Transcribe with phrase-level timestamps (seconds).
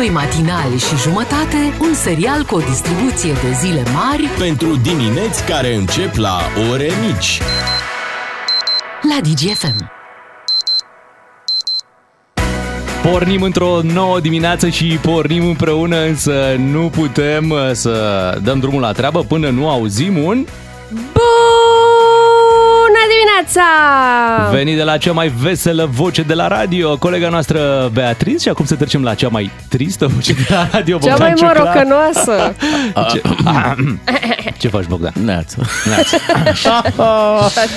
[0.00, 5.74] Doi matinali și jumătate, un serial cu o distribuție de zile mari Pentru dimineți care
[5.74, 6.38] încep la
[6.70, 7.40] ore mici.
[9.02, 9.90] la DGFM.
[13.02, 18.92] Pornim într-o nouă dimineață și pornim împreună, însă nu putem uh, să dăm drumul la
[18.92, 20.46] treabă până nu auzim un
[20.92, 21.29] Bună
[23.52, 24.50] dimineața!
[24.52, 28.64] venit de la cea mai veselă voce de la radio, colega noastră Beatrice și acum
[28.64, 31.62] să trecem la cea mai tristă voce de la radio, Cea mai Bogdan Ciuclaru.
[31.62, 32.54] morocănoasă!
[33.10, 33.22] Ce,
[34.58, 35.12] Ce faci, Bogdan?
[35.24, 35.56] Neață.
[35.84, 36.16] Neață.
[36.48, 36.82] Așa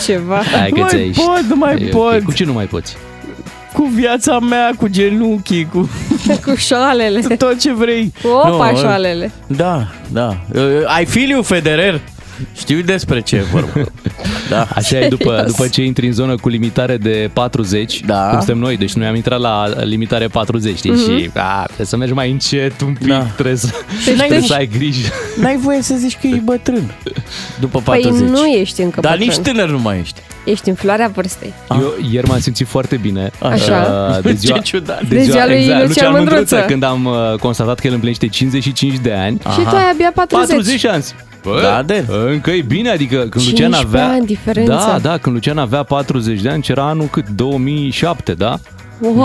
[0.06, 0.42] ceva.
[0.60, 1.24] Hai că Nu ți-ai mai ieșit.
[1.26, 1.90] pot, nu mai E ok.
[2.02, 2.24] pot.
[2.24, 2.98] Cu ce nu mai poți?
[3.74, 5.90] Cu viața mea, cu genunchii, cu
[6.46, 7.20] Cu șoalele.
[7.36, 8.14] tot ce vrei.
[8.24, 9.32] Opa, Nu, șoalele.
[9.48, 10.36] Da, da.
[10.54, 10.62] Uh,
[11.02, 12.00] I feel you, Federer.
[12.56, 13.72] Știu despre ce e vorba.
[14.50, 14.68] Da.
[14.76, 15.52] Așa e după, Serios?
[15.52, 18.28] după ce intri în zonă cu limitare de 40, Da.
[18.30, 21.98] cum suntem noi, deci noi am intrat la limitare 40, știi, și a, trebuie să
[21.98, 23.20] mergi mai încet un pic, Da.
[23.20, 23.68] trebuie, să,
[24.06, 25.08] Deci trebuie tu- să ai grijă.
[25.42, 26.92] N-ai voie să zici că e bătrân
[27.60, 28.28] după Păi 40.
[28.30, 29.28] nu ești încă Dar bătrân.
[29.30, 30.20] nici tânăr nu mai ești.
[30.46, 31.54] Ești în floarea vârstei.
[31.70, 33.32] Eu ieri m-am simțit foarte bine.
[33.40, 34.10] Așa.
[34.18, 35.04] uh, De ziua, Ce ciudat.
[35.08, 36.66] De ziua lui Lucian Lucian Mândruță, Mândruță.
[36.68, 39.40] când am uh, constatat că el împlinește 55 de ani.
[39.54, 40.48] Și tu ai abia 40.
[40.50, 41.04] 40 ani.
[41.44, 42.06] Bă, Da, de.
[42.28, 44.10] Încă e bine, adică când 15 Lucian avea...
[44.10, 44.72] ani diferență.
[44.72, 47.30] Da, da, când Lucian avea 40 de ani, era anul cât?
[47.30, 48.60] 2007, da?
[49.00, 49.22] Wow!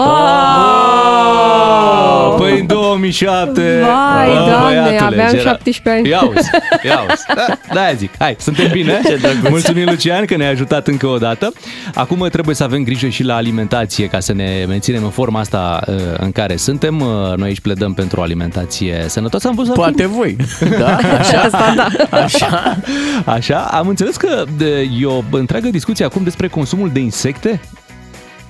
[2.38, 6.08] Păi în 2007 Vai, bă, Doamne, băiatule, aveam era- 17 ani.
[6.08, 6.50] Ia uzi,
[6.84, 7.22] ia uzi.
[7.34, 9.00] Da, da zic, hai, suntem bine.
[9.48, 11.52] Mulțumim, Lucian, că ne-ai ajutat încă o dată.
[11.94, 15.80] Acum trebuie să avem grijă și la alimentație ca să ne menținem în forma asta
[15.86, 17.00] uh, în care suntem.
[17.00, 19.48] Uh, Noi aici pledăm pentru o alimentație sănătoasă.
[19.48, 20.36] Am văzut Poate voi.
[20.78, 21.40] Da, așa.
[21.40, 21.86] Asta da.
[22.18, 22.76] Așa.
[23.24, 27.60] Așa, am înțeles că de, e o întreagă discuție acum despre consumul de insecte.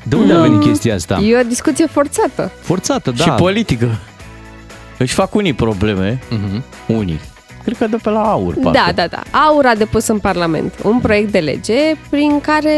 [0.09, 1.19] De unde a venit chestia asta?
[1.19, 2.51] E o discuție forțată.
[2.61, 3.23] Forțată, da.
[3.25, 3.99] Și politică.
[4.99, 6.65] Își fac unii probleme, Mhm.
[6.87, 7.21] unii.
[7.65, 8.79] Cred că de pe la aur, parcă.
[8.87, 9.39] Da, da, da.
[9.39, 11.75] Aur a depus în Parlament un proiect de lege
[12.11, 12.73] prin care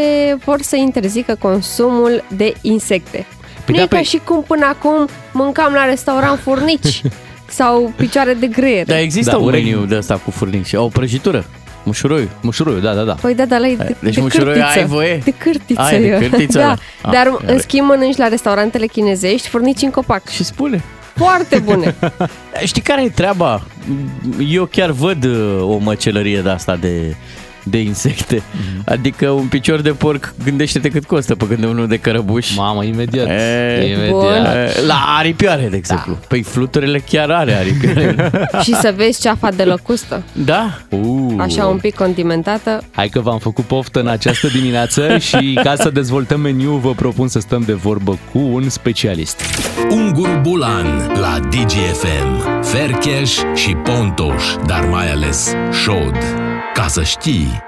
[0.45, 3.27] vor să interzică consumul de insecte.
[3.65, 7.03] Păi nu da, e ca păi- și cum până acum mâncam la restaurant furnici
[7.59, 8.87] sau picioare de greier.
[8.87, 9.65] Dar există Da, un urechi.
[9.71, 10.73] meniu de ăsta cu furnici.
[10.73, 11.45] O prăjitură.
[11.83, 12.29] Mușuroiu.
[12.41, 13.13] Mușuroiul, da, da, da.
[13.13, 14.79] Păi da, dar la e de, Deci de mușuroiul cârtiță.
[14.79, 15.21] ai voie?
[15.25, 15.81] De cârtiță.
[15.81, 16.19] Ai, de e.
[16.29, 16.65] cârtiță, Da,
[17.03, 17.09] da.
[17.09, 17.59] Ah, dar în iară.
[17.61, 20.29] schimb mănânci la restaurantele chinezești furnici în copac.
[20.29, 20.83] Și spune.
[21.15, 21.95] Foarte bune.
[22.65, 23.63] Știi care e treaba?
[24.49, 27.17] Eu chiar văd uh, o măcelărie de asta de,
[27.63, 28.43] de insecte.
[28.53, 28.83] Mhm.
[28.87, 32.55] Adică un picior de porc, gândește-te cât costă pe când e unul de cărăbuș.
[32.57, 33.27] Mamă, imediat.
[33.29, 34.11] E, imediat.
[34.11, 34.45] bun.
[34.45, 36.13] E, La aripioare, de exemplu.
[36.13, 36.27] Da.
[36.29, 38.31] Păi fluturile chiar are aripioare.
[38.65, 40.23] și să vezi ceafa de lăcustă.
[40.33, 40.79] da?
[40.89, 41.35] Uh.
[41.37, 42.83] Așa un pic condimentată.
[42.91, 47.29] Hai că v-am făcut poftă în această dimineață și ca să dezvoltăm meniu vă propun
[47.29, 49.41] să stăm de vorbă cu un specialist.
[49.91, 50.87] Ungur Bulan
[51.21, 52.63] la DGFM.
[52.63, 56.50] Fercheș și Pontoș, dar mai ales Șod.
[56.81, 57.63] Ca să știi...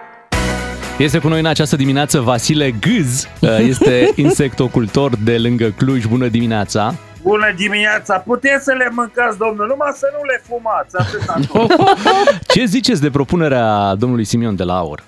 [0.99, 3.29] Este cu noi în această dimineață Vasile Gâz,
[3.73, 6.05] este insectocultor de lângă Cluj.
[6.05, 6.95] Bună dimineața!
[7.23, 8.19] Bună dimineața!
[8.19, 11.71] Puteți să le mâncați, domnul, numai să nu le fumați, atât tot.
[12.55, 15.03] Ce ziceți de propunerea domnului Simion de la Aur?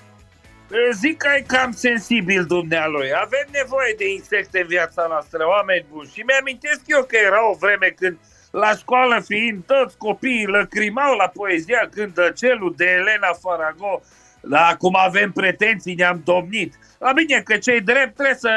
[1.01, 3.09] Zic că e cam sensibil dumnealui.
[3.25, 6.11] Avem nevoie de insecte în viața noastră, oameni buni.
[6.13, 8.17] Și mi-amintesc eu că era o vreme când
[8.59, 14.01] la școală fiind toți copiii lăcrimau la poezia Cântăcelul de Elena Farago.
[14.41, 16.73] Da, acum avem pretenții, ne-am domnit.
[16.99, 18.53] La bine că cei drept trebuie să,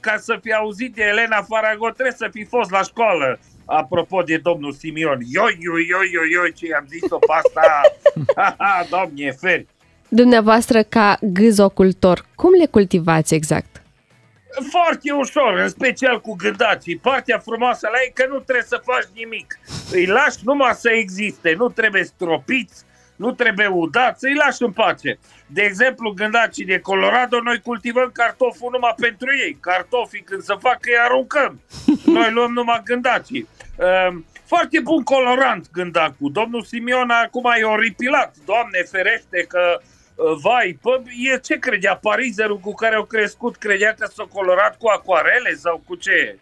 [0.00, 3.38] ca să fi auzit de Elena Farago, trebuie să fi fost la școală.
[3.64, 5.18] Apropo de domnul Simion.
[5.32, 7.80] Ioi, ioi, ioi, ioi, ioi, ce am zis-o pe asta.
[8.36, 9.66] Ha, ha, Doamne, feri.
[10.08, 13.69] Dumneavoastră, ca gâzocultor, cum le cultivați exact?
[14.70, 16.96] Foarte ușor, în special cu gândacii.
[16.96, 19.58] Partea frumoasă la ei că nu trebuie să faci nimic.
[19.92, 22.84] Îi lași numai să existe, nu trebuie stropiți,
[23.16, 25.18] nu trebuie udați, îi lași în pace.
[25.46, 29.58] De exemplu, gândacii de Colorado, noi cultivăm cartoful numai pentru ei.
[29.60, 31.60] Cartofii când se fac, îi aruncăm.
[32.04, 33.48] Noi luăm numai gândacii.
[34.08, 36.32] Um, Foarte bun colorant gândacul.
[36.32, 38.34] Domnul Simion acum e oripilat.
[38.44, 39.86] Doamne ferește că uh,
[40.42, 41.02] vai, pă,
[41.32, 43.56] e ce credea parizerul cu care au crescut?
[43.56, 46.38] Credea că s-a colorat cu acoarele sau cu ce?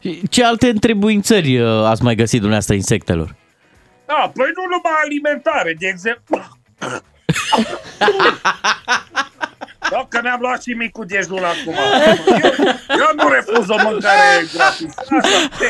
[0.00, 3.34] Și Ce alte întrebuințări uh, ați mai găsit dumneavoastră insectelor?
[4.06, 6.40] Da, păi nu numai alimentare, de exemplu.
[9.90, 11.74] Da, că mi-am luat și micul dejun acum.
[12.06, 14.94] Eu, eu nu refuz o mâncare gratis.
[14.98, 15.16] Așa,
[15.58, 15.68] deci,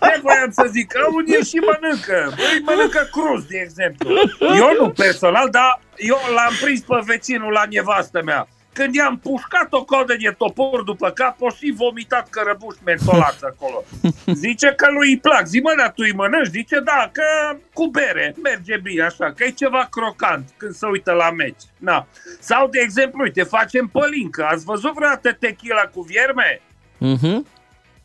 [0.00, 0.92] ce voiam să zic?
[0.92, 2.32] Că unii și mănâncă.
[2.36, 4.08] Îi mănâncă cruz, de exemplu.
[4.40, 8.48] Eu nu personal, dar eu l-am prins pe vecinul la nevastă mea.
[8.78, 13.84] Când i-am pușcat o codă de topor după cap, o și vomitat cărăbuș mentolați acolo.
[14.44, 15.46] Zice că lui îi plac.
[15.46, 16.46] Zi, mă, dar tu îi mănânci?
[16.46, 21.12] Zice, da, că cu bere, merge bine așa, că e ceva crocant când se uită
[21.12, 21.62] la meci.
[21.76, 22.06] Na.
[22.40, 24.44] Sau, de exemplu, uite, facem pălincă.
[24.44, 26.60] Ați văzut vreodată tequila cu vierme?
[26.98, 27.46] Mhm.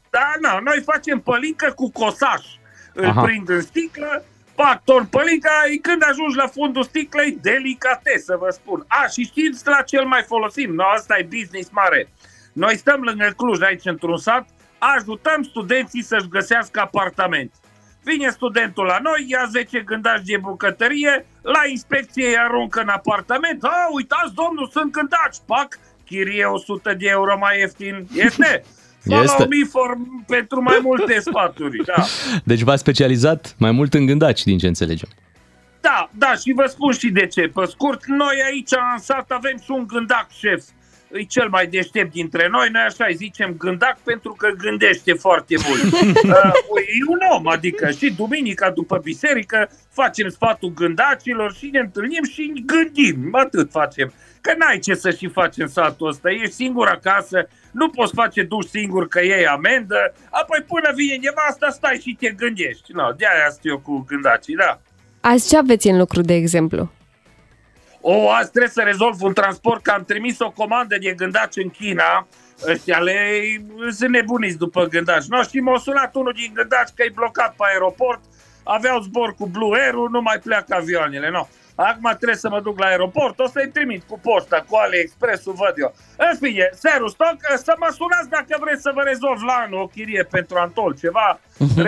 [0.09, 2.45] Da, na, noi facem pălincă cu cosaș.
[2.93, 3.21] Îl Aha.
[3.21, 4.23] prind în sticlă,
[4.55, 8.85] fac torn pălinca, și când ajungi la fundul sticlei, delicate, să vă spun.
[8.87, 10.73] A, și știți la cel mai folosim?
[10.73, 12.09] No, asta e business mare.
[12.53, 14.47] Noi stăm lângă Cluj, aici într-un sat,
[14.77, 17.53] ajutăm studenții să-și găsească apartament.
[18.03, 23.63] Vine studentul la noi, ia 10 gândaci de bucătărie, la inspecție îi aruncă în apartament.
[23.63, 28.07] A, uitați, domnul, sunt gândaci, pac, chirie 100 de euro mai ieftin.
[28.13, 28.63] Este?
[29.03, 29.45] Follow Este.
[29.49, 29.97] me for,
[30.27, 32.03] pentru mai multe sfaturi, da.
[32.51, 35.09] Deci v-ați specializat mai mult în gândaci, din ce înțelegem.
[35.81, 37.41] Da, da, și vă spun și de ce.
[37.41, 40.63] Pe scurt, noi aici în sat avem și un gândac șef.
[41.11, 45.55] E cel mai deștept dintre noi, noi așa îi zicem gândac pentru că gândește foarte
[45.67, 45.83] mult.
[45.93, 46.51] uh,
[46.97, 52.63] e un om, adică și duminica după biserică facem sfatul gândacilor și ne întâlnim și
[52.65, 54.13] gândim, atât facem.
[54.45, 58.43] Că n-ai ce să și faci în satul ăsta, ești singur acasă, nu poți face
[58.43, 62.91] duș singur că iei amendă, apoi până vine nevasta stai și te gândești.
[62.91, 64.79] No, de-aia sunt eu cu gândacii, da.
[65.21, 66.91] Azi ce aveți în lucru, de exemplu?
[68.01, 71.69] O, azi trebuie să rezolv un transport, că am trimis o comandă de gândaci în
[71.69, 72.27] China.
[72.67, 73.17] Ăștia le
[73.91, 75.25] sunt nebuniți după gândaci.
[75.25, 78.19] No, și m-a sunat unul din gândaci că e blocat pe aeroport.
[78.63, 81.29] Aveau zbor cu Blue Air-ul, nu mai pleacă avioanele.
[81.29, 81.47] No.
[81.75, 85.73] Acum trebuie să mă duc la aeroport, o să-i trimit cu poșta, cu AliExpress-ul, văd
[85.77, 85.93] eu.
[86.17, 87.37] În fine, seru stoc,
[87.67, 91.39] să mă sunați dacă vreți să vă rezolv la anul o chirie pentru Antol, ceva,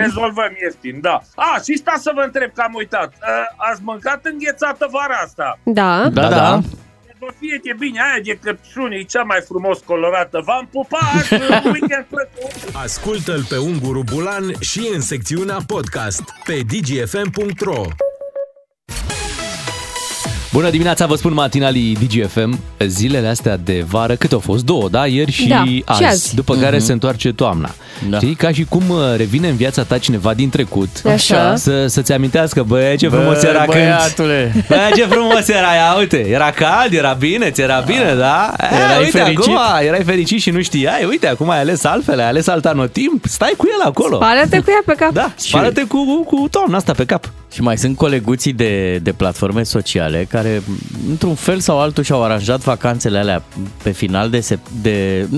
[0.02, 1.20] rezolvăm ieftin, da.
[1.34, 3.12] A, și sta să vă întreb că am uitat.
[3.56, 5.58] Ați mâncat înghețată vara asta?
[5.62, 6.08] Da.
[6.08, 6.60] Da, da.
[7.18, 10.42] Vă fie de bine, aia de căpșuni e cea mai frumos colorată.
[10.44, 11.26] V-am pupat,
[11.72, 12.52] weekend plăcut!
[12.82, 17.82] Ascultă-l pe Unguru Bulan și în secțiunea podcast pe dgfm.ro
[20.56, 22.58] Bună dimineața, vă spun matinalii DGFM.
[22.86, 24.64] Zilele astea de vară, cât au fost?
[24.64, 25.06] Două, da?
[25.06, 26.34] Ieri și, Da, și azi, azi.
[26.34, 27.70] După care se întoarce toamna.
[28.08, 28.16] Da.
[28.16, 28.34] Știi?
[28.34, 30.88] Ca și cum uh, revine în viața ta cineva din trecut.
[31.12, 31.56] Așa.
[31.56, 33.72] Să, să-ți amintească, bă, ce frumos Bă, era când...
[33.72, 34.64] băiatule.
[34.68, 38.52] Bă, ce frumos era ea, uite, era cald, era bine, ți era bine, da?
[38.60, 39.54] E, Erai uite, fericit?
[39.54, 43.24] acum erai fericit și nu știai, uite, acum ai ales altfel, ai ales alt anotimp,
[43.24, 44.16] stai cu el acolo.
[44.16, 45.12] Spală-te cu ea pe cap.
[45.12, 47.30] Da, spală-te cu, cu toamna asta pe cap.
[47.52, 50.62] Și mai sunt coleguții de, de platforme sociale care,
[51.08, 53.42] într-un fel sau altul, și-au aranjat vacanțele alea
[53.82, 55.28] pe final de, sep- de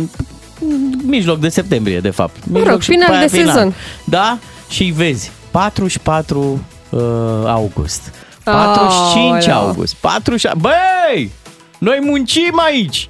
[1.06, 2.36] mijloc de septembrie, de fapt.
[2.46, 3.74] Mijloc și final după aia de sezon.
[4.04, 4.38] Da?
[4.68, 5.30] Și îi vezi.
[5.50, 7.00] 44 uh,
[7.46, 8.12] august.
[8.44, 9.68] 45 Aoleu.
[9.68, 9.94] august.
[9.94, 10.58] 46...
[10.60, 11.30] Băi!
[11.78, 13.08] Noi muncim aici!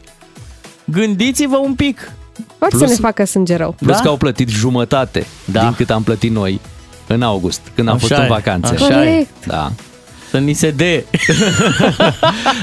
[0.84, 2.12] Gândiți-vă un pic.
[2.58, 3.72] Poate să Plus- ne facă sânge rău.
[3.78, 4.02] Plus Da?
[4.02, 5.60] că au plătit jumătate Da.
[5.60, 6.60] din cât am plătit noi
[7.08, 8.74] în august, când am Așa fost în e, vacanțe.
[8.74, 9.08] așa e.
[9.08, 9.46] Corect.
[9.46, 9.72] Da.
[10.30, 11.00] Să ni se dea.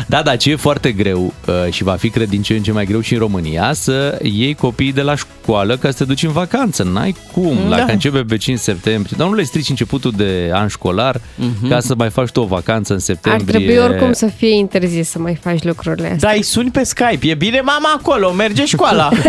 [0.08, 2.72] Da, dar ce e foarte greu uh, și va fi, cred, din ce în ce
[2.72, 6.24] mai greu și în România, să iei copiii de la școală ca să te duci
[6.24, 6.84] în vacanță.
[6.84, 7.76] N-ai cum, Da.
[7.76, 9.16] dacă începe pe 5 septembrie.
[9.20, 11.22] Dar nu le strici începutul de an școlar
[11.70, 13.60] ca să mai faci tu o vacanță în Ar septembrie.
[13.60, 16.30] trebui oricum să fie interzis să mai faci lucrurile astea.
[16.30, 17.28] Da, îi suni pe Skype.
[17.28, 19.10] E bine mama acolo, merge școala.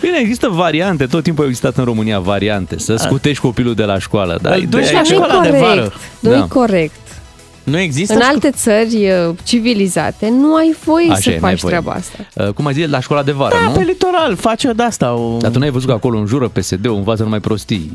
[0.00, 3.98] Bine, există variante, tot timpul au existat în România variante, să scutești copilul de la
[3.98, 4.38] școală.
[4.42, 5.64] Dar Îl duci ideea la e că- nu e școala de corect.
[5.66, 5.92] vară.
[6.20, 6.36] Nu Da.
[6.36, 6.94] e corect.
[7.64, 8.94] nu există În șco- alte țări
[9.28, 11.72] uh, civilizate nu ai voie Așa să e, n-ai faci voie.
[11.74, 12.16] treaba asta.
[12.34, 13.78] Uh, Cum ai zis, la școala de vară, Da, nu?
[13.78, 15.14] pe litoral, face o de-asta.
[15.14, 15.36] O...
[15.40, 17.92] Dar tu n-ai văzut că acolo înjură PSD-ul, învață numai prostii.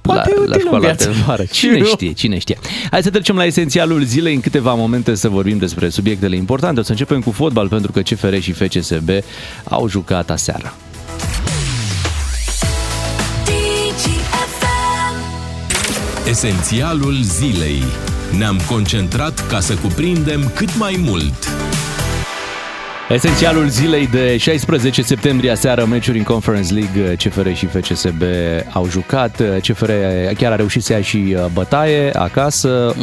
[0.00, 1.08] Poate e la, util la în școala viață.
[1.08, 1.42] de vară.
[1.50, 1.90] Cine Știu eu.
[1.92, 2.58] știe, cine știe.
[2.90, 6.80] Hai să trecem la esențialul zilei în câteva momente să vorbim despre subiectele importante.
[6.80, 9.08] O să începem cu fotbal pentru că CFR și FCSB
[9.64, 10.74] au jucat aseară.
[16.28, 17.82] Esențialul zilei.
[18.38, 21.48] Ne-am concentrat ca să cuprindem cât mai mult.
[23.08, 28.22] Esențialul zilei de 16 septembrie aseară, meciuri în Conference League, CFR și FCSB
[28.72, 29.42] au jucat.
[29.62, 29.90] CFR
[30.36, 32.94] chiar a reușit să ia și uh, bătaie acasă,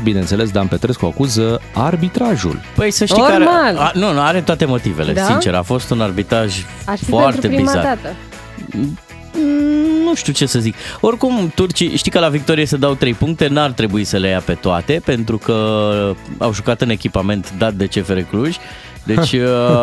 [0.00, 0.02] 1-0.
[0.02, 2.60] Bineînțeles, Dan Petrescu acuză arbitrajul.
[2.74, 3.76] Păi să știi că are, Normal.
[3.76, 5.24] a, nu, nu, are toate motivele, Da?
[5.24, 5.54] sincer.
[5.54, 7.98] A fost un arbitraj Ar fi foarte pentru prima bizar.
[8.02, 8.14] dată.
[9.44, 10.74] Mm, Nu știu ce să zic.
[11.00, 14.40] Oricum, turcii, știi că la victorie se dau 3 puncte, n-ar trebui să le ia
[14.40, 15.54] pe toate, pentru că
[16.38, 18.56] au jucat în echipament dat de CFR Cluj.
[19.04, 19.32] Deci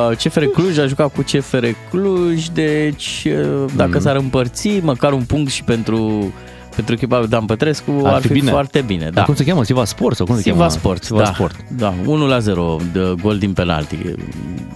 [0.09, 5.23] uh, CFR Cluj a jucat cu CFR Cluj, deci uh, dacă s-ar împărți, măcar un
[5.23, 6.33] punct și pentru
[6.75, 8.51] pentru echipa lui Dan Pătrescu Ar ar, fi fi, bine.
[8.51, 9.03] foarte bine.
[9.03, 9.23] Dar Da.
[9.23, 9.63] cum se cheamă?
[9.63, 10.69] Siva Sport sau cum se Siva cheamă?
[10.69, 11.55] Sport, Siva da, Sport.
[11.77, 13.97] Da, 1 la 0 de gol din penalti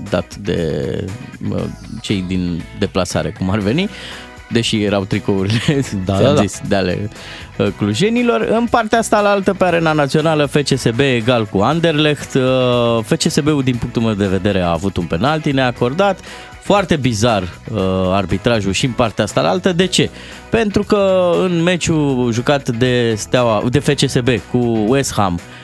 [0.09, 0.88] dat de
[1.39, 1.61] mă,
[2.01, 3.89] cei din deplasare, cum ar veni,
[4.51, 5.60] deși erau tricourile,
[6.05, 6.41] Da, ți-am da, da.
[6.41, 7.10] zis, de ale
[7.58, 8.41] uh, clujenilor.
[8.41, 12.34] În partea asta, la altă, pe arena națională, FCSB egal cu Anderlecht.
[12.34, 16.20] Uh, FCSB-ul, din punctul meu de vedere, a avut un penalti neacordat.
[16.62, 17.79] Foarte bizar uh,
[18.12, 19.74] arbitrajul și în partea asta la altă.
[19.74, 20.10] De ce?
[20.50, 25.61] Pentru că în meciul jucat de, Steaua, de FCSB cu West Ham, Uh,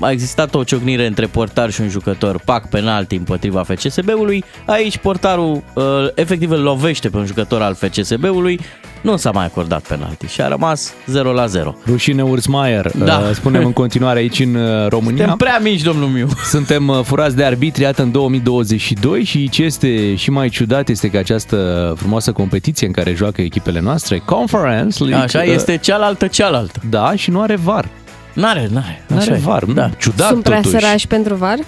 [0.00, 4.44] a existat o ciocnire între portar și un jucător, pac penalti împotriva FCSB-ului.
[4.66, 8.60] Aici portarul uh, efectiv îl lovește pe un jucător al FCSB-ului.
[9.00, 11.76] Nu s-a mai acordat penalti și a rămas 0 la 0.
[11.86, 13.18] Rușine Ursmaier, Da.
[13.18, 15.16] uh, spunem în continuare aici în uh, România.
[15.18, 16.28] Suntem prea mici, domnul Miu.
[16.54, 21.08] Suntem uh, furați de arbitri, iată, în 2022 și ce este și mai ciudat este
[21.10, 26.26] că această frumoasă competiție în care joacă echipele noastre, Conference League, Așa uh, este cealaltă,
[26.26, 26.80] cealaltă.
[26.90, 27.88] Da, și nu are VAR.
[28.34, 29.02] N-are, n-are.
[29.06, 29.42] Nu Așa are e.
[29.44, 29.64] VAR.
[29.64, 29.88] Da.
[29.98, 30.80] Ciudat Sunt prea totuși.
[30.80, 31.58] sărași pentru var?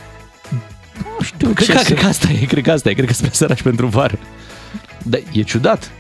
[1.19, 1.85] Nu știu Cred ce că, să...
[1.85, 4.19] cred că asta e, cred că asta e, cred că sunt prea sărași pentru VAR.
[5.03, 5.91] Da, e ciudat.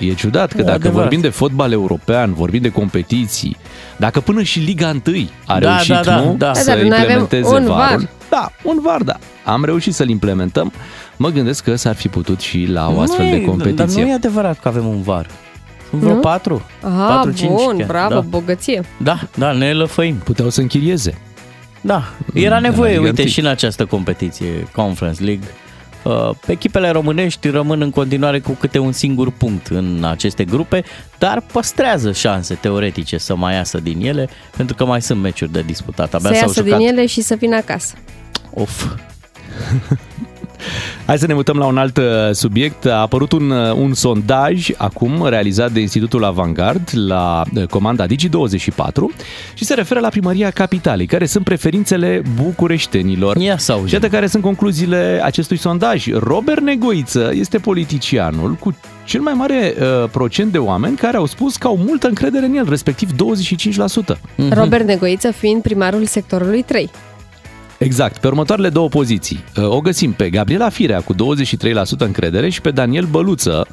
[0.00, 0.06] E.
[0.06, 1.00] E ciudat că E dacă adevărat.
[1.00, 3.56] vorbim de fotbal european, vorbim de competiții,
[3.96, 6.54] dacă până și Liga 1 a Da, reușit, da, da, nu, da.
[6.54, 8.08] să Da, dar noi avem implementeze un VAR-ul, VAR.
[8.30, 9.16] da, un VAR, da.
[9.44, 10.72] Am reușit să-l implementăm.
[11.16, 13.84] Mă gândesc că s-ar fi putut și la o astfel Nu de e- competiție.
[13.84, 15.26] Dar nu e adevărat că avem un VAR.
[15.94, 16.20] Sunt vreo Nu?
[16.20, 16.62] patru.
[16.82, 17.86] Aha, patru, cinci bun, chiar.
[17.86, 18.20] bravo, Da.
[18.20, 18.82] bogăție.
[18.96, 20.14] da, da, ne lăfăim.
[20.16, 21.18] Puteau să închirieze.
[21.80, 22.02] Da,
[22.34, 23.28] era de la nevoie, Liga uite, întâi.
[23.32, 25.46] și în această competiție, Conference League.
[26.02, 30.84] Uh, Echipele românești rămân în continuare cu câte un singur punct în aceste grupe,
[31.18, 35.62] dar păstrează șanse teoretice să mai iasă din ele, pentru că mai sunt meciuri de
[35.62, 36.14] disputat.
[36.14, 36.78] Abia Să s-au iasă jucat.
[36.78, 37.94] din ele și să vină acasă.
[38.54, 38.84] Of.
[41.06, 42.86] Hai să ne mutăm la un alt uh, subiect.
[42.86, 49.24] A apărut un, uh, un sondaj acum realizat de Institutul Avangard la uh, comanda Digi24
[49.54, 53.36] și se referă la primăria capitalei, care sunt preferințele bucureștenilor.
[53.36, 53.88] Ia să Și auzim.
[53.92, 56.06] iată care sunt concluziile acestui sondaj.
[56.12, 61.56] Robert Negoiță este politicianul cu cel mai mare uh, procent de oameni care au spus
[61.56, 63.14] că au multă încredere în el, respectiv 25%.
[64.36, 64.52] Mhm.
[64.54, 66.90] Robert Negoiță fiind primarul sectorului 3.
[67.84, 68.18] Exact.
[68.18, 71.16] Pe următoarele două poziții uh, o găsim pe Gabriela Firea cu 23%
[71.98, 73.66] încredere și pe Daniel Băluță,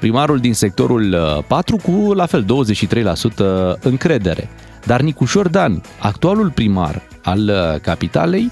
[0.00, 4.48] primarul din sectorul uh, 4 cu la fel 23% încredere.
[4.84, 8.50] Dar Nicușor Dan, actualul primar al uh, capitalei,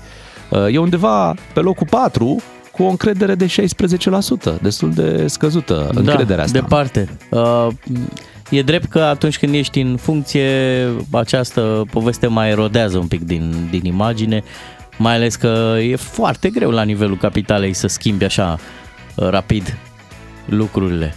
[0.51, 6.45] uh, e undeva pe locul 4 cu o încredere de 16%, destul de scăzută încrederea
[6.45, 6.61] asta.
[6.61, 7.09] departe.
[7.31, 7.69] Uh,
[8.51, 10.49] e drept că atunci când ești în funcție,
[11.11, 14.43] această poveste mai erodează un pic din, din imagine,
[14.99, 18.59] mai ales că e foarte greu la nivelul capitalei să schimbi așa
[19.15, 19.77] uh, rapid
[20.47, 21.15] lucrurile.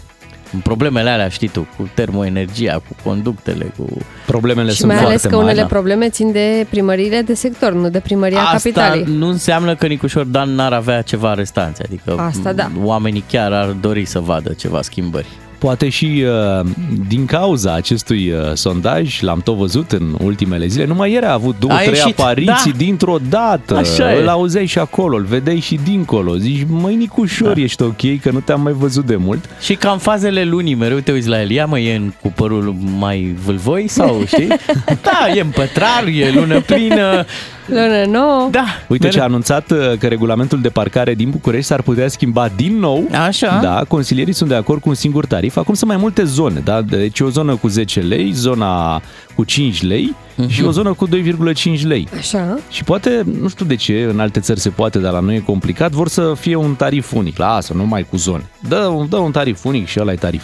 [0.64, 3.86] Problemele alea, știi tu, cu termoenergia, cu conductele, cu...
[4.26, 5.46] Problemele Și sunt mai ales foarte că mari.
[5.48, 5.68] unele da.
[5.68, 9.04] probleme țin de primăriile de sector, nu de primăria Asta capitalei.
[9.08, 12.72] nu înseamnă că Nicușor Dan n-ar avea ceva restanțe, adică Asta da.
[12.84, 15.28] oamenii chiar ar dori să vadă ceva schimbări.
[15.60, 16.24] Poate și
[16.60, 16.66] uh,
[17.08, 21.56] din cauza acestui uh, sondaj, l-am tot văzut în ultimele zile, numai ieri a avut
[21.60, 22.78] două, A trei ieșit, apariții da.
[22.78, 23.76] dintr-o dată.
[23.76, 24.22] Așa e.
[24.22, 26.36] Îl auzeai și acolo, îl vedeai și dincolo.
[26.38, 27.62] Zici, măi Nicușor, Da.
[27.62, 29.50] ești ok, că nu te-am mai văzut de mult.
[29.62, 32.34] Și ca în fazele lunii, mereu te uiți la el, ia mă, e în cu
[32.36, 34.48] părul mai vâlvoi sau știi?
[35.04, 37.26] da, e în pătrar, e lună plină.
[37.70, 38.48] Lună nouă.
[38.52, 39.10] Da, Uite mereu.
[39.10, 43.08] ce a anunțat uh, că regulamentul de parcare din București s-ar putea schimba din nou.
[43.28, 43.60] Așa.
[43.64, 45.58] Da, consilierii sunt de acord cu un singur tarif.
[45.58, 46.82] Acum sunt mai multe zone, da?
[46.82, 49.02] Deci o zonă cu 10 lei, zona
[49.36, 50.50] cu 5 lei Mhm.
[50.50, 52.08] și o zonă cu 2,5 lei.
[52.18, 52.58] Așa.
[52.70, 55.40] Și poate, nu știu de ce, în alte țări se poate, dar la noi e
[55.40, 57.38] complicat, vor să fie un tarif unic.
[57.38, 58.50] Lasă, nu mai cu zone.
[58.68, 60.44] Dă, dă un tarif unic și ăla e tarif.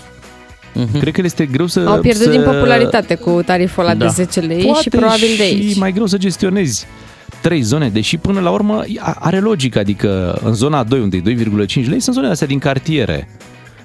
[0.74, 1.00] Mhm.
[1.00, 1.84] Cred că le este greu să...
[1.88, 2.30] Au pierdut să...
[2.30, 4.06] din popularitate cu tariful ăla Da.
[4.06, 5.72] de 10 lei Poate și probabil de aici.
[5.72, 6.86] și mai greu să gestionezi
[7.42, 11.22] trei zone, deși până la urmă a- are logică, adică în zona 2, unde e
[11.22, 13.28] 2,5 lei, sunt zonele astea din cartiere.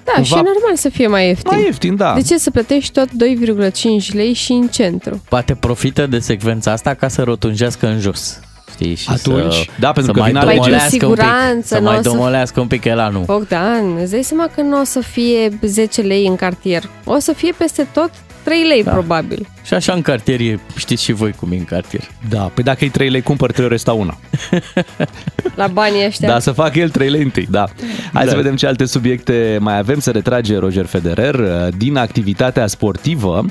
[0.03, 1.51] Da, cumva- și e normal să fie mai ieftin.
[1.55, 2.13] Mai ieftin, da.
[2.13, 5.21] De ce să plătești tot 2,5 lei și în centru?
[5.29, 8.39] Poate profită de secvența asta ca să rotunjească în jos.
[8.71, 8.95] Știi?
[8.95, 10.63] Și Atunci, să, da, pentru să că mai vin alegerile.
[10.65, 13.23] domolească un pic, siguranță, să nu mai o să- domolească un pic elanul.
[13.25, 16.83] Bogdan, îți dai seama că nu o să fie 10 lei în cartier.
[17.03, 18.09] O să fie peste tot
[18.43, 18.91] 3 lei, Da.
[18.91, 19.47] probabil.
[19.63, 22.01] Și așa în cartier e, știți și voi cum e în cartier.
[22.29, 24.17] Da, păi dacă e 3 lei, cumpăr 3 ori ăsta una.
[25.55, 26.27] La banii ăștia.
[26.27, 27.65] Da, să facă el 3 lei întâi, da.
[28.13, 28.29] Hai Da.
[28.29, 29.99] să vedem ce alte subiecte mai avem.
[29.99, 33.45] Să retrage Roger Federer uh, din activitatea sportivă.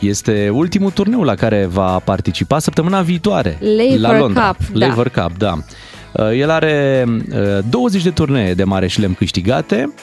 [0.00, 4.46] Este ultimul turneu la care va participa săptămâna viitoare Laver la Londra.
[4.58, 4.86] Cup, da.
[4.86, 5.58] Laver Cup, da.
[6.12, 9.94] Uh, El are uh, 20 de turnee de mare șlem câștigate,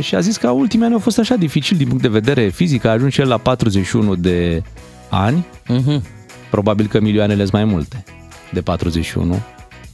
[0.00, 2.84] și a zis că ultimii ani au fost așa dificil din punct de vedere fizic,
[2.84, 4.62] a ajuns el la 41 de
[5.08, 6.02] ani, Mhm.
[6.50, 8.04] probabil că milioanele sunt mai multe
[8.52, 9.40] de 41.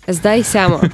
[0.07, 0.81] Îți dai seama.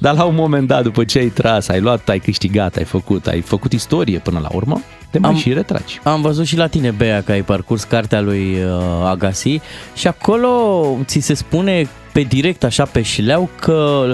[0.00, 3.26] Dar la un moment dat, după ce ai tras, ai luat, ai câștigat, ai făcut,
[3.26, 6.00] ai făcut istorie până la urmă, te mai Am- și retragi.
[6.02, 9.60] Am văzut și la tine, Bea, că ai parcurs cartea lui uh, Agassi
[9.94, 14.04] și acolo ți se spune pe direct, așa pe șleau, că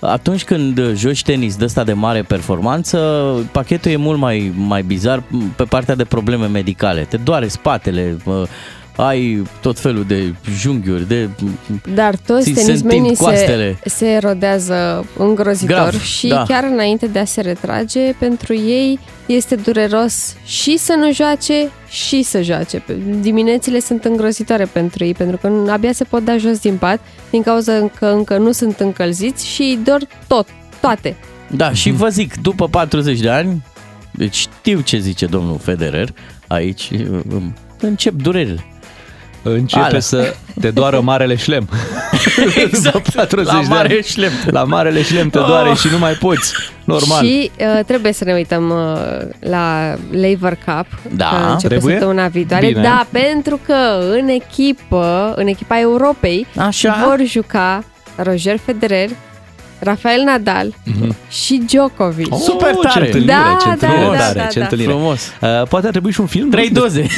[0.00, 2.98] atunci când joci tenis de ăsta de mare performanță,
[3.52, 5.22] pachetul e mult mai, mai bizar
[5.56, 7.06] pe partea de probleme medicale.
[7.08, 8.42] Te doare spatele, uh,
[8.96, 11.28] ai tot felul de junghiuri, de...
[11.94, 13.78] Dar toți Ți se tenismenii întind se, coastele.
[13.84, 16.44] se erodează îngrozitor Grav, și da.
[16.48, 22.22] chiar înainte de a se retrage, pentru ei este dureros și să nu joace și
[22.22, 22.82] să joace.
[23.20, 27.42] Diminețile sunt îngrozitoare pentru ei, pentru că abia se pot da jos din pat din
[27.42, 30.46] cauza că încă nu sunt încălziți și îi dor tot,
[30.80, 31.16] toate.
[31.50, 33.64] Da, și vă zic, după 40 de ani,
[34.10, 36.08] deci știu ce zice domnul Federer
[36.46, 36.90] aici,
[37.32, 38.64] um, încep durerile.
[39.42, 40.00] Începe Alea.
[40.00, 41.68] să te doară marele șlem.
[42.64, 44.02] Exact, După 40 la de mare ani.
[44.02, 44.30] șlem.
[44.50, 46.52] La marele șlem te doare și nu mai poți.
[46.84, 47.24] Normal.
[47.24, 51.92] Și uh, trebuie să ne uităm uh, la Lever Cup, Da, că începe trebuie?
[51.98, 52.66] săptămâna viitoare.
[52.66, 52.82] Bine.
[52.82, 53.74] Da, pentru că
[54.10, 57.04] în echipă, în echipa Europei, Așa?
[57.06, 57.84] vor juca
[58.16, 59.08] Roger Federer,
[59.78, 60.74] Rafael Nadal
[61.28, 62.34] și Djokovic.
[62.34, 63.04] Oh, Super Ce tare.
[63.06, 64.64] întâlnire, Da, ce da, întâlnire da, tare, da, ce da.
[64.64, 64.90] întâlnire.
[64.90, 65.20] Frumos.
[65.40, 66.50] Uh, poate ar trebui și un film.
[66.50, 67.06] Trei doze.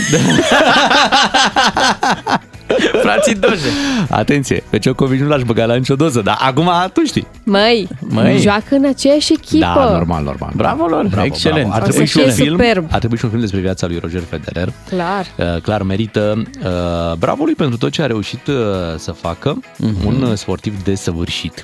[3.03, 3.69] Frații doze.
[4.11, 7.27] Atenție, că Djokovic nu l-aș băga la nicio doză, dar acum tu știi.
[7.45, 8.39] Măi, Măi.
[8.41, 9.59] joacă în aceeași echipă.
[9.75, 10.51] Da, normal, normal.
[10.57, 11.73] Bravo lor, excelent.
[11.73, 12.87] Ar O trebui să și un fie film, superb.
[12.91, 14.73] ar trebui și un film despre viața lui Roger Federer.
[14.89, 15.27] Clar.
[15.37, 16.43] Uh, clar merită.
[16.65, 18.55] Uh, bravo lui pentru tot ce a reușit uh,
[18.97, 19.61] să facă.
[20.07, 21.63] Un uh, sportiv desăvârșit.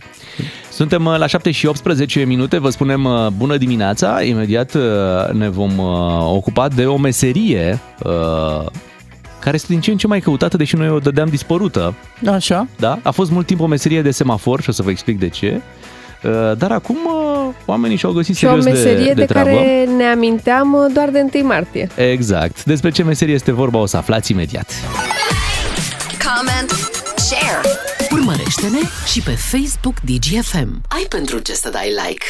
[0.76, 4.23] Suntem uh, la 7 și 18 minute, vă spunem uh, bună dimineața.
[4.23, 4.83] Imediat uh,
[5.33, 5.87] ne vom uh,
[6.35, 8.66] ocupa de o meserie uh,
[9.40, 11.95] care este din ce în ce mai căutată, deși noi o dădeam dispărută.
[12.33, 12.66] Așa.
[12.78, 12.99] Da?
[13.02, 15.61] A fost mult timp o meserie de semafor și o să vă explic de ce.
[16.23, 19.49] Uh, Dar acum uh, oamenii și-au găsit Și o serios meserie de, de, de treabă.
[19.49, 21.88] care ne aminteam uh, doar de 1 martie.
[21.95, 22.64] Exact.
[22.64, 24.71] Despre ce meserie este vorba o să aflați imediat.
[26.25, 26.71] comment,
[27.17, 27.85] share.
[28.30, 28.78] Urmărește-ne
[29.12, 30.80] și pe Facebook DGFM.
[30.89, 32.25] Ai pentru ce să dai like.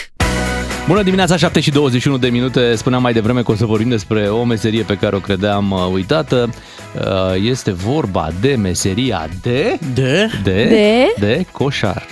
[0.86, 2.74] Bună dimineața, 7 și 21 de minute.
[2.74, 5.80] Spuneam mai devreme că o să vorbim despre o meserie pe care o credeam uh,
[5.92, 6.50] uitată.
[6.94, 7.02] Uh,
[7.42, 9.78] Este vorba de meseria de...
[9.94, 10.30] De?
[10.42, 10.64] De?
[10.64, 11.14] De?
[11.18, 12.06] De coșar.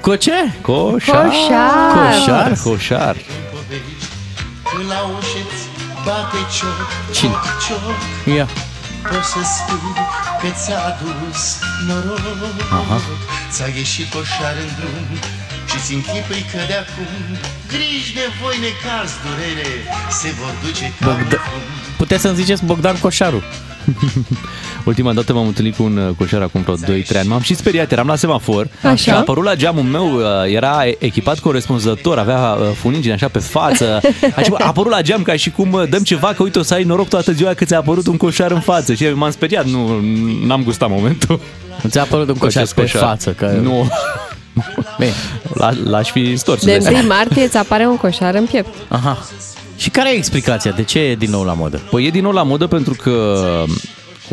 [0.00, 0.32] Cu ce?
[0.60, 1.24] Coșar.
[1.26, 1.92] Coșar.
[1.92, 2.58] Coșar.
[2.62, 3.16] Coșar.
[4.76, 5.64] Când la ușă îți
[6.04, 7.32] bate cioc, Cine?
[7.66, 8.48] cioc Ia.
[9.10, 9.78] Poți să spui
[10.46, 12.20] că ți-a adus noroc
[12.70, 13.00] Aha.
[13.50, 15.18] Ți-a ieșit coșar în drum
[15.76, 17.08] Și-ți închipui că de acum
[17.72, 19.68] Griji de voi necaz durere
[20.20, 21.60] Se vor duce ca un Bogda- fum
[21.96, 23.42] Puteți să-mi ziceți Bogdan Coșaru.
[24.84, 27.28] Ultima dată m-am întâlnit cu un uh, coșar acum vreo 2-3 ani.
[27.28, 28.94] M-am și speriat, eram la semafor Așa.
[28.94, 30.22] și a apărut la geamul meu, uh,
[30.54, 34.00] era echipat corespunzător, avea uh, funingine așa pe față.
[34.36, 36.74] A, a apărut la geam ca și cum uh, dăm ceva, că uite o să
[36.74, 38.94] ai noroc toată ziua că ți-a apărut un coșar în față.
[38.94, 40.00] Și m-am speriat, nu,
[40.46, 41.40] n-am gustat momentul.
[41.82, 43.30] Nu ți-a apărut un coșar Acest pe față.
[43.30, 43.58] Că...
[43.62, 43.88] Nu,
[44.98, 45.12] Bine.
[45.54, 46.64] L- l-aș fi stors.
[46.64, 47.14] De îți dai 1 seama.
[47.14, 48.74] martie îți apare un coșar în piept.
[48.88, 49.18] Aha.
[49.76, 50.70] Și care e explicația?
[50.70, 51.80] De ce e din nou la modă?
[51.90, 53.34] Păi e din nou la modă pentru că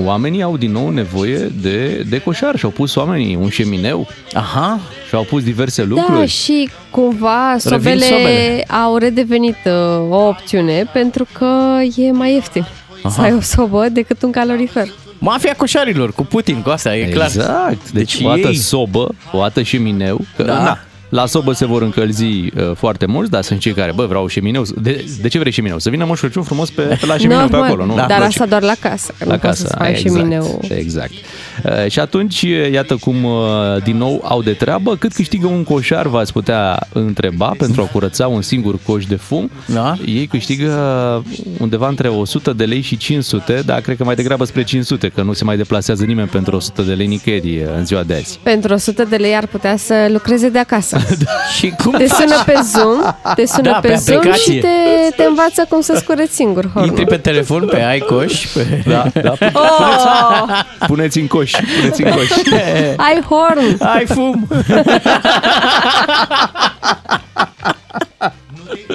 [0.04, 4.80] oamenii au din nou nevoie de, de coșar și au pus oamenii un șemineu Aha.
[5.08, 6.28] și au pus diverse Da, lucruri.
[6.28, 8.64] și cumva sobele, sobele.
[8.84, 9.72] au redevenit uh,
[10.10, 12.66] o opțiune pentru că e mai ieftin
[13.10, 14.88] să ai o sobă decât un calorifer.
[15.26, 17.26] Mafia coșarilor, cu Putin, cu asta, e clar.
[17.26, 17.92] Exact.
[17.92, 20.22] Deci, Deci o dată ei- sobă, o dată șemineu.
[20.36, 20.54] Că, Da.
[20.64, 20.80] na,
[21.14, 24.64] la sobă se vor încălzi uh, foarte mulți, dar sunt cei care, bă, vreau șemineu.
[24.82, 25.80] De, de ce vrei șemineu?
[25.80, 27.96] Să vină Moș Crăciun frumos pe, pe la șemineu pe Normal, acolo, nu?
[27.96, 29.68] Dar Nu, asta doar la casă, că la nu poți casă.
[29.68, 30.62] să faci exact, șemineu.
[30.70, 31.12] Exact.
[31.64, 33.32] Uh, și atunci, uh, iată cum uh,
[33.84, 34.96] din nou au de treabă.
[34.96, 39.50] Cât câștigă un coșar, v-ați putea întreba, pentru a curăța un singur coș de fum.
[39.66, 39.96] Da.
[40.06, 40.72] Ei câștigă
[41.60, 45.22] undeva între 100 de lei și 500, dar cred că mai degrabă spre 500, că
[45.22, 48.40] nu se mai deplasează nimeni pentru 100 de lei nicăieri uh, în ziua de azi.
[48.44, 50.98] Pentru 100 de lei ar putea să lucreze de acasă.
[51.58, 52.18] Și cum Te faci?
[52.20, 53.00] sună pe Zoom,
[53.36, 54.54] te sună Da, pe, pe Zoom aplicație.
[54.54, 54.68] și te,
[55.16, 57.06] te învață cum să scureți singur Intri hornul.
[57.06, 58.84] pe telefon, pe iCoș, pe...
[58.86, 59.34] Da, da.
[59.54, 62.30] Oh, Puneți în coș, puneți în coș.
[62.98, 63.78] ai horn!
[63.80, 64.48] Ai fum!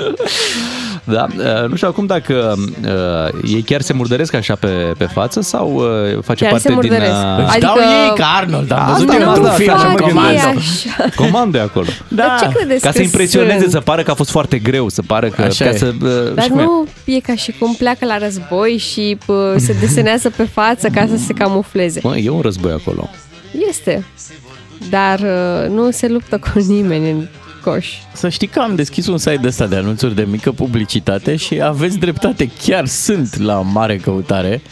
[1.05, 4.67] Da, uh, nu știu acum dacă uh, ei chiar se murdăresc așa pe,
[4.99, 6.75] pe față sau uh, face Chiar parte se din...
[6.75, 7.11] murdăresc.
[7.13, 9.73] Uh, Își Adică- dau ei ca Arnold, am Asta văzut am eu într-un văzut, film.
[9.75, 10.29] așa mă fac gândeam.
[10.29, 10.59] ei Comando.
[10.61, 11.09] așa.
[11.17, 11.87] comande acolo.
[12.09, 13.71] Dar ce credeți Ca să că impresioneze, sunt?
[13.71, 15.43] să pară că a fost foarte greu, să pară că...
[15.43, 15.77] Așa ca e.
[15.77, 16.65] să, uh, Dar știi cum e?
[16.65, 21.07] nu e ca și cum pleacă la război și pă, se desenează pe față ca
[21.11, 22.01] să se camufleze.
[22.03, 23.09] Mă, e un război acolo.
[23.69, 24.05] Este.
[24.91, 27.27] Dar uh, nu se luptă cu nimeni în
[27.69, 27.89] coș.
[28.13, 31.63] Să știi că am deschis un site de ăsta de anunțuri de mică publicitate și
[31.63, 34.63] aveți dreptate, chiar sunt la mare căutare.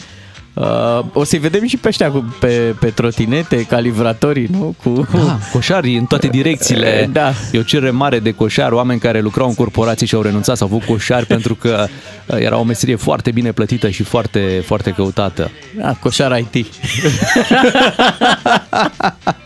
[0.55, 4.75] Uh, o să-i vedem și pe ăștia cu, pe, pe trotinete, calivratorii, nu?
[4.83, 5.09] Cu...
[5.13, 7.09] Da, coșari în toate direcțiile.
[7.13, 7.33] Da.
[7.53, 10.69] E o cerere mare de coșari, oameni care lucrau în corporații și au renunțat, s-au
[10.69, 11.87] făcut coșari pentru că
[12.27, 15.51] uh, era o meserie foarte bine plătită și foarte, foarte căutată.
[15.79, 16.67] Da, coșar IT.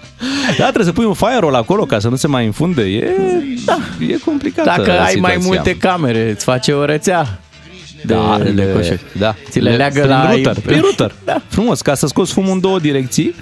[0.59, 2.83] Da, trebuie să pui un firewall acolo ca să nu se mai infunde.
[2.83, 3.11] E,
[3.64, 3.78] da.
[4.09, 5.38] e complicată Dacă ai mai situația.
[5.42, 7.38] multe camere, îți face o rețea
[8.04, 9.00] de, da, de le, coșari.
[9.18, 9.35] da.
[9.50, 10.30] Ți le leagă prin la...
[10.30, 11.14] router, prin router.
[11.24, 11.42] Da.
[11.48, 13.35] Frumos, ca să scoți fumul în două direcții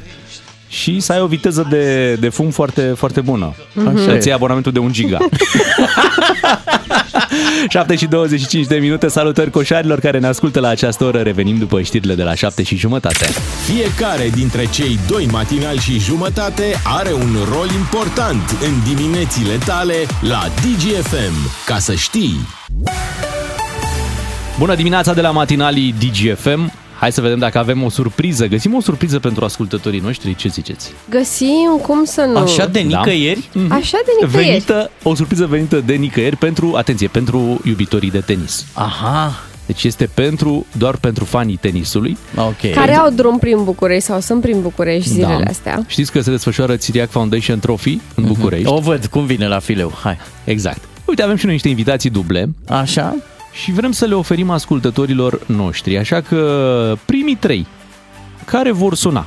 [0.68, 3.54] și să ai o viteză de, de fum foarte, foarte bună.
[3.86, 4.22] Așa Să-ți e.
[4.24, 5.18] iei abonamentul de 1 giga.
[7.68, 11.20] 7 și 25 de minute, salutări coșarilor care ne ascultă la această oră.
[11.20, 13.26] Revenim după știrile de la 7 și jumătate.
[13.64, 20.44] Fiecare dintre cei doi matinali și jumătate are un rol important în diminețile tale la
[20.54, 21.64] DGFM.
[21.66, 22.36] Ca să știi...
[24.58, 26.72] Bună dimineața de la matinalii DGFM.
[26.98, 28.46] Hai să vedem dacă avem o surpriză.
[28.46, 30.34] Găsim o surpriză pentru ascultătorii noștri.
[30.34, 30.92] Ce ziceți?
[31.10, 32.38] Găsim, cum să nu?
[32.38, 32.98] Așa de Da.
[32.98, 33.48] nicăieri?
[33.68, 34.48] Așa de nicăieri.
[34.48, 38.66] Venită, o surpriză venită de nicăieri pentru, atenție, pentru iubitorii de tenis.
[38.72, 39.32] Aha,
[39.66, 42.16] Deci este pentru, doar pentru fanii tenisului.
[42.36, 42.70] ok.
[42.74, 45.50] Care au drum prin București sau sunt prin București zilele Da.
[45.50, 45.82] astea.
[45.86, 48.66] Știți că se desfășoară Țiriac Foundation Trophy în București.
[48.68, 50.16] O văd, cum vine la fileu, hai.
[50.44, 50.80] Exact.
[51.04, 53.16] Uite, avem și noi niște invitații duble Așa?
[53.62, 55.98] Și vrem să le oferim ascultătorilor noștri.
[55.98, 57.66] Așa că primii trei
[58.44, 59.26] care vor suna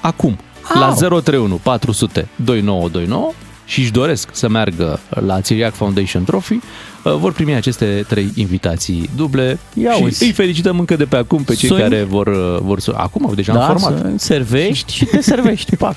[0.00, 0.38] acum
[0.74, 0.94] la Au.
[0.94, 3.32] 031 400 2929
[3.64, 9.10] și își doresc să meargă la Țiriac Foundation Trophy, uh, vor primi aceste trei invitații
[9.16, 10.24] duble Ia și uzi.
[10.24, 11.80] îi felicităm încă de pe acum pe cei Suni?
[11.80, 12.98] care vor, uh, vor suna.
[12.98, 14.00] Acum au deja Da, am format.
[14.00, 15.96] să servești și te servești, pac.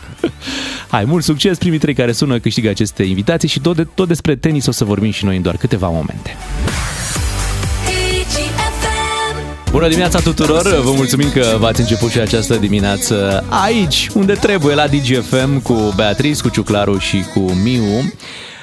[0.89, 1.57] Hai, mult succes!
[1.57, 4.83] Primii trei care sună câștigă aceste invitații și tot, de, tot despre tenis o să
[4.85, 6.35] vorbim și noi în doar câteva momente.
[9.71, 10.81] Bună dimineața tuturor!
[10.83, 16.41] Vă mulțumim că v-ați început și această dimineață aici, unde trebuie, la DGFM, cu Beatrice,
[16.41, 18.13] cu Ciuclaru și cu Miu.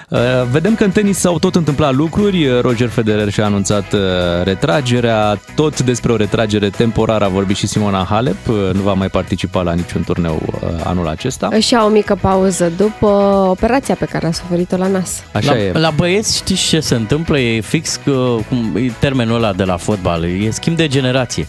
[0.09, 0.19] Uh,
[0.51, 2.61] Vedem că în tenis s-au tot întâmplat lucruri.
[2.61, 4.01] Roger Federer și-a anunțat uh,
[4.45, 5.41] retragerea.
[5.55, 8.49] Tot despre o retragere temporară a vorbit și Simona Halep.
[8.49, 11.49] Uh, Nu va mai participa la niciun turneu uh, anul acesta.
[11.53, 13.07] Își ia o mică pauză după
[13.51, 15.23] operația pe care a suferit-o la nas.
[15.33, 15.73] Așa la, e.
[15.73, 17.39] la băieți știți ce se întâmplă?
[17.39, 21.49] E fix că, cum, e termenul ăla de la fotbal, e schimb de generație.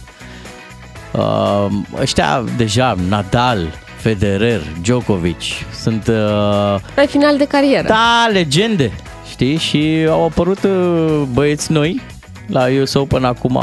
[1.12, 1.66] Uh,
[2.00, 3.58] ăștia deja, Nadal,
[4.00, 5.40] Federer, Djokovic,
[5.80, 7.86] sunt uh, Pe final de carieră.
[7.88, 8.90] da, legende,
[9.30, 9.56] știi?
[9.56, 12.00] Și au apărut uh, băieți noi
[12.46, 13.60] la US Open acum,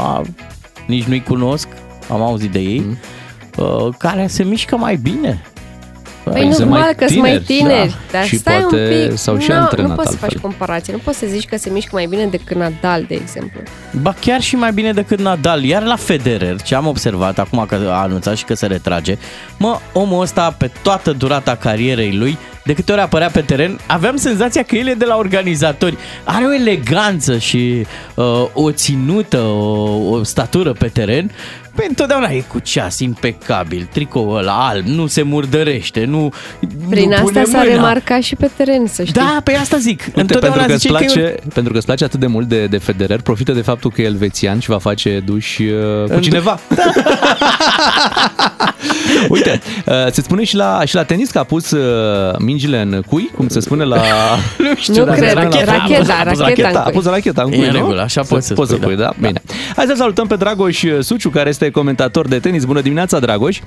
[0.86, 1.68] nici nu-i cunosc,
[2.08, 2.96] am auzit de ei, Mm.
[3.86, 5.42] uh, care se mișcă mai bine.
[6.32, 7.96] Păi Sunt normal mai că sunt mai tineri, tineri, da.
[8.18, 9.18] dar Și stai poate un pic.
[9.18, 10.28] s-au și Nu- antrenat Nu poți să altfel.
[10.30, 13.60] faci comparație, nu poți să zici că se mișcă mai bine decât Nadal, de exemplu.
[14.02, 15.64] Ba chiar și mai bine decât Nadal.
[15.64, 19.16] Iar la Federer, ce am observat acum că a anunțat și că se retrage,
[19.58, 24.16] mă, omul ăsta pe toată durata carierei lui, de câte ori apărea pe teren, aveam
[24.16, 25.96] senzația că el e de la organizatori.
[26.24, 31.30] Are o eleganță și uh, o ținută, o, o statură pe teren.
[31.78, 36.32] Păi întotdeauna e cu ceas impecabil, tricoul ăla alb, nu se murdărește, nu
[36.90, 37.70] Prin nu asta pune s-a mâna.
[37.72, 39.12] remarcat și pe teren, să știi.
[39.22, 40.02] Da, pe asta zic.
[40.06, 42.26] Uite, întotdeauna pentru că, îți zice place, că e pentru că îți place atât de
[42.26, 45.66] mult de, de Federer, profită de faptul că e elvețian și va face duș uh,
[46.06, 46.58] cu În- cineva.
[49.28, 53.02] Uite, uh, se spune și la, și la tenis că a pus uh, mingile în
[53.06, 53.96] cui, cum se spune la...
[54.58, 55.72] nu știu, Nu dar cred, racheta.
[55.78, 56.92] racheta, a pus racheta în a cui.
[56.92, 57.76] pus racheta în E cui, în nu?
[57.78, 59.02] regulă, așa poți să poți să spui, pui, da.
[59.02, 59.12] da?
[59.26, 59.42] Bine.
[59.76, 62.64] Hai să salutăm pe Dragoș Suciu, care este comentator de tenis.
[62.64, 63.58] Bună dimineața, Dragoș!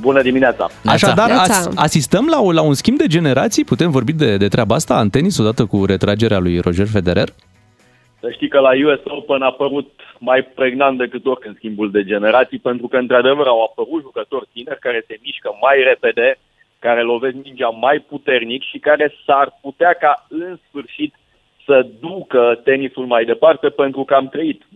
[0.00, 0.68] Bună dimineața!
[0.84, 1.54] Așadar, Neața.
[1.54, 3.64] as, asistăm la, o, la un schimb de generații?
[3.64, 7.28] Putem vorbi de, de treaba asta în tenis odată cu retragerea lui Roger Federer?
[8.20, 12.58] Să știi că la US Open a apărut mai pregnant decât oricând schimbul de generații,
[12.58, 16.38] pentru că, într-adevăr, au apărut jucători tineri care se mișcă mai repede,
[16.78, 21.14] care lovesc mingea mai puternic și care s-ar putea ca, în sfârșit,
[21.68, 24.66] să ducă tenisul mai departe, pentru că am trăit 20-25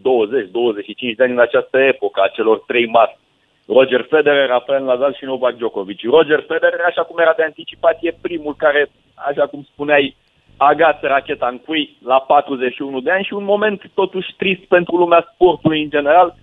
[1.16, 3.18] de ani în această epocă a celor trei mari.
[3.66, 6.00] Roger Federer, Rafael Nadal și Novak Djokovic.
[6.02, 10.16] Roger Federer, așa cum era de anticipat, e primul care, așa cum spuneai,
[10.56, 15.30] agață racheta în cui la 41 de ani și un moment totuși trist pentru lumea
[15.32, 16.34] sportului în general,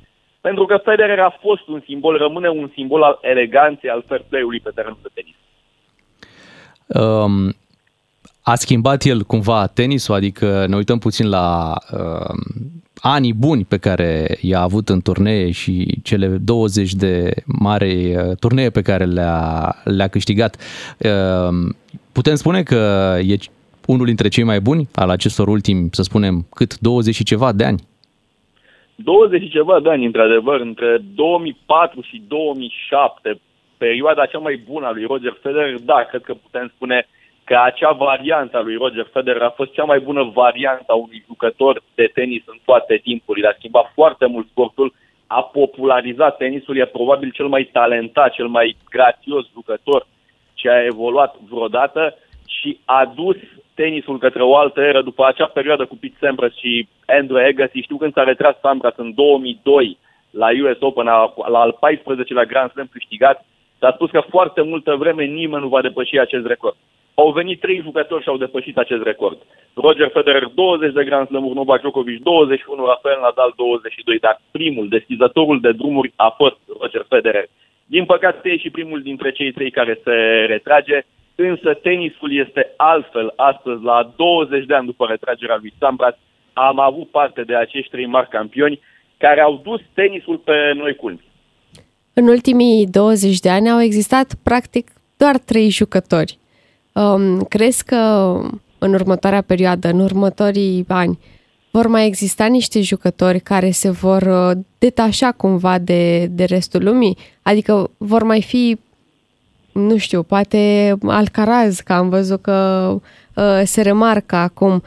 [0.42, 4.60] pentru că Federer a fost un simbol, rămâne un simbol al eleganței, al fair play-ului
[4.60, 5.36] pe terenul de tenis.
[6.88, 7.54] Um,
[8.52, 12.36] a schimbat el cumva tenisul, adică ne uităm puțin la uh,
[13.02, 18.70] anii buni pe care i-a avut în turnee și cele 20 de mari uh, turnee
[18.70, 20.56] pe care le-a, le-a câștigat.
[20.98, 21.72] Uh,
[22.12, 23.36] putem spune că e
[23.86, 27.64] unul dintre cei mai buni al acestor ultimi, să spunem, cât 20 și ceva de
[27.64, 27.80] ani?
[28.96, 33.40] 20 și ceva de ani, într-adevăr, între 2004 și 2007,
[33.78, 37.08] perioada cea mai bună a lui Roger Federer, da, cred că putem spune
[37.50, 41.24] că acea variantă a lui Roger Federer a fost cea mai bună variantă a unui
[41.28, 43.48] jucător de tenis în toate timpurile.
[43.48, 44.94] A schimbat foarte mult sportul,
[45.28, 50.08] a popularizat tenisul, e probabil cel mai talentat, cel mai grațios jucător
[50.54, 53.38] ce a evoluat vreodată și a dus
[53.74, 57.80] tenisul către o altă eră după acea perioadă cu Pete Sampras și Andrew Agassi.
[57.80, 59.98] Știu când s-a retras Sampras în 2002
[60.30, 63.46] la US Open, la al 14-lea Grand Slam câștigat,
[63.80, 66.76] s-a spus că foarte multă vreme nimeni nu va depăși acest record.
[67.22, 69.38] Au venit trei jucători și au depășit acest record.
[69.74, 75.60] Roger Federer 20 de Grand Slam-uri, Novak Djokovic 21, Rafael Nadal 22, dar primul deschizătorul
[75.60, 77.46] de drumuri a fost Roger Federer.
[77.86, 80.16] Din păcate e și primul dintre cei trei care se
[80.54, 80.98] retrage,
[81.36, 83.34] însă tenisul este altfel.
[83.36, 86.16] Astăzi, la 20 de ani după retragerea lui Sampras,
[86.54, 88.80] am avut parte de acești trei mari campioni
[89.18, 91.24] care au dus tenisul pe noi culmi.
[92.14, 94.86] În ultimii 20 de ani au existat practic
[95.18, 96.38] doar trei jucători.
[97.00, 97.96] Um, crezi că
[98.78, 101.20] în următoarea perioadă, în următorii ani,
[101.72, 107.18] vor mai exista niște jucători care se vor uh, detașa cumva de, de restul lumii?
[107.42, 108.78] Adică vor mai fi,
[109.72, 112.90] nu știu, poate Alcaraz, că am văzut că
[113.36, 114.84] uh, se remarcă acum.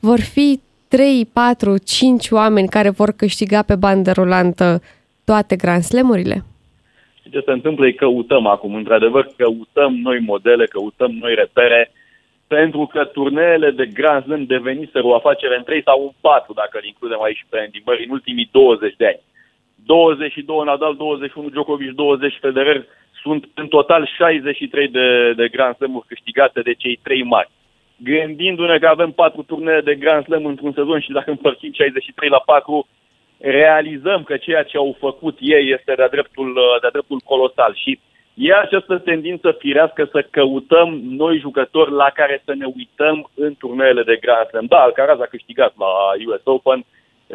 [0.00, 4.82] Vor fi 3, 4, 5 oameni care vor câștiga pe bandă rulantă
[5.24, 6.44] toate Grand Slam-urile?
[7.30, 11.92] Ce se întâmplă e căutăm acum, într-adevăr căutăm noi modele, căutăm noi repere,
[12.46, 16.78] pentru că turneele de Grand Slam deveniseră o afacere în 3 sau în 4, dacă
[16.78, 19.20] îl includem aici pe Andy Murray, în ultimii 20 de ani.
[19.86, 22.84] 22 Nadal, 21 Djokovic, 20 Federer,
[23.22, 27.50] sunt în total 63 de, de Grand Slam-uri câștigate de cei trei mari.
[27.96, 32.42] Gândindu-ne că avem 4 turnee de Grand Slam într-un sezon și dacă împărțim 63 la
[32.46, 32.86] 4,
[33.38, 37.74] realizăm că ceea ce au făcut ei este de-a dreptul, de dreptul colosal.
[37.74, 38.00] Și
[38.34, 44.02] e această tendință firească să căutăm noi jucători la care să ne uităm în turneele
[44.02, 44.66] de Grand Slam.
[44.66, 45.86] Da, Alcaraz a câștigat la
[46.26, 46.84] US Open,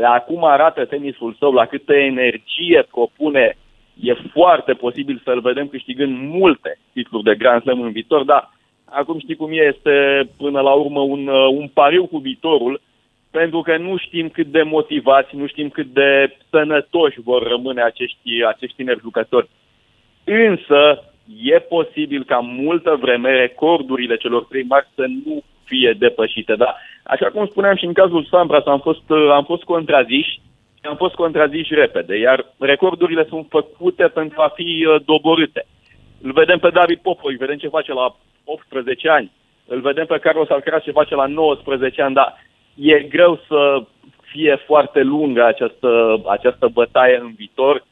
[0.04, 3.58] acum arată tenisul său, la câtă energie propune,
[4.02, 8.50] e foarte posibil să-l vedem câștigând multe titluri de Grand Slam în viitor, dar
[8.86, 12.82] acum știi cum e, este până la urmă un, un pariu cu viitorul,
[13.32, 18.44] pentru că nu știm cât de motivați, nu știm cât de sănătoși vor rămâne acești,
[18.48, 19.50] acești tineri jucători.
[20.24, 21.04] Însă,
[21.44, 26.56] e posibil ca multă vreme recordurile celor trei mari să nu fie depășite.
[26.56, 30.42] Dar, așa cum spuneam și în cazul Sampras, am fost, am fost contraziși
[30.80, 35.66] și am fost contraziși repede, iar recordurile sunt făcute pentru a fi uh, doborâte.
[36.22, 39.32] Îl vedem pe David Popovic, vedem ce face la 18 ani,
[39.68, 42.38] îl vedem pe Carlos Alcaraz ce face la 19 ani, dar
[42.76, 43.84] e greu să
[44.22, 47.84] fie foarte lungă această, această bătaie în viitor,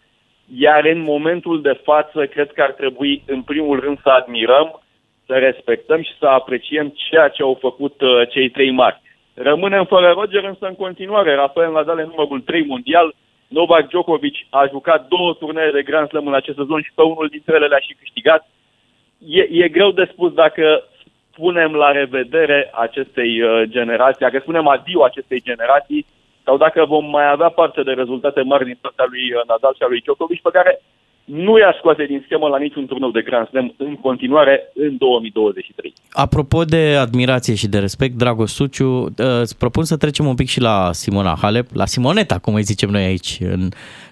[0.56, 4.82] iar în momentul de față cred că ar trebui în primul rând să admirăm,
[5.26, 9.02] să respectăm și să apreciem ceea ce au făcut uh, cei trei mari.
[9.34, 11.36] Rămânem fără Roger însă în continuare.
[11.36, 13.14] Rafael Nadal e numărul 3 mondial,
[13.48, 17.28] Novak Djokovic a jucat două turnee de Grand Slam în acest sezon și pe unul
[17.32, 18.50] dintre ele le-a și câștigat.
[19.28, 20.84] E, e greu de spus dacă
[21.40, 26.06] spunem la revedere acestei uh, generații, dacă spunem adio acestei generații,
[26.46, 29.84] sau dacă vom mai avea parte de rezultate mari din partea lui uh, Nadal și
[29.84, 30.82] a lui Djokovic, pe care
[31.24, 35.94] nu i-aș scoate din schemă la niciun turneu de Grand Slam în continuare în 2023.
[36.12, 40.48] Apropo de admirație și de respect, Dragos Suciu, uh, îți propun să trecem un pic
[40.48, 43.70] și la Simona Halep, la Simoneta, cum îi zicem noi aici în,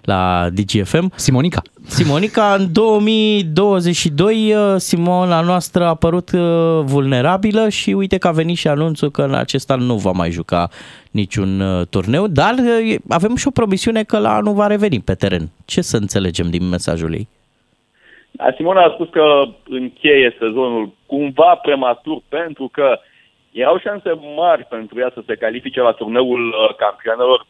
[0.08, 1.12] la DGFM.
[1.16, 1.62] Simonica.
[1.86, 6.42] Simonica, în 2022, uh, Simona noastră a apărut uh,
[6.84, 10.32] vulnerabilă și uite că a venit și anunțul că în acest an nu va mai
[10.32, 10.70] juca
[11.12, 12.54] niciun turneu, dar
[13.10, 15.50] avem și o promisiune că la anul va reveni pe teren.
[15.66, 17.28] Ce să înțelegem din mesajul ei?
[18.56, 23.00] Simona a spus că încheie sezonul cumva prematur pentru că
[23.52, 27.46] erau șanse mari pentru ea să se califice la turneul uh, campionelor.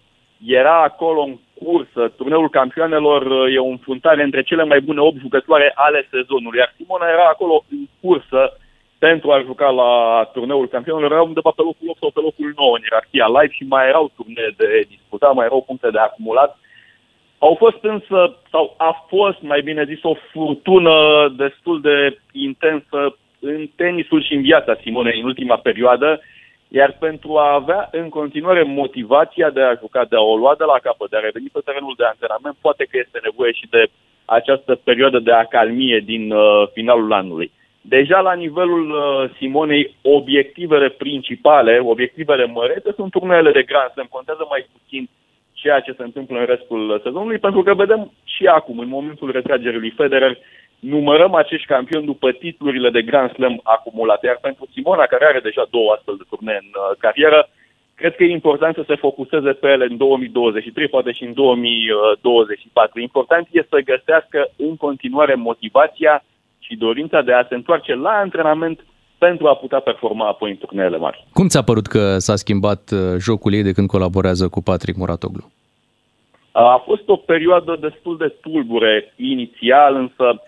[0.46, 2.14] Era acolo în cursă.
[2.18, 6.74] Turneul campionelor uh, e o înfruntare între cele mai bune 8 jucătoare ale sezonului, iar
[6.78, 8.58] Simona era acolo în cursă
[9.00, 9.92] pentru a juca la
[10.34, 13.64] turneul campionilor erau undeva pe locul 8 sau pe locul 9 în ierarhia live și
[13.64, 16.60] mai erau turnee de disputat, mai erau puncte de acumulat.
[17.40, 20.96] Au fost însă, sau a fost, mai bine zis, o furtună
[21.38, 26.22] destul de intensă în tenisul și în viața Simonei în ultima perioadă,
[26.68, 30.64] iar pentru a avea în continuare motivația de a juca, de a o lua de
[30.64, 33.84] la capăt, de a reveni pe terenul de antrenament, poate că este nevoie și de
[34.26, 37.52] această perioadă de acalmie din uh, finalul anului.
[37.82, 44.08] Deja la nivelul uh, Simonei, obiectivele principale, obiectivele mărete sunt turneele de Grand Slam.
[44.10, 45.10] Contează mai puțin
[45.54, 49.80] ceea ce se întâmplă în restul sezonului, pentru că vedem și acum, în momentul retragerii
[49.80, 50.38] lui Federer,
[50.80, 54.26] numărăm acești campioni după titlurile de Grand Slam acumulate.
[54.26, 57.50] Iar pentru Simona, care are deja două astfel de turnee în uh, carieră,
[57.96, 63.00] cred că e important să se focuseze pe ele în 2023, poate și în 2024.
[63.00, 66.24] Important este să găsească în continuare motivația
[66.60, 68.86] și dorința de a se întoarce la antrenament
[69.18, 71.28] pentru a putea performa apoi în turneele mari.
[71.34, 75.52] Cum ți-a părut că s-a schimbat uh, jocul ei de când colaborează cu Patrick Muratoglu?
[76.52, 80.42] A fost o perioadă destul de tulbure inițial, însă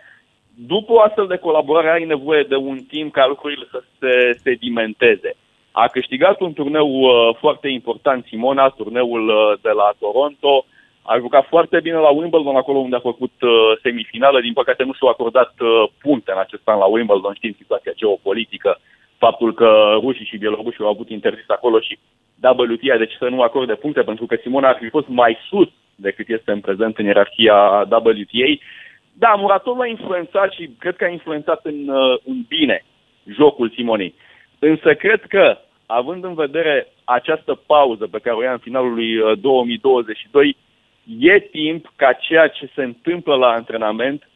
[0.67, 5.35] după o astfel de colaborare ai nevoie de un timp ca lucrurile să se sedimenteze.
[5.71, 10.65] A câștigat un turneu uh, foarte important Simona, turneul uh, de la Toronto,
[11.01, 14.41] a jucat foarte bine la Wimbledon, acolo unde a făcut uh, semifinală.
[14.41, 18.79] Din păcate nu și-au acordat uh, puncte în acest an la Wimbledon, știm situația geopolitică,
[19.17, 21.99] faptul că rușii și bielorușii au avut interzis acolo și
[22.41, 26.29] WTA deci să nu acorde puncte, pentru că Simona ar fi fost mai sus decât
[26.29, 28.49] este în prezent în ierarhia WTA.
[29.19, 32.85] Da, Muratov a influențat și cred că a influențat în, uh, în bine
[33.25, 34.13] jocul Simonei.
[34.59, 39.39] Însă cred că, având în vedere această pauză pe care o ia în finalul lui
[39.41, 40.57] 2022,
[41.19, 44.29] e timp ca ceea ce se întâmplă la antrenament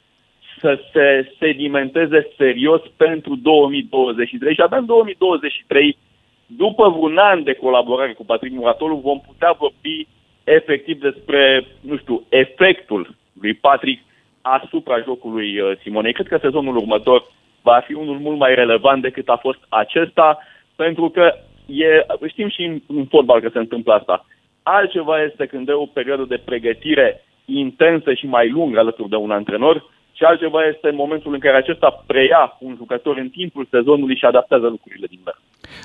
[0.59, 5.97] să se sedimenteze serios pentru 2023 și abia în 2023,
[6.45, 10.07] după un an de colaborare cu Patrick Muratolu, vom putea vorbi
[10.43, 14.01] efectiv despre, nu știu, efectul lui Patrick
[14.43, 16.13] asupra jocului uh, Simonei.
[16.13, 17.23] Cred că sezonul următor
[17.61, 20.39] va fi unul mult mai relevant decât a fost acesta,
[20.75, 21.33] pentru că
[21.65, 24.25] e, știm și în, în fotbal că se întâmplă asta.
[24.63, 29.31] Altceva este când e o perioadă de pregătire intensă și mai lungă alături de un
[29.31, 29.89] antrenor
[30.23, 34.25] și altceva este în momentul în care acesta preia un jucător în timpul sezonului și
[34.25, 35.37] adaptează lucrurile din mers.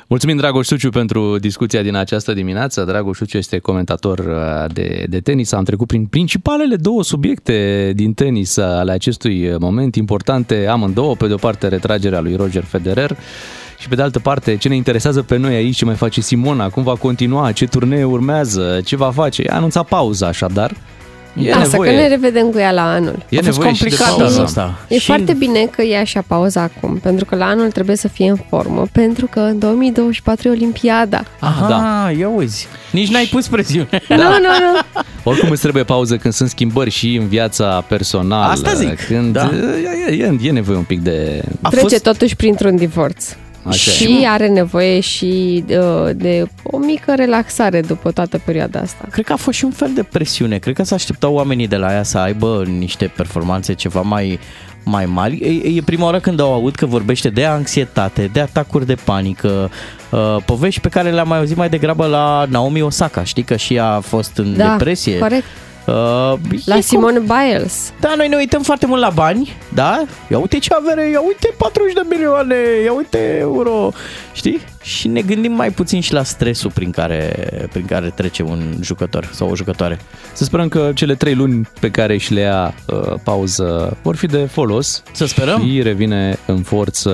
[0.08, 2.84] Mulțumim, Dragoș Suciu, pentru discuția din această dimineață.
[2.84, 5.52] Dragoș Suciu este comentator uh, de, de tenis.
[5.52, 7.56] Am trecut prin principalele două subiecte
[7.94, 11.14] din tenis ale acestui moment, importante amândouă.
[11.14, 13.10] Pe de o parte, retragerea lui Roger Federer
[13.78, 16.68] și pe de altă parte, ce ne interesează pe noi aici, ce mai face Simona,
[16.68, 19.42] cum va continua, ce turnee urmează, ce va face.
[19.50, 20.70] A anunțat pauza așadar.
[21.42, 21.90] E Asta nevoie.
[21.90, 23.24] că ne revedem cu ea la anul.
[23.28, 24.78] E nevoie complicat și de asta.
[24.88, 28.08] E și foarte bine că ia așa pauza acum, pentru că la anul trebuie să
[28.08, 31.22] fie în formă, pentru că în 2024 e Olimpiada.
[31.40, 32.10] Aha, da.
[32.18, 32.66] ia uzi.
[32.90, 34.02] Nici n-ai pus presiune.
[34.08, 34.16] Da.
[34.16, 35.02] Nu, nu, nu.
[35.22, 38.52] Oricum îți trebuie pauză când sunt schimbări și în viața personală.
[38.52, 39.06] Asta zic.
[39.06, 39.50] Când da.
[40.08, 41.42] e, e, e nevoie un pic de...
[41.60, 42.02] A Trece fost...
[42.02, 43.34] totuși printr-un divorț.
[43.68, 43.90] Așa.
[43.90, 49.06] Și are nevoie și uh, de o mică relaxare după toată perioada asta.
[49.10, 50.58] Cred că a fost și un fel de presiune.
[50.58, 54.38] Cred că s-a așteptau oamenii de la ea să aibă niște performanțe ceva mai
[54.84, 55.36] mai mari.
[55.36, 59.70] E, e prima oară când au aud că vorbește de anxietate, de atacuri de panică,
[60.10, 63.24] uh, povești pe care le-am mai auzit mai degrabă la Naomi Osaka.
[63.24, 65.18] Știi că și ea a fost în da, depresie.
[65.18, 65.46] corect.
[65.88, 67.26] Uh, la Simone cum...
[67.26, 67.92] Biles.
[68.00, 70.04] Da, noi ne uităm foarte mult la bani, da?
[70.30, 73.92] Ia uite ce avere, ia uite 40 de milioane, ia uite euro,
[74.32, 74.60] știi?
[74.88, 77.32] Și ne gândim mai puțin și la stresul prin care,
[77.72, 79.98] prin care trece un jucător sau o jucătoare.
[80.32, 84.26] Să sperăm că cele trei luni pe care și le ia uh, pauză vor fi
[84.26, 85.02] de folos.
[85.12, 85.66] Să sperăm.
[85.66, 87.12] Și revine în forță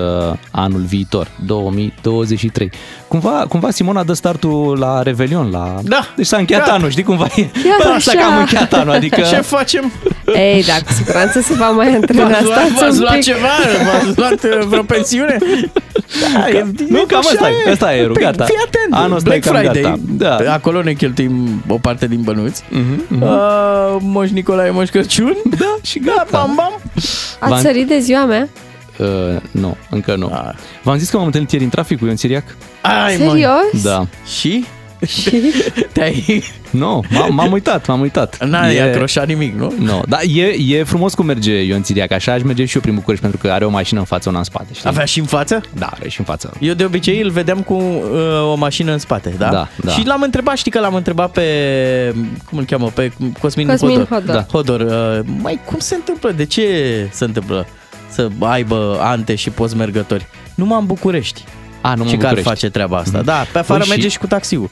[0.51, 2.69] anul viitor, 2023.
[3.07, 5.75] Cumva, cumva Simona dă startul la Revelion, la...
[5.83, 6.07] Da.
[6.15, 6.73] Deci s-a încheiat Gata.
[6.73, 7.39] anul, știi cumva e?
[7.41, 9.21] Iar Asta că am încheiat anul, adică...
[9.21, 9.91] Ce facem?
[10.35, 12.27] Ei, da, cu siguranță se va mai antrena.
[12.27, 13.23] V-ați luat, Stați v-ați un luat pic.
[13.23, 13.47] ceva?
[13.91, 15.37] V-ați luat uh, vreo pensiune?
[16.21, 18.43] Da, e, Nu, cam așa asta e, asta e, Păi, gata.
[18.45, 19.81] Fii atent, Anul ăsta Black e cam Friday,
[20.17, 20.43] gata.
[20.43, 20.53] Da.
[20.53, 22.63] acolo ne cheltuim o parte din bănuți.
[22.69, 25.35] Mhm, Uh, Moș Nicolae, Moș Crăciun.
[25.59, 26.25] Da, și gata.
[26.31, 26.81] Bam, bam.
[27.39, 28.47] V-am- Ați sărit de ziua mea?
[28.97, 30.29] Uh, nu, încă nu.
[30.33, 30.53] Ah.
[30.83, 32.43] V-am zis că m-am întâlnit ieri în trafic cu Ion Siriac?
[32.81, 33.29] Ai, mă.
[33.29, 33.83] Serios?
[33.83, 34.05] Da.
[34.39, 34.65] Și?
[35.05, 35.41] Și?
[35.93, 36.43] Te-ai...
[36.69, 38.45] Nu, m-am, m-am uitat, m-am uitat.
[38.45, 39.73] N-ai acroșat nimic, nu?
[39.79, 42.93] Nu, dar e, e frumos cum merge Ion Țiriac, așa aș merge și eu prin
[42.95, 44.89] București, pentru că are o mașină în față, una în spate, știi?
[44.89, 45.61] Avea și în față?
[45.73, 46.53] Da, are și în față.
[46.59, 49.49] Eu de obicei îl vedeam cu uh, o mașină în spate, da?
[49.49, 49.91] Da, da.
[49.91, 51.43] Și l-am întrebat, știi că l-am întrebat pe,
[52.49, 54.07] cum îl cheamă, pe Cosmin, Cosmin Hodor.
[54.09, 54.35] Hodor.
[54.35, 54.45] Da.
[54.51, 56.31] Hodor, uh, mai cum se întâmplă?
[56.31, 56.67] De ce
[57.11, 57.67] se întâmplă
[58.09, 60.27] să aibă ante și poți mergători?
[60.55, 61.43] numai în București.
[61.81, 62.49] A, nu și în că ar București.
[62.49, 63.21] face treaba asta.
[63.21, 64.69] Da, pe afară Păi și- merge și cu taxiul.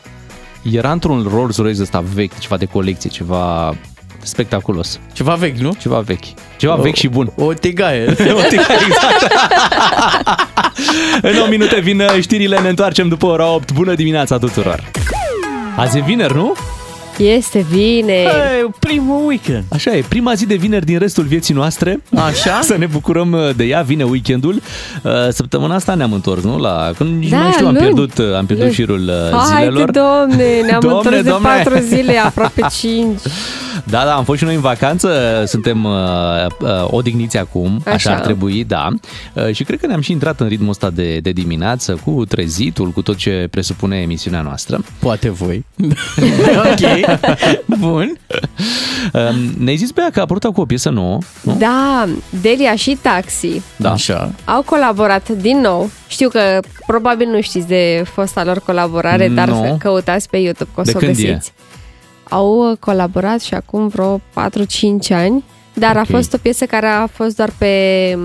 [0.72, 3.76] Era într-un Rolls Royce ăsta vechi, ceva de colecție, ceva
[4.22, 5.00] spectaculos.
[5.14, 5.74] Ceva vechi, nu?
[5.80, 6.26] Ceva vechi.
[6.58, 7.32] Ceva vechi și bun.
[7.36, 8.06] O tigaie.
[8.34, 9.34] O tigaie, exact.
[11.22, 13.72] În 9 minute vin uh, știrile, ne întoarcem după ora 8.
[13.72, 14.92] Bună dimineața tuturor!
[15.76, 16.54] Azi e vineri, nu?
[17.18, 18.28] Este vineri.
[18.28, 19.64] Hey, primul weekend.
[19.70, 22.02] Așa e, prima zi de vineri din restul vieții noastre.
[22.16, 22.60] Așa?
[22.70, 24.62] Să ne bucurăm uh, de ea, vine weekendul.
[25.04, 26.58] Uh, Săptămâna asta ne-am întors, nu?
[26.58, 27.86] La, când nici Da, nu mai știu, am luni.
[27.86, 28.76] pierdut, uh, am pierdut Luni.
[28.78, 29.92] șirul uh, Haide, zilelor.
[29.92, 31.48] domne, ne-am Domne, întors de domne.
[31.48, 33.20] patru zile, aproape cinci.
[33.86, 35.10] Da, da, am fost și noi în vacanță,
[35.48, 35.92] suntem uh,
[36.60, 37.94] uh, odihniți acum, așa.
[37.94, 38.12] Așa.
[38.14, 38.88] ar trebui, da.
[39.34, 42.90] Uh, și cred că ne-am și intrat în ritmul ăsta de, de dimineață, cu trezitul,
[42.90, 44.84] cu tot ce presupune emisiunea noastră.
[45.00, 45.66] Poate voi.
[46.72, 47.03] ok.
[47.80, 48.18] Bun.
[49.14, 51.56] Uh, ne-ai zis, Bea, că a apărut cu o piesă nouă, nu?
[51.60, 52.08] Da,
[52.42, 53.92] Delia și Taxi Da.
[53.92, 54.32] Așa.
[54.46, 55.90] au colaborat din nou.
[56.08, 59.56] Știu că probabil nu știți de fosta lor colaborare, dar Nu.
[59.56, 61.22] să căutați pe YouTube că o De să o când e?
[61.24, 61.54] găsiți.
[62.30, 64.22] Au uh, colaborat și acum vreo 4-5
[65.10, 65.44] ani,
[65.74, 66.02] dar Ok.
[66.02, 68.18] a fost o piesă care a fost doar pe,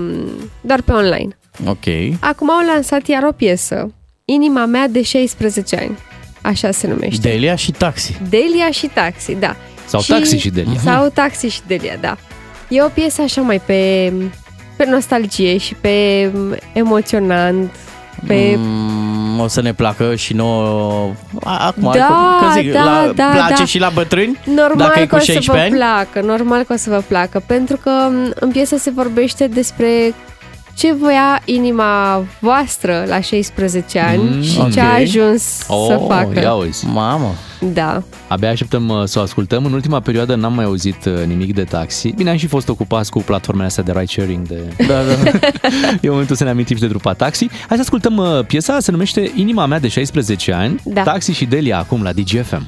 [0.61, 1.37] doar pe online.
[1.65, 1.85] Ok.
[2.19, 3.91] Acum au lansat iar o piesă,
[4.25, 5.97] Inima mea de 16 ani.
[6.41, 7.29] Așa se numește.
[7.29, 8.17] Delia și taxi.
[8.29, 9.55] Delia și Taxi, da.
[9.85, 10.79] Sau Taxi și Delia.
[10.83, 12.17] Sau Taxi și Delia, da.
[12.67, 14.13] E o piesă așa mai pe,
[14.75, 16.29] pe nostalgie și pe
[16.73, 17.71] emoționant,
[18.27, 18.53] pe...
[18.57, 21.11] Mm, o să ne placă și nouă
[21.43, 23.65] a- acum, Da, că zic, da, la, da, place da.
[23.65, 24.39] și la bătrâni?
[24.45, 25.75] Normal dacă e că cu o să 16 vă ani?
[25.75, 30.13] placă, normal că o să vă placă, pentru că m, în piesă se vorbește despre
[30.79, 34.71] ce voia inima voastră la 16 ani Mm, și ok.
[34.71, 36.39] ce a ajuns să Oh, facă.
[36.39, 36.85] ia uzi.
[36.85, 37.33] Mamă.
[37.73, 38.03] Da.
[38.27, 39.65] Abia așteptăm uh, să o ascultăm.
[39.65, 42.09] În ultima perioadă n-am mai auzit uh, nimic de taxi.
[42.15, 44.47] Bine, am și fost ocupați cu platformele astea de ride sharing.
[44.47, 44.59] De...
[44.87, 45.29] Da, da.
[46.01, 47.47] e momentul să ne amintim și de trupa Taxi.
[47.67, 50.81] Hai să ascultăm uh, piesa, se numește Inima mea de 16 ani.
[50.83, 51.01] Da.
[51.03, 52.67] Taxi și Delia acum la DGFM.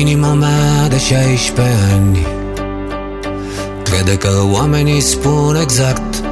[0.00, 2.18] Inima mea de 16 ani
[3.96, 6.22] Crede că oamenii spun exact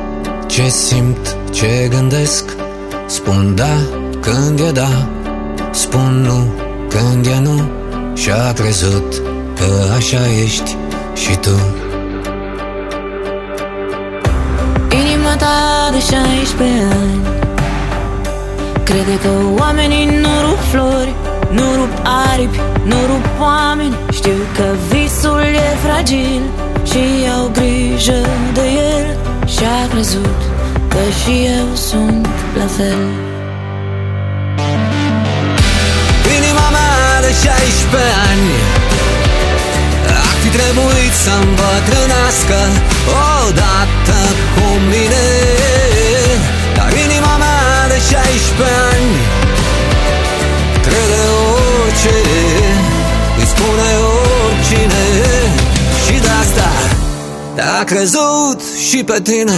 [0.46, 2.44] Ce simt, ce gândesc.
[3.06, 3.76] Spun da
[4.20, 5.08] când e da
[5.70, 6.52] Spun nu
[6.88, 7.70] când e nu.
[8.14, 9.22] Și-a crezut
[9.56, 10.76] că așa ești
[11.14, 11.56] și tu.
[14.90, 17.20] Inima ta de 16 ani.
[18.82, 21.14] Crede că oamenii nu rup flori
[21.56, 21.94] Nu rup
[22.32, 23.96] aripi, nu rup oameni.
[24.12, 26.42] Știu că visul e fragil
[26.90, 27.02] Și
[27.36, 28.20] au grijă
[28.56, 29.06] de el.
[29.54, 30.40] Și-a crezut
[30.88, 32.28] că și eu sunt
[32.58, 33.02] la fel.
[36.36, 38.50] Inima mea de 16 ani.
[40.26, 42.58] Ar fi trebuit să îmbătrânească
[43.46, 44.20] Odată
[44.54, 45.26] cu mine.
[46.76, 49.12] Dar inima mea de 16 ani.
[49.22, 49.43] Crede
[52.04, 52.18] orice
[53.38, 53.90] Îi spune
[54.46, 55.04] oricine.
[56.06, 56.70] Și de asta
[57.80, 59.52] A crezut și pe tine.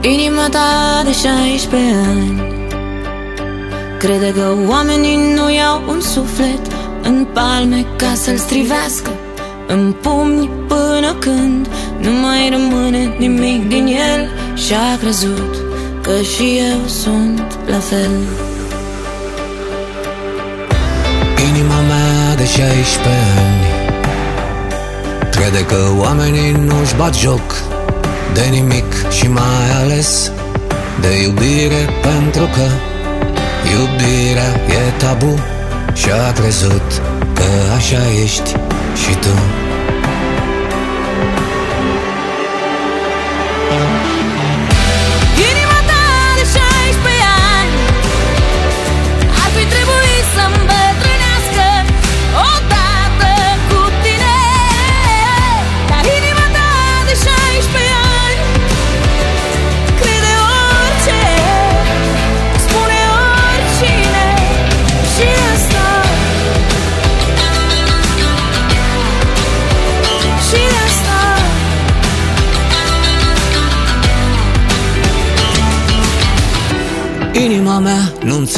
[0.00, 2.42] Inima ta de 16 ani
[3.98, 6.60] Crede că oamenii nu iau un suflet
[7.02, 9.10] În palme ca să-l strivească.
[9.66, 11.68] În pumni până când
[12.00, 14.28] Nu mai rămâne nimic din el.
[14.54, 15.69] Și-a crezut
[16.10, 18.10] că și eu sunt la fel.
[21.48, 23.08] Inima mea de 16
[23.38, 23.64] ani.
[25.30, 27.54] Crede că oamenii nu-și bat joc
[28.32, 30.32] De nimic și mai ales
[31.00, 32.66] De iubire pentru că
[33.70, 35.34] Iubirea e tabu
[35.94, 37.02] Și-a crezut
[37.34, 37.44] că
[37.76, 38.50] așa ești
[39.02, 39.34] și tu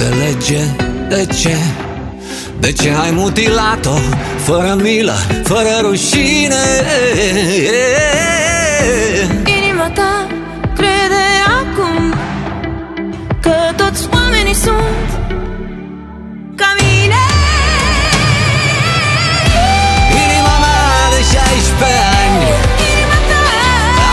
[0.03, 0.61] înțelege?
[1.09, 1.57] De ce?
[2.61, 3.97] De ce ai mutilat-o?
[4.45, 6.65] Fără milă, fără rușine.
[9.57, 10.27] Inima ta
[10.75, 11.25] crede
[11.61, 12.15] acum
[13.41, 15.09] Că toți oamenii sunt
[16.55, 17.23] ca mine.
[20.25, 22.45] Inima mea de 16 ani.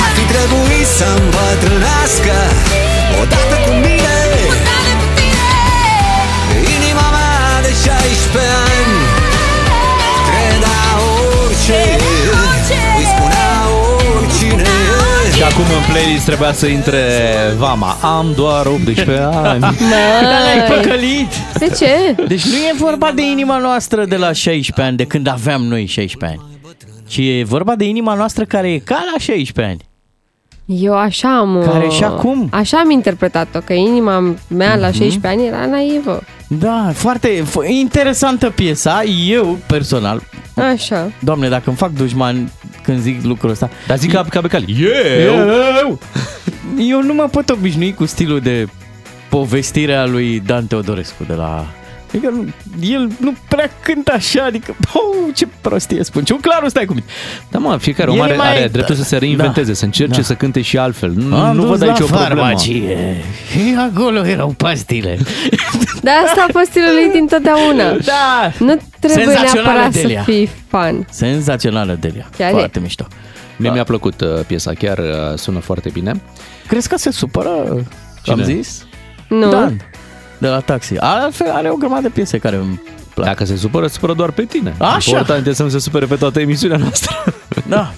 [0.04, 2.79] Ar fi trebuit să îmbătrânească.
[15.40, 17.02] Și acum în playlist trebuia să intre
[17.58, 17.92] Vama.
[18.02, 19.60] Am doar 18 ani.
[19.60, 19.72] Dar
[20.22, 21.28] l-ai păcălit!
[21.58, 22.24] De ce?
[22.28, 25.86] Deci nu e vorba de inima noastră de la 16 ani, de când aveam noi
[25.86, 26.50] 16 ani.
[27.08, 29.88] Ci e vorba de inima noastră care e ca la 16 ani.
[30.82, 31.64] Eu așa am...
[31.72, 32.48] Care uh, și acum?
[32.52, 36.22] Așa am interpretat-o, că inima mea la 16 ani era naivă.
[36.48, 39.04] Da, foarte f- interesantă piesa.
[39.28, 40.22] Eu, personal,
[40.72, 41.12] Așa.
[41.20, 42.52] doamne, dacă îmi fac dușman
[42.90, 43.70] când zic lucrul ăsta...
[43.88, 44.90] Dar zic ca, ca pe cali.
[45.26, 45.50] Eu,
[45.82, 46.00] eu,
[46.78, 48.68] eu nu mă pot obișnui cu stilul de
[49.30, 51.68] povestire a lui Dan Teodorescu de la...
[52.14, 52.46] Adică nu,
[52.82, 56.24] el nu prea cântă așa, adică, oh, ce prostie spun.
[56.24, 57.06] Ce clar, stai cu mine.
[57.50, 59.74] Da, mă, fiecare om El are, mai- are dreptul să se reinventeze, Da.
[59.74, 60.26] să încerce Da.
[60.26, 61.12] să cânte și altfel.
[61.16, 62.28] Nu, Am nu dus văd la aici o problemă.
[62.42, 65.18] farmacie și acolo erau pastile.
[66.02, 67.92] Dar asta a fost stilul lui dintotdeauna.
[67.92, 68.52] Da!
[68.60, 70.24] Nu trebuie Senzațională, neapărat Delia.
[70.24, 71.08] să fii fan.
[71.10, 72.30] Senzațională, Delia.
[72.38, 72.54] Chiar e.
[72.54, 73.08] Foarte mișto.
[73.58, 76.22] Mie mi-a plăcut uh, piesa, chiar uh, sună foarte bine.
[76.68, 77.86] Crezi că se supără?
[78.24, 78.36] Cine?
[78.36, 78.86] Am zis?
[79.28, 79.50] Nu.
[79.50, 79.82] Dan,
[80.40, 80.98] de la taxi.
[80.98, 82.82] Altfel are o grămadă de piese care îmi
[83.14, 83.26] plac.
[83.28, 84.76] Dacă se supără, se supără doar pe tine.
[84.78, 85.10] Așa.
[85.18, 87.16] Important e să nu se supere pe toată emisiunea noastră.
[87.68, 87.94] Da.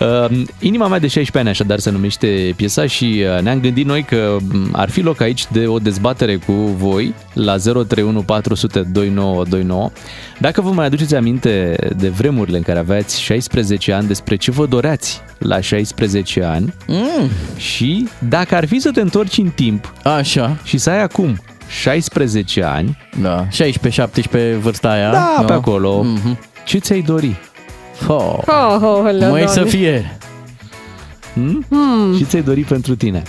[0.00, 4.02] Uh, Inima mea de 16 ani, așadar se numește piesa și uh, ne-am gândit noi
[4.02, 9.90] că m, ar fi loc aici de o dezbatere cu voi la 031 400 2929.
[10.38, 14.66] Dacă vă mai aduceți aminte de vremurile în care aveați 16 ani, despre ce vă
[14.66, 17.28] doreați la 16 ani Mm.
[17.56, 20.56] și dacă ar fi să te întorci în timp Așa.
[20.64, 21.38] și să ai acum
[21.68, 23.46] 16 ani, Da.
[23.50, 25.10] 16-17 vârsta aia.
[25.10, 25.44] da, nu?
[25.44, 26.38] pe acolo, Mhm.
[26.64, 27.36] ce ți-ai dori?
[28.08, 28.38] Oh.
[28.46, 30.16] Oh, oh, oh, Măi să fie.
[31.32, 31.64] Hmm?
[31.68, 32.16] Hmm.
[32.16, 33.22] Și ți-ai dori pentru tine?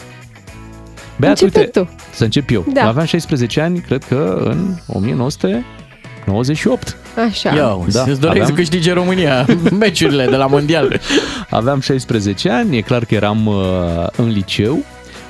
[1.17, 1.89] Beat, Începe uite, tu.
[2.13, 2.65] să încep eu.
[2.73, 2.87] Da.
[2.87, 6.95] Aveam 16 ani, cred că în 1998.
[7.29, 7.49] Așa.
[7.55, 9.45] Ia, Da, da, îți doreai aveam- să câștige România
[9.79, 10.99] meciurile de la Mondial.
[11.49, 13.55] Aveam 16 ani, e clar că eram uh,
[14.15, 14.77] în liceu.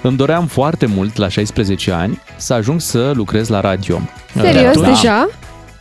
[0.01, 4.01] Îmi doream foarte mult la 16 ani să ajung să lucrez la radio.
[4.35, 4.87] Serios, Da.
[4.87, 5.29] deja?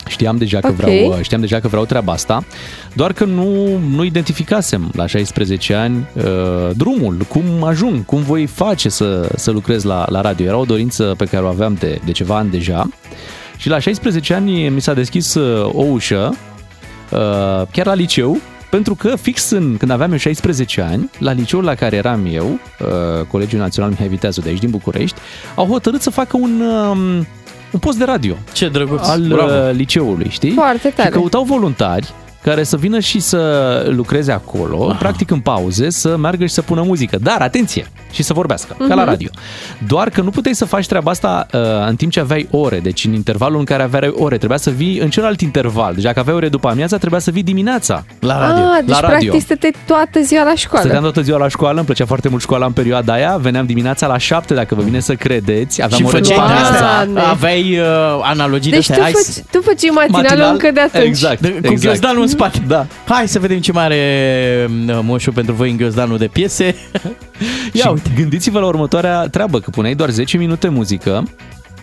[0.09, 0.75] Știam deja, că Ok.
[0.75, 2.45] vreau, știam deja că vreau treaba asta,
[2.93, 6.25] doar că nu, nu identificasem la 16 ani uh,
[6.77, 10.47] drumul, cum ajung, cum voi face să, să lucrez la, la radio.
[10.47, 12.89] Era o dorință pe care o aveam de, de ceva ani deja
[13.57, 16.35] și la 16 ani mi s-a deschis uh, o ușă,
[17.11, 17.19] uh,
[17.73, 18.39] chiar la liceu,
[18.71, 22.47] pentru că fix în, când aveam eu 16 ani, la liceul la care eram eu,
[22.49, 25.21] uh, Colegiul Național Mihai Viteazu de aici din București,
[25.55, 26.99] au hotărât să facă un, um,
[27.73, 29.09] un post de radio Ce drăguț.
[29.09, 29.53] al Bravo.
[29.69, 30.51] uh, liceului, știi?
[30.53, 31.09] Foarte tare.
[31.09, 32.12] Și căutau voluntari
[32.43, 34.99] care să vină și să lucreze acolo, Aha.
[34.99, 37.18] practic în pauze, să meargă și să pună muzică.
[37.20, 38.89] Dar, atenție, și să vorbească, uh-huh.
[38.89, 39.28] ca la radio.
[39.86, 43.05] Doar că nu puteai să faci treaba asta uh, în timp ce aveai ore, deci
[43.05, 45.95] în intervalul în care aveai ore, trebuia să vii în celălalt interval.
[45.95, 48.62] Deci dacă aveai ore după amiaza, trebuia să vii dimineața La radio.
[48.64, 49.16] Ah, deci la radio.
[49.18, 50.80] practic stăteai toată ziua la școală.
[50.84, 54.07] Stăteam toată ziua la școală, îmi plăcea foarte mult școala în perioada aia, veneam dimineața
[54.07, 56.72] la 7, dacă vă vine să credeți, aveam Și ore făceai după de amiaza.
[56.72, 57.05] astea.
[57.05, 57.20] Doamne.
[57.20, 57.86] Aveai uh,
[58.22, 59.12] analogii Deci de tu, astea.
[59.14, 60.53] Hai să- făci, tu făceai matinalul Matinal?
[60.53, 61.05] încă de atunci.
[61.07, 61.95] Exact, de, cu exact.
[62.29, 62.64] Ghiozdanul în spate.
[62.66, 62.87] Da.
[63.07, 66.64] Hai să vedem ce mai are uh, moșul pentru voi în ghiozdanul de piese.
[67.72, 68.11] Ia și uite.
[68.16, 71.22] gândiți-vă la următoarea treabă, că puneai doar 10 minute muzică,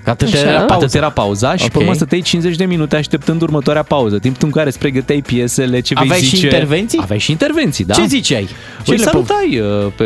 [0.06, 0.38] Atât Așa.
[0.38, 0.98] era Atât pauza.
[0.98, 1.72] era pauza și Ok.
[1.72, 5.80] pe urmă stăteai 50 de minute așteptând următoarea pauză, timp în care îți pregăteai piesele,
[5.80, 6.46] ce vei Aveai și zice.
[6.46, 7.00] intervenții?
[7.02, 7.94] Aveai și intervenții, da.
[7.94, 8.48] Ce ziceai?
[8.84, 10.06] Ce Îi le salutai uh, pe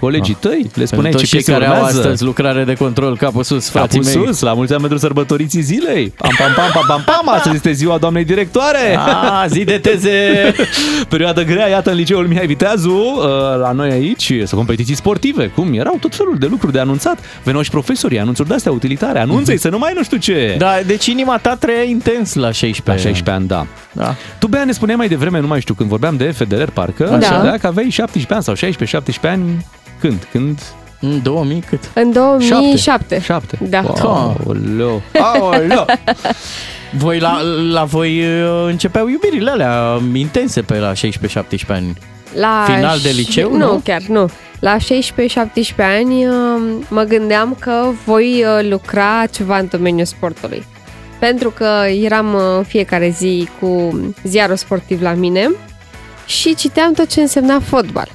[0.00, 1.98] colegii tăi, le spuneai Pentru ce toți cei piese care au urmează.
[1.98, 4.26] astăzi lucrare de control, capul sus, frații Capul mei.
[4.26, 6.12] sus, la mulți ani pentru sărbătoriții zilei.
[6.16, 8.96] Pam, pam, pam, pam, pam, pam, astăzi este ziua doamnei directoare.
[8.96, 10.54] A, zi de teze!
[11.08, 13.24] Perioadă grea, iată, în liceul Mihai Viteazu, uh,
[13.60, 17.18] la noi aici, sunt competiții sportive, cum erau tot felul de lucruri de anunțat.
[17.42, 20.54] Veneau și profesorii, anunțuri de-astea utilitare, anunțe să nu mai nu știu ce.
[20.58, 23.66] Da, deci inima ta trăia intens la 16 La 16 ani, da.
[23.92, 24.14] Da.
[24.38, 27.16] Tu, Bea, ne spuneai mai devreme, nu mai știu, când vorbeam de Federer, parcă, Da.
[27.16, 29.66] așa, că aveai 17 ani sau 16-17 ani.
[30.00, 30.26] Când?
[30.30, 30.60] Când?
[31.00, 31.90] În 2000 cât?
[31.94, 33.20] În 2007.
[33.20, 33.58] 7.
[33.62, 33.82] Da.
[34.02, 35.02] Aoleu.
[35.34, 35.84] Aoleu.
[36.92, 37.40] Voi la,
[37.72, 40.96] la voi uh, începeau iubirile alea intense pe la 16-17
[41.68, 41.96] ani.
[42.34, 43.80] La Final de ș- liceu, Nu, nu?
[43.84, 44.28] chiar nu.
[44.60, 44.82] La 16-17
[45.78, 46.34] ani uh,
[46.88, 50.64] mă gândeam că voi uh, lucra ceva în domeniul sportului.
[51.18, 51.68] Pentru că
[52.02, 55.50] eram uh, în fiecare zi cu ziarul sportiv la mine
[56.26, 58.08] și citeam tot ce însemna fotbal.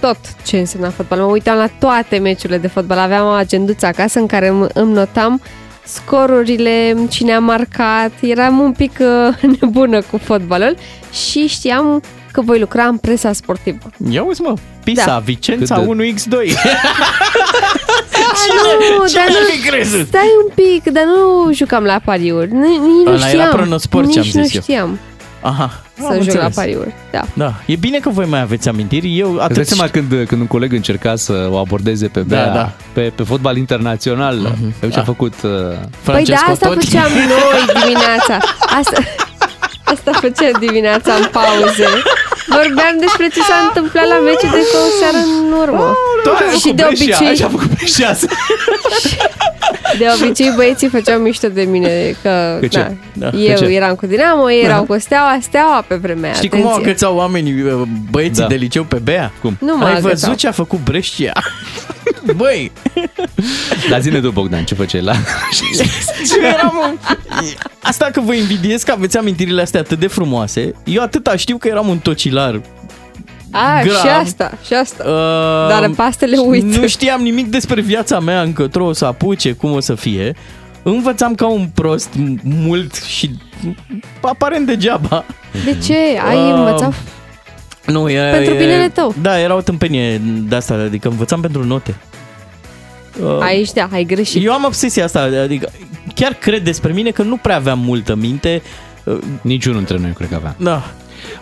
[0.00, 0.16] Tot
[0.46, 1.18] ce însemna fotbal.
[1.18, 2.98] Mă uitam la toate meciurile de fotbal.
[2.98, 5.40] Aveam o agenduță acasă în care îmi îmi notam
[5.84, 8.10] scorurile, cine a marcat.
[8.20, 10.76] Eram un pic uh, nebună cu fotbalul
[11.12, 12.02] și știam
[12.32, 13.78] că voi lucra în presa sportivă.
[14.10, 14.54] Ia uzi mă,
[14.84, 15.18] Pisa, Da.
[15.18, 16.30] Vicența Cât 1x2.
[18.98, 20.06] nu, cine dar ar nu, fi crezut?
[20.06, 22.52] stai un pic, dar nu jucam la pariuri.
[22.52, 23.50] Nici, nici nu Ăla era știam.
[23.50, 24.60] pronosport, nici ce-am nu zis eu.
[24.60, 24.98] știam
[25.40, 26.42] Aha, să am joc înțeles.
[26.42, 26.94] la pariuri.
[27.12, 27.24] Da.
[27.34, 29.18] Da, e bine că voi mai aveți amintiri.
[29.18, 32.26] Eu Îți dai atât seama când, când un coleg încerca să o abordeze pe Da,
[32.36, 32.72] Bea, da.
[32.92, 34.80] Pe, pe fotbal internațional, mm-hmm.
[34.80, 35.02] ce a Da.
[35.02, 35.34] făcut...
[35.42, 35.50] Uh,
[36.04, 38.38] Păi da, asta făceam noi dimineața.
[38.78, 39.00] Asta,
[39.92, 41.88] asta făceam dimineața în pauze.
[42.46, 45.96] Vorbeam despre ce s-a întâmplat la meci de cu o seară în urmă.
[46.60, 48.16] și de obicei, Așa a făcut Breșia.
[49.98, 52.78] de obicei băieții făceau mișto de mine că, Că ce?
[53.12, 53.38] Da, Da.
[53.38, 53.70] eu Că ce?
[53.72, 56.90] eram cu Dinamo, ei erau cu Steaua, Steaua pe vremea Știi cum au atenție.
[56.90, 57.52] agățat oamenii,
[58.10, 58.48] băieții Da.
[58.48, 59.32] de liceu pe Bea?
[59.42, 59.56] Cum?
[59.60, 60.10] Nu mă Ai agățau.
[60.10, 61.32] văzut ce a făcut Brescia?
[62.36, 62.72] Băi,
[63.90, 65.12] Dar zine tu, Bogdan, ce făceai la...
[66.40, 66.98] eu eram...
[67.82, 70.72] Asta că vă invidiez că aveți amintirile astea atât de frumoase.
[70.84, 72.60] Eu atâta știu că eram un tocilar.
[73.50, 73.96] A, grav.
[74.00, 75.04] și asta, și asta.
[75.06, 76.62] Uh, Dar pastele uit.
[76.62, 80.36] Nu știam nimic despre viața mea, încotro o să apuce, cum o să fie.
[80.82, 83.30] Învățam ca un prost m- mult și
[84.20, 85.24] aparent degeaba.
[85.64, 85.94] De ce?
[86.28, 86.94] Ai Uh, învățat?
[87.86, 89.14] Nu, e, Pentru e, binele tău.
[89.22, 91.94] Da, era o tâmpenie de asta, adică învățam pentru note.
[93.22, 94.44] Uh, Aici, da, ai greșit.
[94.44, 95.70] Eu am obsesia asta, adică
[96.14, 98.62] chiar cred despre mine că nu prea aveam multă minte.
[99.04, 100.54] Uh, Niciunul dintre noi cred că avea.
[100.58, 100.82] Da.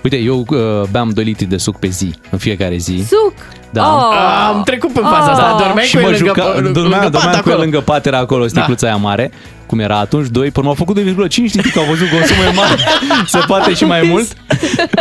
[0.02, 3.04] Uite, eu uh, beam 2 litri de suc pe zi, în fiecare zi.
[3.08, 3.34] Suc!
[3.70, 3.94] Da.
[3.94, 4.16] Oh.
[4.48, 7.18] Am trecut pe faza asta, dormeai și cu el mă lângă, juca, lângă, dormeam, lângă
[7.18, 7.62] pat dormeam cu el acolo.
[7.62, 9.30] lângă pat, era acolo sticluța aia mare,
[9.66, 11.04] cum era atunci, 2, până m-au făcut 2,5
[11.36, 12.76] litri, că au văzut consumul e mare,
[13.26, 14.32] se poate și mai mult.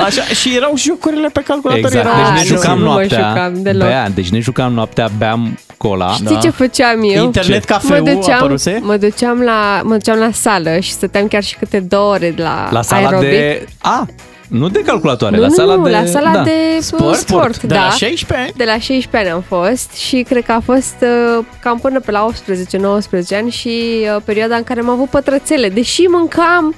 [0.06, 1.84] Așa, și erau jocurile pe calculator.
[1.84, 2.16] Exact, erau...
[2.16, 3.88] deci ne nu, jucam nu mă noaptea, jucam deloc.
[3.88, 6.12] bea, deci ne jucam noaptea, beam cola.
[6.12, 7.24] Știi ce făceam eu?
[7.24, 7.66] Internet Ce?
[7.74, 8.80] cafeu mă duceam, apăruse?
[8.84, 12.68] mă duceam la, mă duceam la sală și stăteam chiar și câte două ore la,
[12.72, 13.30] La sala aerobic.
[13.30, 13.66] de...
[13.82, 14.06] A,
[14.48, 15.90] nu de calculatoare, Nu, la sala nu, de...
[15.90, 16.42] la sala da.
[16.44, 17.84] de sport, sport De da.
[17.84, 18.52] la 16 ani?
[18.58, 22.12] De la 16 ani am fost și cred că a fost uh, cam până pe
[22.12, 23.70] la 18-19 ani și
[24.16, 25.70] uh, perioada în care am avut pătrățele.
[25.70, 26.76] Deși mâncam,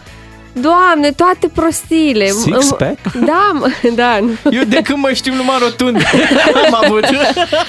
[0.62, 2.26] doamne, toate prostiile.
[2.26, 3.12] Six-pack?
[3.26, 4.20] Da, mă, da.
[4.22, 4.51] nu.
[4.51, 5.95] Eu de când mă știu numai rotund
[6.66, 7.03] am avut.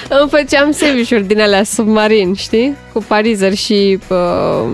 [0.08, 2.76] Îmi făceam sandwich din alea submarin, știi?
[2.92, 4.16] Cu parizer și, uh,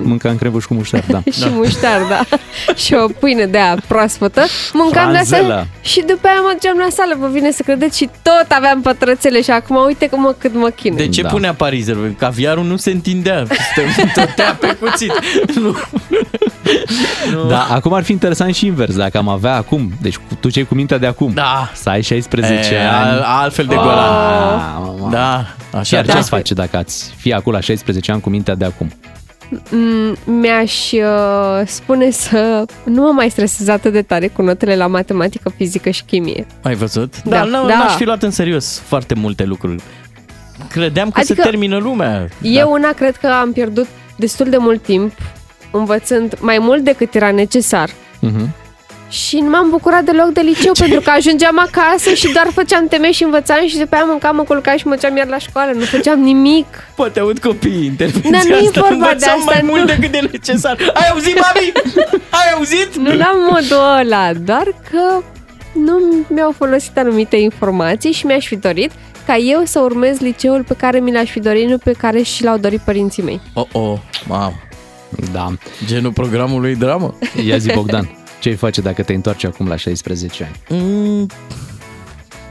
[0.03, 1.23] Mâncam crevuș cu muștar, da.
[1.39, 2.25] și muștar, da.
[2.75, 4.45] și o pâine de aia proaspătă.
[4.73, 5.55] Mâncam de Franzelă.
[5.55, 8.81] asta și după aia mă duceam la sală, vă vine să credeți, și tot aveam
[8.81, 10.97] pătrățele și acum uite cum mă, cât mă chinui.
[10.99, 11.29] De ce Da.
[11.29, 11.97] punea parizer?
[12.19, 13.45] Caviarul nu se întindea.
[13.95, 15.13] Se tătea pe cuțit.
[15.55, 15.77] Nu.
[17.33, 17.45] nu.
[17.49, 20.59] Da, acum ar fi interesant și invers, dacă am avea acum, deci cu- tu ce
[20.59, 21.71] ai cu mintea de acum, Da.
[21.75, 23.11] să ai 16 E, ani.
[23.11, 24.83] al- altfel de Ah, golan.
[24.85, 25.09] mamă.
[25.11, 25.47] Da,
[25.79, 26.17] așa Chiar ar ce fi.
[26.19, 28.91] ați face dacă ați fi acum la 16 ani cu mintea de acum?
[29.71, 34.87] Mm, mi-aș uh, spune să nu mă mai stresez atât de tare cu notele la
[34.87, 36.47] matematică, fizică și chimie.
[36.63, 37.23] Ai văzut?
[37.23, 37.77] Da, Dar nu, da.
[37.79, 39.83] n-aș fi luat în serios foarte multe lucruri.
[40.71, 42.29] Credeam că Adică se termină lumea.
[42.43, 43.87] Eu una cred că am pierdut
[44.17, 45.13] destul de mult timp
[45.79, 48.49] învățând mai mult decât era necesar Mhm.
[49.09, 53.11] și nu m-am bucurat deloc de liceu pentru că ajungeam acasă și doar făceam teme
[53.13, 55.73] și învățam și după aia mâncam, mă culcam și mă duceam iar la școală.
[55.75, 56.67] Nu făceam nimic.
[56.97, 58.81] Poate aud copiii intervenția Dar nu e asta.
[58.81, 59.67] vorba de Învățam asta, mai nu.
[59.71, 60.77] mult decât de necesar.
[60.95, 61.73] Ai auzit, mami?
[62.31, 62.97] Ai auzit?
[62.97, 65.23] Nu la modul ăla, doar că
[65.75, 65.99] nu
[66.29, 68.91] mi-au folosit anumite informații și mi-aș fi dorit
[69.27, 72.45] ca eu să urmez liceul pe care mi l-aș fi dorit, nu pe care și
[72.45, 73.41] l-au dorit părinții mei.
[73.55, 73.99] Oh, oh,
[74.29, 74.53] mamă.
[75.33, 75.53] Da.
[75.87, 77.15] Genul programului dramă.
[77.47, 78.11] Ia zi, Bogdan,
[78.41, 80.83] ce ai face dacă te întoarci acum la 16 ani?
[80.83, 81.27] Mm,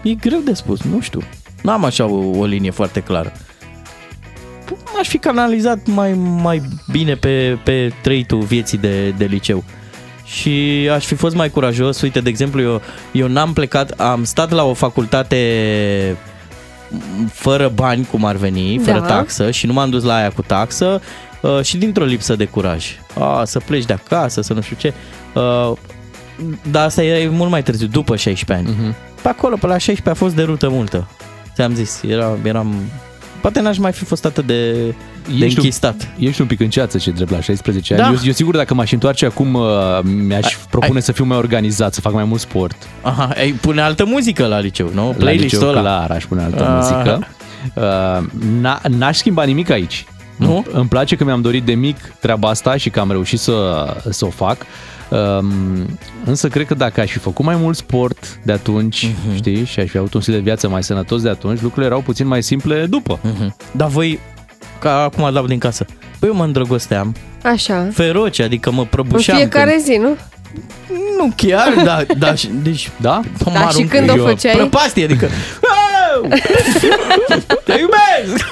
[0.03, 1.22] e greu de spus, nu știu.
[1.61, 3.32] N-am așa o, o linie foarte clară.
[4.99, 6.61] Aș fi canalizat mai, mai
[6.91, 9.64] bine pe, pe trăitul vieții de, de liceu.
[10.26, 12.01] Și aș fi fost mai curajos.
[12.01, 15.38] Uite, de exemplu, eu, eu n-am plecat, am stat la o facultate
[17.32, 19.05] fără bani, cum ar veni, fără Da.
[19.05, 22.86] taxă și nu m-am dus la aia cu taxă uh, și dintr-o lipsă de curaj.
[23.20, 24.94] A, să pleci de acasă, să nu știu ce.
[25.34, 25.72] Uh,
[26.72, 28.78] dar asta e mult mai târziu, după 16 ani.
[28.80, 28.96] Mhm.
[29.22, 31.08] Pe acolo, pe la 16 a fost de rută multă.
[31.56, 32.76] Ți-am zis, era, eram...
[33.41, 34.86] Poate n-aș mai fi fost atât de, de
[35.28, 36.08] Ești un, închistat.
[36.20, 38.02] ești un pic în ceață, ce drept, la 16 ani.
[38.04, 38.10] Da.
[38.10, 39.66] Eu, eu sigur, dacă m-aș întoarce acum, uh,
[40.04, 42.76] mi-aș Ai- propune ai- să fiu mai organizat, să fac mai mult sport.
[43.02, 45.08] Aha, ai pune altă muzică la liceu, nu?
[45.08, 45.80] La Playlist-ul liceu, ăla.
[45.82, 46.70] clar, aș pune altă Ah.
[46.76, 47.28] muzică.
[47.76, 48.28] Uh,
[48.62, 50.06] n- n-aș schimba nimic aici.
[50.36, 50.66] Nu?
[50.72, 54.26] Îmi place că mi-am dorit de mic treaba asta și că am reușit să, să
[54.26, 54.58] o fac.
[55.10, 59.36] Um, însă cred că dacă aș fi făcut mai mult sport de atunci, Mhm.
[59.36, 62.02] știi, și aș fi avut un stil de viață mai sănătos de atunci, lucrurile erau
[62.02, 63.20] puțin mai simple după.
[63.22, 63.56] Mhm.
[63.72, 64.20] Dar voi,
[64.80, 65.86] ca acum dau din casă,
[66.20, 67.88] păi eu mă îndrăgosteam Așa.
[67.94, 69.38] feroce, adică mă În prăbușeam.
[69.38, 70.16] fiecare când- zi, nu?
[71.18, 72.90] Nu chiar, da, da, și- deci...
[73.02, 73.22] Da?
[73.46, 74.26] mă Da, și arunc când o eu.
[74.26, 74.56] făceai?
[74.56, 75.28] Prăpastie, adică...
[76.24, 76.30] "Au!
[77.65, 78.45] Te iubesc!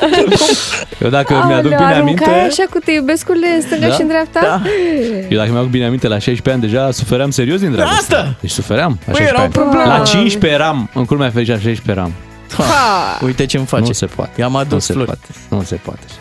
[1.00, 2.30] Eu dacă Aoleu, mi-aduc bine aruncai aminte...
[2.50, 3.94] așa cu te iubescurile în stânga Da?
[3.94, 4.40] și în dreapta?
[4.42, 4.62] Da.
[5.30, 7.98] Eu dacă mi-aduc bine aminte, la 16 ani deja sufeream serios din dragoste.
[8.00, 8.36] Asta!
[8.42, 9.00] Deci sufeream.
[9.06, 9.52] La Păi, 16 erau ani.
[9.54, 9.98] probleme.
[9.98, 12.14] La 15 eram, în culmea fericită, la 16 eram.
[12.58, 13.84] Ha, uite ce-mi face.
[13.84, 14.32] Nu se poate.
[14.42, 15.08] I-am Nu adus se flori.
[15.08, 15.28] poate.
[15.48, 16.21] Nu se poate așa ceva.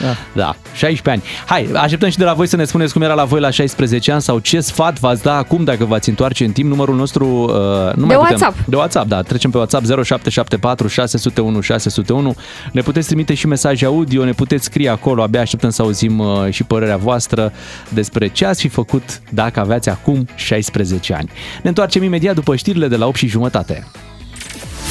[0.00, 0.16] Da.
[0.32, 1.22] Da, 16 ani.
[1.46, 4.12] Hai, așteptăm și de la voi să ne spuneți cum era la voi la 16
[4.12, 6.68] ani sau ce sfat v-ați da acum dacă v-ați întoarce în timp.
[6.68, 7.26] Numărul nostru...
[7.26, 8.18] Uh, nu De mai putem.
[8.18, 8.56] WhatsApp.
[8.66, 9.22] De WhatsApp, da.
[9.22, 12.34] Trecem pe WhatsApp 0774 601 601.
[12.72, 15.22] Ne puteți trimite și mesaje audio, ne puteți scrie acolo.
[15.22, 17.52] Abia așteptăm să auzim uh, și părerea voastră
[17.88, 21.30] despre ce ați fi făcut dacă aveați acum 16 ani.
[21.62, 23.86] Ne întoarcem imediat după știrile de la 8 și jumătate.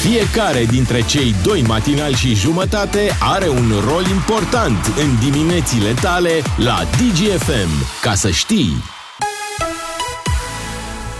[0.04, 6.80] Fiecare dintre cei doi matinali și jumătate are un rol important în diminețile tale la
[6.84, 8.00] DGFM.
[8.02, 8.93] Ca să știi!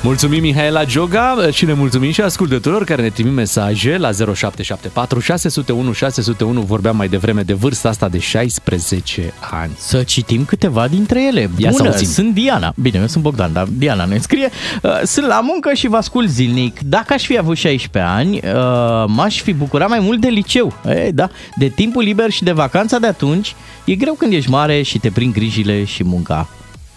[0.04, 5.92] Mulțumim Mihaela Joga și ne mulțumim și ascultătorilor care ne trimit mesaje la 0774 601
[5.92, 6.60] 601.
[6.60, 9.72] Vorbeam mai devreme de vârsta asta de 16 ani.
[9.76, 11.50] Să citim câteva dintre ele.
[11.56, 12.06] Ia să Bună, auzim.
[12.08, 12.72] sunt Diana.
[12.76, 14.50] Bine, eu sunt Bogdan, dar Diana ne scrie.
[14.82, 16.80] Uh, Sunt la muncă și vă ascult zilnic.
[16.80, 20.72] Dacă aș fi avut 16 ani, uh, m-aș fi bucurat mai mult de liceu.
[20.88, 23.54] E, da, de timpul liber și de vacanța de atunci.
[23.84, 26.48] E greu când ești mare și te prind grijile și munca.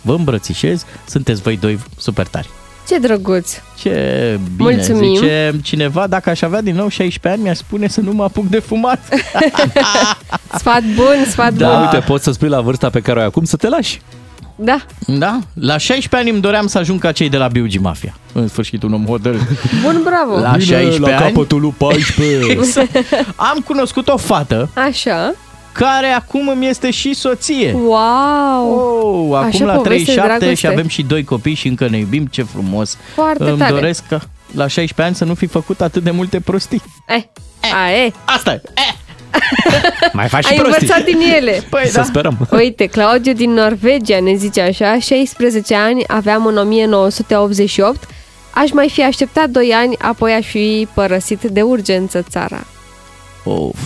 [0.01, 2.49] Vă îmbrățișez, sunteți voi doi super tari.
[2.87, 3.51] Ce drăguț!
[3.77, 3.91] Ce
[4.55, 5.15] bine Mulțumim.
[5.15, 8.47] zice cineva, dacă aș avea din nou 16 ani, mi-aș spune să nu mă apuc
[8.49, 8.99] de fumat.
[10.59, 11.81] Sfat bun, sfat Da, bun.
[11.81, 14.01] uite, poți să spui la vârsta pe care o ai acum să te lași.
[14.55, 14.77] Da.
[15.07, 15.39] Da?
[15.53, 18.17] La 16 ani îmi doream să ajung ca cei de la Biugi Mafia.
[18.33, 19.41] În sfârșit, un om hotărât.
[19.83, 20.39] Bun, bravo.
[20.39, 22.59] La 16 la ani capătul lui 14.
[23.51, 25.33] am cunoscut o fată Așa.
[25.77, 27.71] Care acum îmi este și soție.
[27.73, 28.71] Wow!
[29.29, 30.67] Oh, acum Așa la poveste de 37 și dragoste.
[30.67, 32.97] avem și doi copii și încă ne iubim, ce frumos.
[33.13, 33.73] Foarte Îmi tare.
[33.73, 34.19] doresc ca
[34.51, 36.81] la 16 ani să nu fi făcut atât de multe prostii.
[37.07, 37.23] Eh,
[37.73, 38.11] a, e.
[38.25, 38.61] Asta e.
[38.73, 38.93] Eh.
[40.13, 40.81] Mai faci și Ai prostii.
[40.81, 41.63] învățat din ele.
[41.69, 42.47] Păi Să sperăm.
[42.51, 48.07] Uite, Claudiu din Norvegia ne zice așa, 16 ani, aveam în 1988,
[48.53, 52.65] aș mai fi așteptat 2 ani, apoi aș fi părăsit de urgență țara.
[53.43, 53.79] Of.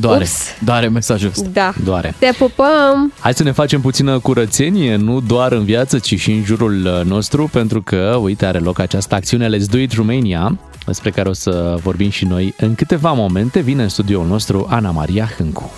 [0.00, 0.44] Doare, Ups.
[0.64, 1.48] doare mesajul ăsta.
[1.52, 1.72] Da.
[1.84, 2.14] Doare.
[2.18, 3.12] Te pupăm!
[3.18, 7.06] Hai să ne facem puțină curățenie, nu doar în viață, ci și în jurul uh,
[7.06, 11.32] nostru, pentru că, uite, are loc această acțiune Let's Do It Romania, despre care o
[11.32, 13.60] să vorbim și noi în câteva momente.
[13.60, 15.70] Vine în studioul nostru Ana Maria Hâncu.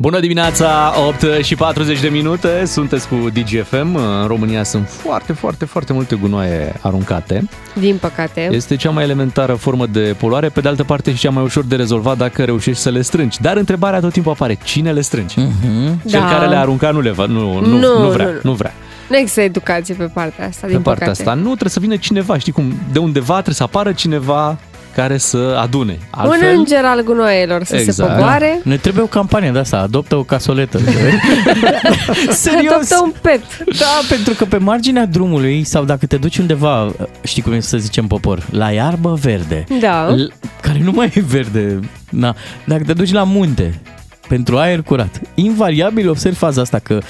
[0.00, 3.94] Bună dimineața, 8 și 40 de minute, sunteți cu DGFM.
[3.94, 7.48] În România sunt foarte, foarte, foarte multe gunoaie aruncate.
[7.74, 8.48] Din păcate.
[8.52, 11.64] Este cea mai elementară formă de poluare, pe de altă parte și cea mai ușor
[11.64, 13.40] de rezolvat dacă reușești să le strângi.
[13.40, 15.34] Dar întrebarea tot timpul apare, cine le strânge?
[15.40, 16.08] Mm-hmm.
[16.08, 16.28] Cel Da.
[16.28, 18.32] care le-a aruncat nu le va, nu, nu, Nu, nu, nu, vrea, nu.
[18.42, 18.72] nu vrea.
[19.08, 21.22] Nu există educație pe partea asta, Pe din partea păcate.
[21.28, 24.58] asta nu trebuie să vină cineva, știi cum, de undeva trebuie să apară cineva
[24.98, 25.98] care să adune.
[26.24, 27.96] Un înger al gunoaielor să Exact.
[27.96, 28.60] se pogoare.
[28.64, 30.78] Ne trebuie o campanie de asta, adoptă o casoletă.
[32.30, 32.72] Serios?
[32.72, 33.40] Adoptă un pet.
[33.78, 36.92] Da, pentru că pe marginea drumului sau dacă te duci undeva,
[37.24, 40.08] știi cum e să zicem popor, la iarbă verde, Da.
[40.14, 41.80] l- care nu mai e verde,
[42.10, 42.34] na,
[42.64, 43.80] dacă te duci la munte
[44.28, 47.02] pentru aer curat, invariabil observi faza asta că uh,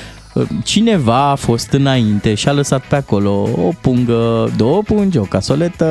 [0.65, 5.87] cineva a fost înainte și a lăsat pe acolo o pungă, două pungi, o casoletă.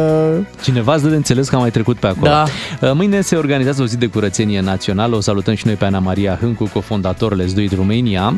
[0.63, 2.31] Cineva îți dă de înțeles că a mai trecut pe acolo.
[2.31, 2.43] Da.
[2.81, 5.15] Uh, Mâine se organizează o zi de curățenie națională.
[5.15, 8.33] O salutăm și noi pe Ana Maria Hâncu, cofondator Let's Do It Romania.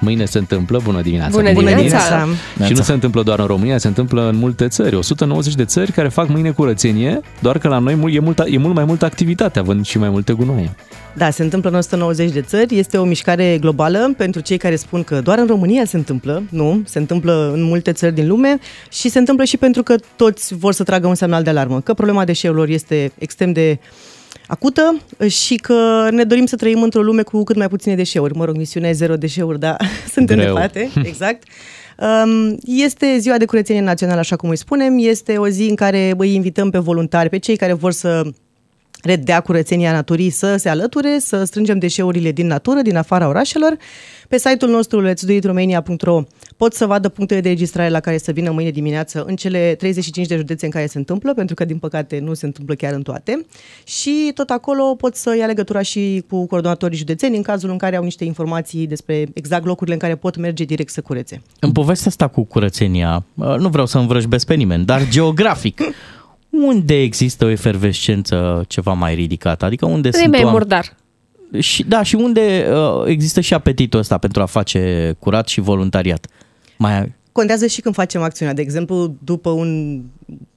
[0.00, 1.36] Mâine se întâmplă, bună dimineața!
[1.36, 2.26] Bună Bună dimineața!
[2.64, 4.94] Și nu se întâmplă doar în România, se întâmplă în multe țări.
[4.96, 8.58] 190 de țări care fac mâine curățenie, doar că la noi mul- e, multă, e
[8.58, 10.74] mult mai multă activitate, având și mai multe gunoaie.
[11.16, 12.78] Da, se întâmplă în 190 de țări.
[12.78, 16.42] Este o mișcare globală pentru cei care spun că doar în România se întâmplă.
[16.50, 18.58] Nu, se întâmplă în multe țări din lume
[18.90, 21.94] și se întâmplă și pentru că toți vor să tragă un semnal de alarmă, că
[21.94, 23.78] problema deșeurilor este extrem de
[24.46, 24.96] acută
[25.28, 28.34] și că ne dorim să trăim într-o lume cu cât mai puține deșeuri.
[28.34, 29.76] Mă rog, misiunea e zero deșeuri, dar
[30.14, 30.52] suntem Greu.
[30.54, 30.90] departe.
[31.02, 31.42] Exact.
[31.98, 34.98] Um, Este ziua de curățenie națională, așa cum îi spunem.
[34.98, 38.22] Este o zi în care îi invităm pe voluntari, pe cei care vor să
[39.06, 43.76] redea curățenia naturii să se alăture, să strângem deșeurile din natură, din afara orașelor.
[44.28, 46.22] Pe site-ul nostru let'sdoitromania.ro
[46.56, 50.26] pot să vadă punctele de registrare la care să vină mâine dimineață în cele 35
[50.26, 53.02] de județe în care se întâmplă, pentru că din păcate nu se întâmplă chiar în
[53.02, 53.46] toate.
[53.84, 57.96] Și tot acolo pot să ia legătura și cu coordonatorii județeni în cazul în care
[57.96, 61.42] au niște informații despre exact locurile în care pot merge direct să curețe.
[61.60, 65.80] În povestea asta cu curățenia, uh, nu vreau să învrăjbesc pe nimeni, dar geografic,
[66.64, 69.64] unde există o efervescență ceva mai ridicată?
[69.64, 70.96] Adică unde Nu e sunt mai oameni- murdar.
[71.58, 76.26] Și, da, și unde uh, există și apetitul ăsta pentru a face curat și voluntariat?
[76.78, 78.54] Mai Contează și când facem acțiunea.
[78.54, 80.02] De exemplu, după un,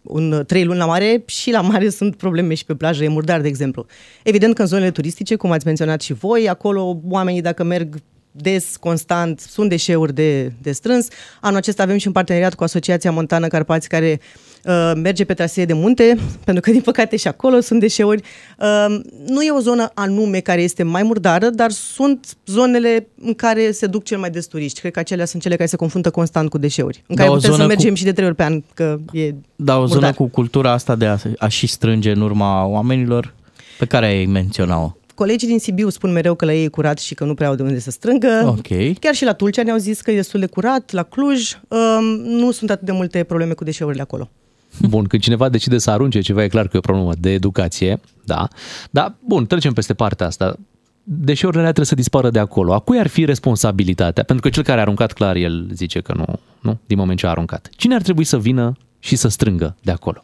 [0.02, 3.42] un trei luni la mare, și la mare sunt probleme și pe plajă, e murdar,
[3.42, 3.86] de exemplu.
[4.24, 7.96] Evident că în zonele turistice, cum ați menționat și voi, acolo oamenii dacă merg
[8.32, 11.08] des, constant, sunt deșeuri de, de strâns.
[11.42, 14.20] Anul acesta avem și un parteneriat cu Asociația Montană Carpați care
[14.66, 18.22] uh, merge pe trasee de munte, pentru că din păcate și acolo sunt deșeuri.
[18.60, 23.72] Uh, nu e o zonă anume care este mai murdară, dar sunt zonele în care
[23.72, 24.80] se duc cel mai des turiști.
[24.80, 27.04] Cred că acelea sunt cele care se confruntă constant cu deșeuri.
[27.08, 28.62] În Da, care o putem să zonă mergem cu- și de trei ori pe an,
[28.74, 30.14] că e Da, o zonă murdar.
[30.14, 33.34] cu cultura asta de a, a și strânge în urma oamenilor
[33.80, 34.94] pe care ai menționat-o.
[35.20, 37.56] Colegii din Sibiu spun mereu că la ei e curat și că nu prea au
[37.56, 38.44] de unde să strângă.
[38.46, 39.00] Ok.
[39.00, 42.52] Chiar și la Tulcea ne-au zis că e destul de curat, la Cluj um, nu
[42.52, 44.30] sunt atât de multe probleme cu deșeurile acolo.
[44.82, 48.00] Bun, când cineva decide să arunce ceva, e clar că e o problemă de educație,
[48.26, 48.48] da.
[48.90, 50.56] Dar, bun, trecem peste partea asta.
[51.04, 52.74] Deșeurile alea trebuie să dispară de acolo.
[52.74, 54.24] A cui ar fi responsabilitatea?
[54.24, 56.26] Pentru că cel care a aruncat, clar, el zice că nu,
[56.62, 57.70] nu, din moment ce a aruncat.
[57.72, 60.24] Cine ar trebui să vină și să strângă de acolo?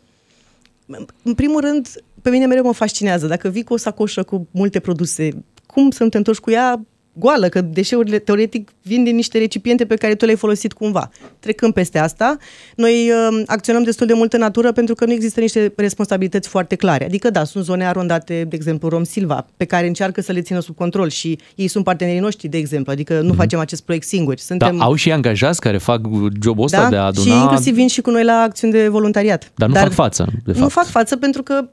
[1.24, 1.88] În primul rând,
[2.26, 3.28] pe mine mereu mă fascinează.
[3.28, 5.30] Dacă vii cu o sacoșă cu multe produse,
[5.65, 7.49] cum să nu te întorci cu ea goală?
[7.49, 11.09] Că deșeurile, teoretic, vin din niște recipiente pe care tu le-ai folosit cumva.
[11.39, 12.38] Trecând peste asta,
[12.76, 16.76] noi uh, acționăm destul de mult în natură pentru că nu există niște responsabilități foarte
[16.76, 17.05] clare.
[17.05, 20.59] Adică, da, sunt zone arondate, de exemplu, Rom Silva, pe care încearcă să le țină
[20.59, 22.91] sub control și ei sunt partenerii noștri, de exemplu.
[22.91, 24.41] Adică nu facem acest proiect singuri.
[24.41, 24.78] Suntem...
[24.78, 26.01] Da, au și angajați care fac
[26.41, 26.89] jobul ăsta da?
[26.89, 27.36] de a aduna...
[27.36, 29.51] Și inclusiv vin și cu noi la acțiuni de voluntariat.
[29.55, 30.71] Dar nu fac față, de Nu fapt.
[30.71, 31.69] fac față pentru că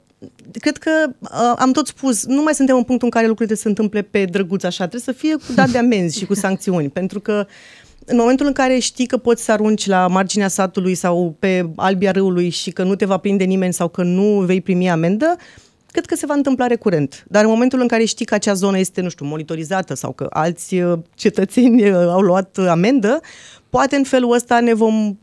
[0.61, 3.69] cred că uh, am tot spus, nu mai suntem în punctul în care lucrurile se
[3.69, 7.21] întâmple pe drăguț așa, trebuie să fie cu dat de amenzi și cu sancțiuni, pentru
[7.21, 7.47] că
[8.07, 12.11] în momentul în care știi că poți să arunci la marginea satului sau pe albia
[12.11, 15.37] râului și că nu te va prinde nimeni sau că nu vei primi amendă,
[15.91, 17.25] cred că se va întâmpla recurent.
[17.29, 20.27] Dar în momentul în care știi că acea zonă este, nu știu, monitorizată sau că
[20.31, 23.21] alți uh, cetățeni uh, au luat uh, amendă,
[23.71, 25.17] poate în felul ăsta ne vom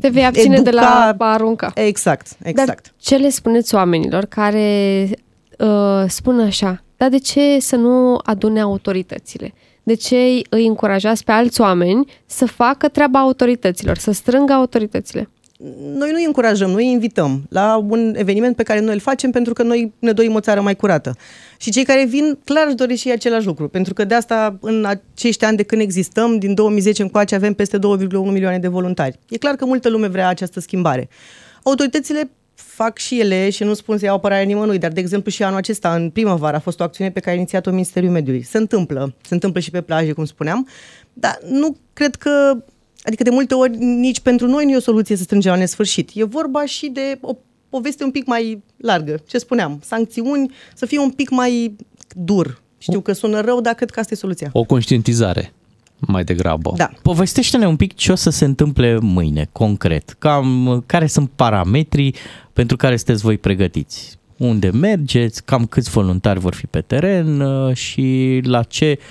[0.00, 0.70] Te vei abține educa...
[0.70, 1.70] de la a arunca.
[1.74, 2.66] Exact, exact.
[2.66, 5.08] Dar ce le spuneți oamenilor care
[5.58, 9.52] uh, spun așa, dar de ce să nu adune autoritățile?
[9.82, 10.16] De ce
[10.50, 15.28] îi încurajați pe alți oameni să facă treaba autorităților, să strângă autoritățile?
[15.94, 19.30] Noi nu îi încurajăm, noi îi invităm la un eveniment pe care noi îl facem
[19.30, 21.16] pentru că noi ne dorim o țară mai curată.
[21.56, 24.58] Și cei care vin, clar își doresc și ei același lucru, pentru că de asta
[24.60, 29.18] în acești ani de când existăm, din 2010 încoace avem peste 2,1 milioane de voluntari.
[29.28, 31.08] E clar că multă lume vrea această schimbare.
[31.62, 35.42] Autoritățile fac și ele și nu spun să iau apărarea nimănui, dar de exemplu și
[35.42, 38.42] anul acesta, în primăvară, a fost o acțiune pe care a inițiat-o Ministerul Mediului.
[38.42, 40.68] Se întâmplă, se întâmplă și pe plaje, cum spuneam,
[41.12, 42.56] dar nu cred că
[43.02, 46.10] Adică de multe ori nici pentru noi nu e o soluție să strângem la nesfârșit.
[46.14, 47.36] E vorba și de o
[47.68, 49.20] poveste un pic mai largă.
[49.26, 51.76] Ce spuneam, sancțiuni să fie un pic mai
[52.16, 52.62] dur.
[52.78, 54.50] Știu că sună rău, dar cred că asta e soluția.
[54.52, 55.52] O conștientizare
[55.98, 56.72] mai degrabă.
[56.76, 56.90] Da.
[57.02, 60.16] Povestește-ne un pic ce o să se întâmple mâine, concret.
[60.18, 62.14] Cam care sunt parametrii
[62.52, 64.18] pentru care sunteți voi pregătiți?
[64.36, 65.44] Unde mergeți?
[65.44, 69.04] Cam câți voluntari vor fi pe teren uh, și la ce um,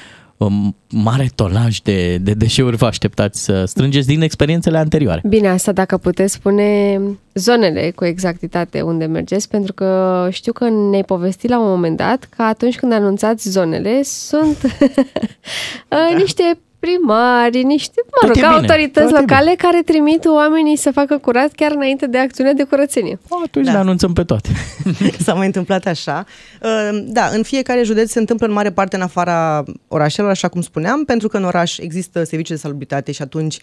[0.89, 5.21] mare tonaj de, de deșeuri vă așteptați să strângeți din experiențele anterioare?
[5.27, 6.99] Bine, asta dacă puteți spune
[7.33, 12.27] zonele cu exactitate unde mergeți, pentru că știu că ne-ai povestit la un moment dat
[12.35, 14.57] că atunci când anunțați zonele sunt
[15.87, 16.15] da.
[16.17, 20.75] niște primari, niște, mă Tot rog, e bine, autorități tot e locale care trimit oamenii
[20.75, 23.19] să facă curat chiar înainte de acțiunea de curățenie.
[23.45, 23.71] Atunci da.
[23.71, 24.49] le anunțăm pe toate.
[25.25, 26.25] S-a mai întâmplat așa.
[26.61, 30.61] Uh, Da, în fiecare județ se întâmplă în mare parte în afara orașelor, așa cum
[30.61, 33.59] spuneam, pentru că în oraș există servicii de salubritate și atunci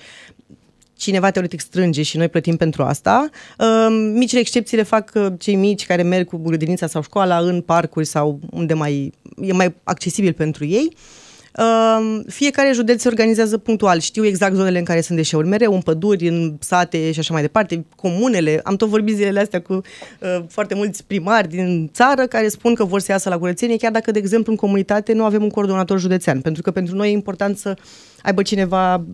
[0.97, 3.29] cineva teoretic strânge și noi plătim pentru asta.
[3.59, 7.61] Uh, Micile excepții le fac uh, cei mici care merg cu grădinița sau școala în
[7.61, 10.97] parcuri sau unde mai e mai accesibil pentru ei.
[11.59, 14.01] Uh, Fiecare județ se organizează punctual.
[14.01, 15.49] Știu exact zonele în care sunt deșeuri.
[15.49, 17.85] Mereu în păduri, în sate și așa mai departe.
[17.97, 18.61] Comunele.
[18.65, 22.85] Am tot vorbit zilele astea cu uh, foarte mulți primari din țară care spun că
[22.85, 25.99] vor să iasă la curățenie, chiar dacă, de exemplu, în comunitate nu avem un coordonator
[25.99, 26.41] județean.
[26.41, 27.77] Pentru că pentru noi e important să
[28.23, 29.05] aibă cineva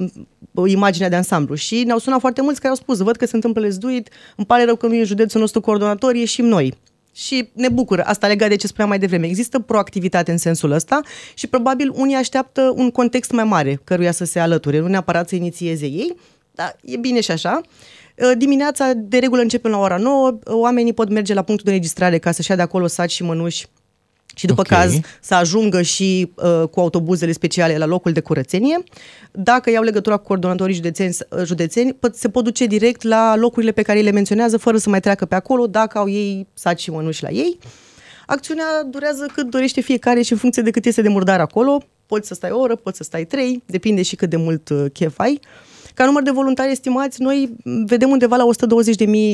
[0.55, 1.55] o imagine de ansamblu.
[1.55, 4.09] Și ne-au sunat foarte mulți care au spus, văd că se întâmplă let's do it,
[4.37, 6.75] îmi pare rău că nu e județul nostru coordonator, ieșim noi.
[7.15, 8.03] Și ne bucură.
[8.05, 9.27] Asta legat de ce spuneam mai devreme.
[9.27, 11.01] Există proactivitate în sensul ăsta
[11.35, 15.35] și probabil unii așteaptă un context mai mare căruia să se alăture, nu neapărat să
[15.35, 16.17] inițieze ei,
[16.55, 17.61] dar e bine și așa.
[18.39, 22.33] Dimineața, de regulă, începem la ora 9, oamenii pot merge la punctul de înregistrare ca
[22.33, 23.67] să-și ia de acolo saci și mănuși
[24.35, 24.67] și după Ok.
[24.71, 24.87] okay.
[24.87, 28.83] caz să ajungă și uh, cu autobuzele speciale la locul de curățenie.
[29.33, 33.73] Dacă iau legătura cu coordonatorii județeni, uh, județeni pot, se pot duce direct la locurile
[33.73, 36.91] pe care le menționează fără să mai treacă pe acolo dacă au ei saci și
[36.91, 37.59] mănuși la ei.
[38.27, 41.83] Acțiunea durează cât dorește fiecare și în funcție de cât este de murdar acolo.
[42.07, 44.85] Poți să stai o oră, poți să stai trei, depinde și cât de mult uh,
[44.93, 45.41] chef ai.
[45.95, 47.51] Ca număr de voluntari estimați, noi
[47.87, 48.45] vedem undeva la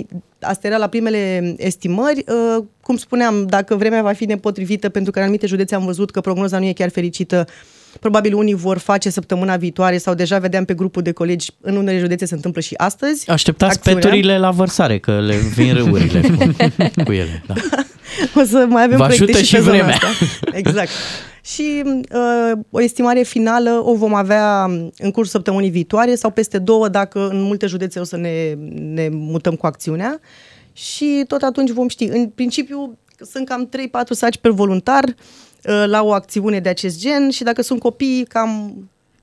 [0.01, 0.07] 120.000,
[0.41, 2.25] asta era la primele estimări.
[2.29, 6.11] Uh, Cum spuneam, dacă vremea va fi nepotrivită, pentru că în anumite județe am văzut
[6.11, 7.47] că prognoza nu e chiar fericită,
[8.01, 11.99] probabil unii vor face săptămâna viitoare sau deja vedeam pe grupul de colegi, în unele
[11.99, 13.31] județe se întâmplă și astăzi.
[13.31, 14.01] Așteptați acțiunea.
[14.01, 16.57] peturile la vărsare, că le vin râurile cu,
[17.05, 17.43] cu ele.
[17.47, 17.55] Da.
[18.35, 19.95] O să mai avem Vă proiecte ajută și, și pe zona vremea.
[19.95, 20.09] Asta.
[20.53, 20.89] Exact.
[21.55, 24.65] Și uh, o estimare finală o vom avea
[24.99, 28.55] în cursul săptămânii viitoare sau peste două dacă în multe județe o să ne,
[28.93, 30.21] ne mutăm cu acțiunea
[30.73, 32.05] și tot atunci vom ști.
[32.05, 32.99] În principiu
[33.31, 33.71] sunt cam 3-4
[34.11, 35.15] saci per voluntar uh,
[35.87, 38.75] la o acțiune de acest gen și dacă sunt copii, cam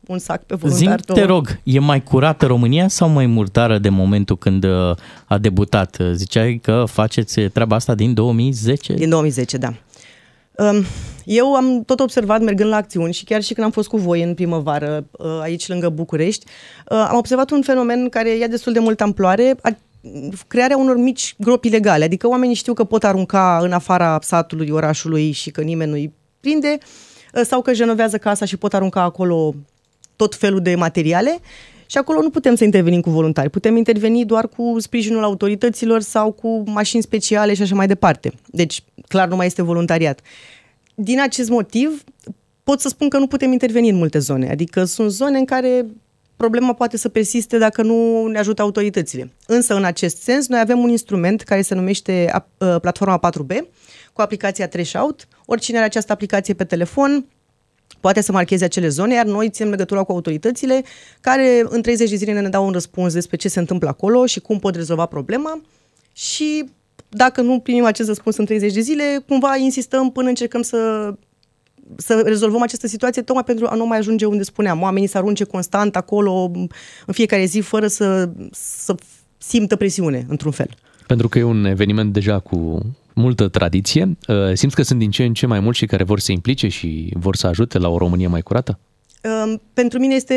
[0.08, 1.00] un sac pe Zim, voluntar.
[1.16, 5.98] te rog, e mai curată România sau mai murdară de momentul când uh, a debutat?
[6.14, 8.94] Ziceai că faceți treaba asta din 2010?
[8.94, 9.74] Din 2010, da.
[10.58, 10.84] Um,
[11.26, 14.22] Eu am tot observat mergând la acțiuni și chiar și când am fost cu voi
[14.24, 16.46] în primăvară uh, aici lângă București,
[16.90, 19.78] uh, am observat un fenomen care ia destul de multă amploare, a-
[20.48, 25.32] crearea unor mici gropi ilegale, adică oamenii știu că pot arunca în afara satului, orașului
[25.32, 26.14] și că nimeni nu-i
[26.46, 26.78] prinde,
[27.34, 29.56] uh, sau că genovează casa și pot arunca acolo
[30.16, 31.40] tot felul de materiale
[31.86, 33.50] și acolo nu putem să intervenim cu voluntari.
[33.50, 38.34] Putem interveni doar cu sprijinul autorităților sau cu mașini speciale și așa mai departe.
[38.46, 40.20] Deci, clar, nu mai este voluntariat.
[40.96, 42.04] Din acest motiv,
[42.64, 44.50] pot să spun că nu putem interveni în multe zone.
[44.50, 45.86] Adică sunt zone în care
[46.36, 49.32] problema poate să persiste dacă nu ne ajută autoritățile.
[49.48, 53.52] Însă, în acest sens, noi avem un instrument care se numește ap- uh, platforma 4B,
[54.14, 55.28] cu aplicația Threshout.
[55.46, 57.26] Oricine are această aplicație pe telefon,
[58.00, 60.84] poate să marcheze acele zone, iar noi ținem legătura cu autoritățile
[61.22, 64.40] care în 30 de zile ne dau un răspuns despre ce se întâmplă acolo și
[64.40, 65.62] cum pot rezolva problema
[66.14, 66.66] și
[67.10, 71.14] dacă nu primim acest răspuns în 30 de zile, cumva insistăm până încercăm să
[71.96, 74.82] să rezolvăm această situație tocmai pentru a nu mai ajunge unde spuneam.
[74.82, 76.52] Oamenii să arunce constant acolo
[77.06, 78.96] în fiecare zi fără să, să
[79.38, 80.70] simtă presiune, într-un fel.
[81.08, 82.80] Pentru că e un eveniment deja cu
[83.14, 84.18] multă tradiție.
[84.28, 86.32] Uh, Simți că sunt din ce în ce mai mulți și care vor să se
[86.32, 88.80] implice și vor să ajute la o Românie mai curată?
[89.26, 90.36] Um, Pentru mine este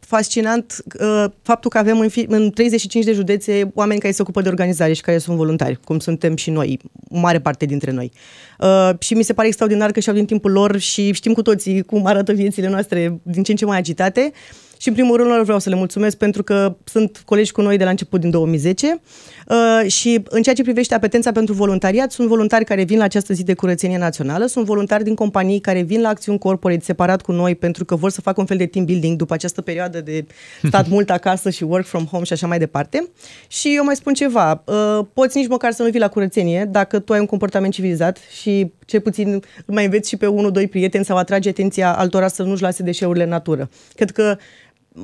[0.00, 4.40] fascinant uh, faptul că avem în, fi, în 35 de județe oameni care se ocupă
[4.40, 6.78] de organizare și care sunt voluntari, cum suntem și noi,
[7.10, 8.12] o mare parte dintre noi.
[8.58, 11.82] Uh, și mi se pare extraordinar că și-au din timpul lor și știm cu toții
[11.82, 14.32] cum arată viețile noastre din ce în ce mai agitate.
[14.78, 17.76] Și în primul rând lor vreau să le mulțumesc pentru că sunt colegi cu noi
[17.76, 19.00] de la început din 2010
[19.46, 23.32] uh, și în ceea ce privește apetența pentru voluntariat, sunt voluntari care vin la această
[23.32, 27.32] zi de curățenie națională, sunt voluntari din companii care vin la acțiuni corporate separat cu
[27.32, 30.26] noi pentru că vor să facă un fel de team building după această perioadă de
[30.62, 33.08] stat mult acasă și work from home și așa mai departe.
[33.48, 36.98] Și eu mai spun ceva, uh, poți nici măcar să nu vii la curățenie dacă
[36.98, 39.28] tu ai un comportament civilizat și cel puțin
[39.66, 42.82] îl mai înveți și pe unul, doi prieteni sau atrage atenția altora să nu-și lase
[42.82, 43.70] deșeurile în natură.
[43.94, 44.36] Cred că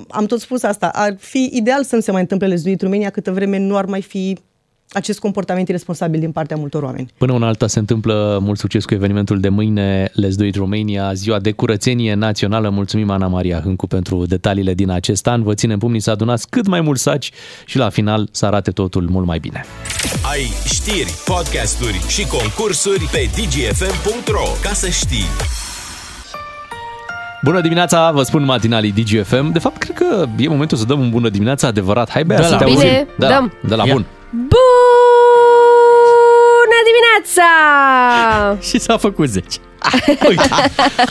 [0.09, 3.31] am tot spus asta, ar fi ideal să nu se mai întâmple Let's România câtă
[3.33, 4.39] vreme nu ar mai fi
[4.95, 7.09] acest comportament irresponsabil din partea multor oameni.
[7.19, 11.13] Până una alta se întâmplă mult succes cu evenimentul de mâine Let's Do It Romania,
[11.13, 12.69] ziua de curățenie națională.
[12.69, 15.43] Mulțumim Ana Maria Hâncu pentru detaliile din acest an.
[15.43, 17.31] Vă ținem pumnii să adunați cât mai mulți saci
[17.67, 19.65] și la final să arate totul mult mai bine.
[20.33, 25.74] Ai știri, podcasturi și concursuri pe dgfm.ro ca să știi.
[27.45, 29.53] Bună dimineața, vă spun matinalii DGFM.
[29.53, 32.11] De fapt, cred că e momentul să dăm un bună dimineața adevărat.
[32.11, 33.07] Hai, Bea, Da, să la te bine, auzim.
[33.19, 33.53] De la, dăm.
[33.69, 33.93] de la Ia.
[33.93, 34.05] bun.
[34.31, 34.55] Bună
[36.91, 37.49] dimineața!
[38.69, 39.47] Și s-a făcut 10.
[40.29, 40.49] Uite,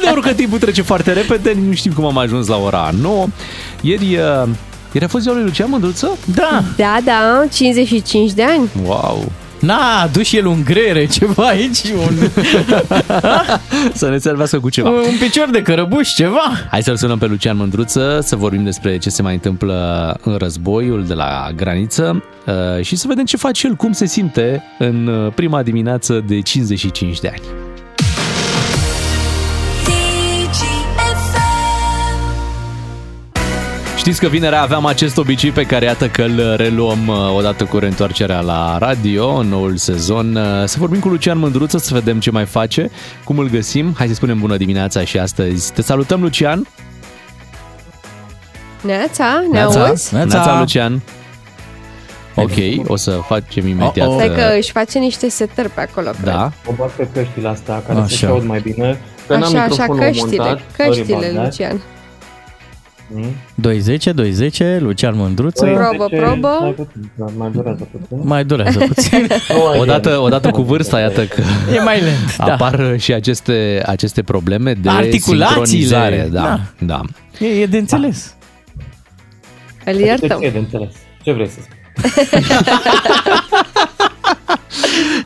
[0.01, 3.25] pentru că timpul trece foarte repede, nu știm cum am ajuns la ora 9.
[3.81, 4.47] Ieri, uh,
[4.91, 6.17] ieri a fost ziua lui Lucian Mândruță?
[6.35, 8.69] Da, Da, da, 55 de ani.
[8.85, 9.31] Wow!
[9.63, 12.15] N-a adus și el un grere, ceva aici, un,
[13.93, 14.89] Să ne servească cu ceva.
[14.89, 16.51] un picior de cărăbuș, ceva.
[16.69, 21.05] Hai să-l sunăm pe Lucian Mândruță, să vorbim despre ce se mai întâmplă în războiul
[21.05, 25.31] de la graniță uh, și să vedem ce face el, cum se simte în uh,
[25.33, 27.62] prima dimineață de 55 de ani.
[34.03, 37.77] Știți că vinerea aveam acest obicei pe care iată că îl reluăm uh, odată cu
[37.77, 40.35] reîntoarcerea la radio în noul sezon.
[40.35, 42.91] Uh, Să vorbim cu Lucian Mândruță, să vedem ce mai face,
[43.23, 43.93] cum îl găsim.
[43.97, 45.73] Hai să spunem bună dimineața și astăzi.
[45.73, 46.67] Te salutăm, Lucian!
[48.81, 50.13] Neața, ne Neața, auzi?
[50.13, 50.35] Neața.
[50.35, 51.01] Neața Lucian.
[52.35, 54.07] Ok, o să facem imediat.
[54.07, 54.15] Oh, oh.
[54.15, 56.09] Stai uh, că își face niște setări pe acolo.
[56.09, 56.23] cred.
[56.23, 58.15] Da, O bag pe căștile astea care Așa.
[58.15, 59.01] se aud mai bine.
[59.27, 60.61] Că n-am Așa, așa, microfonul căștile, montat.
[60.77, 61.43] Sorry căștile, about that.
[61.43, 61.81] Lucian.
[63.13, 65.65] 2-10, 2-10, Lucian Mândruță.
[65.65, 66.57] Probă, probă.
[66.61, 68.27] Mai, puțin, da, mai durează puțin.
[68.27, 69.27] Mai durează puțin.
[69.79, 71.41] Odată, odată cu vârsta, iată că
[71.75, 72.43] E mai lent, da.
[72.53, 76.29] apar și aceste, aceste probleme de Articulațiile, sincronizare.
[76.31, 77.01] Da, da.
[77.39, 78.35] E, e de înțeles.
[79.85, 80.39] Îl De iertăm.
[80.39, 80.91] ce e de înțeles?
[81.23, 81.77] Ce vrei să spui?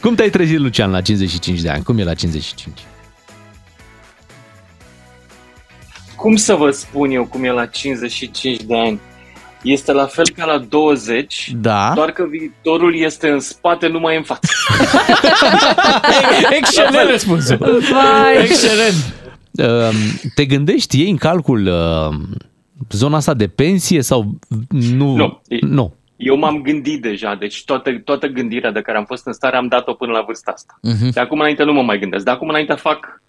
[0.01, 1.83] Cum te-ai trezit, Lucian, la 55 de ani?
[1.83, 2.79] Cum e la 55?
[6.17, 8.99] Cum să vă spun eu cum e la 55 de ani?
[9.63, 11.91] Este la fel ca la 20, Da.
[11.95, 14.47] doar că viitorul este în spate, nu mai e în față.
[16.59, 17.57] Excelent răspunsul.
[17.91, 18.41] Vai.
[18.43, 19.15] Excelent.
[19.51, 19.95] Um,
[20.35, 22.27] Te gândești, iei în calcul um,
[22.91, 24.39] zona asta de pensie sau
[24.69, 25.15] nu?
[25.15, 25.41] Nu.
[25.47, 25.95] E- nu.
[26.15, 29.67] Eu m-am gândit deja, deci toată, toată gândirea de care am fost în stare am
[29.67, 30.79] dat-o până la vârsta asta.
[30.81, 31.11] Mhm.
[31.11, 33.21] De acum înainte nu mă mai gândesc, de acum înainte fac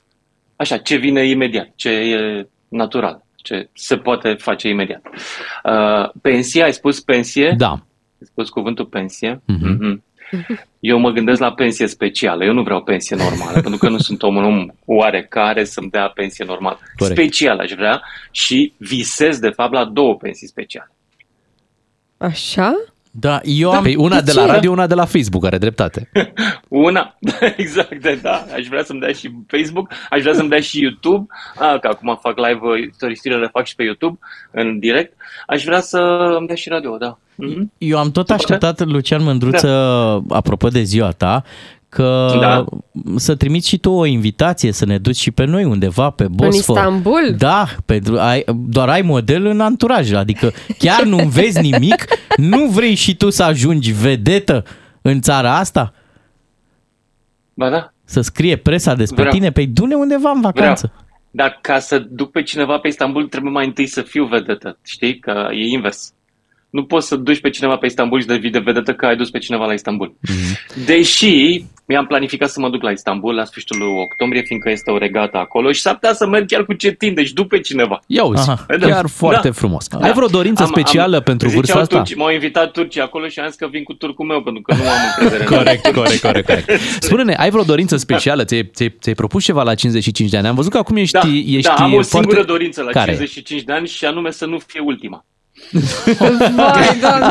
[0.57, 5.03] așa, ce vine imediat, ce e natural, ce se poate face imediat.
[5.65, 7.55] Uh, pensie, ai spus pensie?
[7.57, 7.71] Da.
[7.71, 9.41] Ai spus cuvântul pensie?
[9.45, 10.03] Mhm.
[10.31, 10.67] Mhm.
[10.81, 12.45] Eu mă gândesc la pensie specială.
[12.45, 16.09] Eu nu vreau pensie normală, pentru că nu sunt om, un om oarecare să-mi dea
[16.09, 16.79] pensie normală.
[16.97, 17.19] Corect.
[17.19, 20.91] Specială aș vrea și visez, de fapt, la două pensii speciale.
[22.17, 22.73] Așa?
[23.11, 23.83] Da, eu am...
[23.83, 24.53] Păi una de la ce?
[24.53, 26.11] radio, una de la Facebook, are dreptate.
[26.69, 27.19] Una,
[27.57, 31.27] exact, de, da, aș vrea să-mi dea și Facebook, aș vrea să-mi dea și YouTube,
[31.59, 34.19] a, că acum fac live, uh, istorisirile le fac și pe YouTube,
[34.51, 35.13] în direct,
[35.47, 35.99] aș vrea să
[36.39, 37.19] îmi dea și radio, da.
[37.35, 37.73] Mhm.
[37.79, 39.69] Eu am tot așteptat, Lucian Mândruță,
[40.29, 41.45] apropo de ziua ta,
[41.89, 42.65] că Da.
[43.17, 46.77] să trimiți și tu o invitație să ne duci și pe noi undeva pe Bosfor.
[46.77, 47.35] Istanbul?
[47.39, 52.05] Da, pentru, ai, doar ai model în anturaj, adică chiar nu vezi nimic,
[52.39, 54.65] nu vrei și tu să ajungi vedetă
[55.03, 55.93] în țara asta?
[57.55, 59.37] Ba da, Să scrie presa despre Vreau.
[59.37, 59.53] tine?
[59.53, 60.93] Păi du-ne undeva în vacanță.
[60.95, 61.07] vreau.
[61.31, 65.19] Dar ca să duc pe cineva pe Istanbul, trebuie mai întâi să fiu vedetă, știi?
[65.19, 66.13] Că e invers.
[66.71, 69.31] Nu poți să duci pe cineva pe Istanbul și devii de vedetă că ai dus
[69.31, 70.15] pe cineva la Istanbul.
[70.87, 74.99] Deși mi-am planificat să mă duc la Istanbul la sfârșitul lui octombrie, fiindcă este o
[74.99, 78.01] regată acolo și s-ar putea să merg chiar cu cetin, deci duc pe cineva.
[78.07, 78.67] Ia uzi, Aha.
[78.81, 79.87] chiar foarte frumos.
[80.01, 81.97] Ai vreo dorință specială pentru ziceau vârsta asta?
[81.97, 84.75] Turcii, m-au invitat turcii acolo și am zis că vin cu turcul meu, pentru că
[84.75, 86.81] nu am încredere în Corect, corect, corect, corect.
[87.01, 88.45] Spune-ne, ai vreo dorință specială?
[88.45, 90.47] Ți-ai, ți-ai, ți-ai propus ceva la 55 de ani?
[90.47, 92.53] Am văzut că acum ești, Da, ești da, am o singură foarte...
[92.53, 93.11] dorință la Care?
[93.11, 95.25] 55 de ani și anume să nu fie ultima.
[96.57, 97.31] Vai, doamne.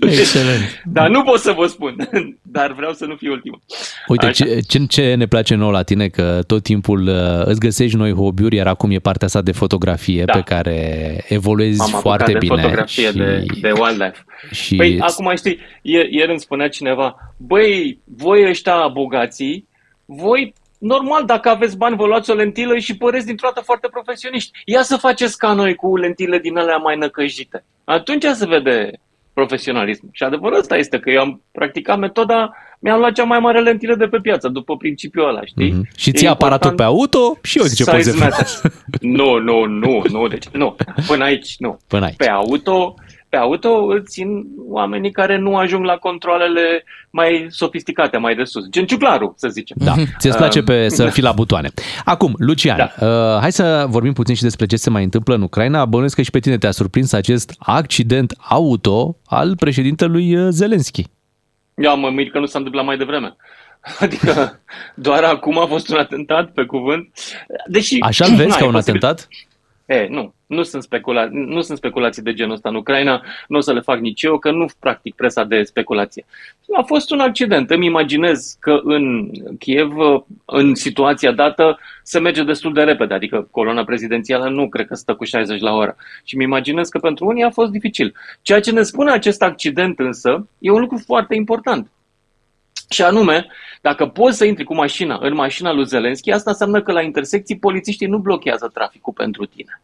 [0.00, 0.82] Excelent.
[0.84, 1.96] Dar nu pot să vă spun,
[2.42, 3.58] dar vreau să nu fie ultima.
[4.08, 4.44] Uite, Așa.
[4.44, 8.12] ce, ce, ce ne place nouă la tine, că tot timpul uh, îți găsești noi
[8.12, 10.32] hobby-uri, iar acum e partea asta de fotografie Da.
[10.32, 12.54] pe care evoluezi M-am apucat foarte de bine.
[12.60, 14.24] fotografie și, de, de wildlife.
[14.50, 19.68] și Păi acum știi, ieri, ieri îmi spunea cineva, băi, voi ăștia bogații,
[20.04, 20.54] voi,
[20.84, 24.50] normal, dacă aveți bani, vă luați o lentilă și păreți dintr-o dată foarte profesioniști.
[24.64, 27.64] Ia să faceți ca noi cu lentile din alea mai năcăjite.
[27.84, 28.90] Atunci se vede
[29.32, 30.08] profesionalism.
[30.12, 33.94] Și adevărul ăsta este că eu am practicat metoda, mi-am luat cea mai mare lentilă
[33.94, 35.70] de pe piață, după principiul ăla, știi?
[35.72, 35.88] Mhm.
[35.96, 38.62] Și E ții aparatul important- pe auto și uite ce Size poze matters.
[39.00, 40.76] Nu, nu, nu, nu, deci nu.
[41.06, 41.78] Până aici, nu.
[41.88, 42.16] Până aici.
[42.16, 42.94] Pe auto,
[43.34, 44.28] pe auto îți țin
[44.68, 48.64] oamenii care nu ajung la controlele mai sofisticate, mai de sus.
[48.70, 49.76] Gen ciuclarul, să zicem.
[49.80, 51.10] Da, ți-ți place pe, să da.
[51.10, 51.68] fii la butoane.
[52.04, 53.06] Acum, Lucian, da.
[53.06, 55.84] uh, hai să vorbim puțin și despre ce se mai întâmplă în Ucraina.
[55.84, 61.04] Bănuiesc că și pe tine te-a surprins acest accident auto al președintelui uh, Zelenski.
[61.74, 63.36] Eu mă mir că nu s-a întâmplat mai devreme.
[64.04, 64.60] Adică
[64.94, 67.08] doar acum a fost un atentat pe cuvânt.
[67.66, 68.94] Deși, Așa-l vezi na, ca e un posibil.
[68.94, 69.28] atentat?
[69.86, 73.60] E, nu, nu sunt, specula- nu sunt speculații de genul ăsta în Ucraina, nu o
[73.60, 76.24] să le fac nici eu, că nu practic presa de speculație.
[76.76, 77.70] A fost un accident.
[77.70, 79.92] Îmi imaginez că în Kiev,
[80.44, 85.14] în situația dată, se merge destul de repede, adică coloana prezidențială nu cred că stă
[85.14, 85.96] cu 60 la oră.
[86.24, 88.14] Și îmi imaginez că pentru unii a fost dificil.
[88.42, 91.90] Ceea ce ne spune acest accident însă e un lucru foarte important.
[92.90, 93.46] Și anume,
[93.80, 97.58] dacă poți să intri cu mașina în mașina lui Zelenski, asta înseamnă că la intersecții
[97.58, 99.82] polițiștii nu blochează traficul pentru tine.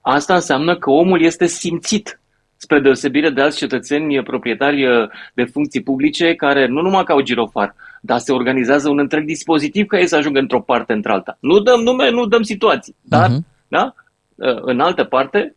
[0.00, 2.20] Asta înseamnă că omul este simțit,
[2.56, 7.20] spre deosebire de alți cetățeni proprietari uh, de funcții publice care nu numai că au
[7.20, 11.36] girofar, dar se organizează un întreg dispozitiv ca ei să ajungă într-o parte într-alta.
[11.40, 13.46] Nu dăm nume, nu dăm situații, dar Mhm.
[13.68, 13.94] da?
[14.34, 15.54] Uh, în altă parte,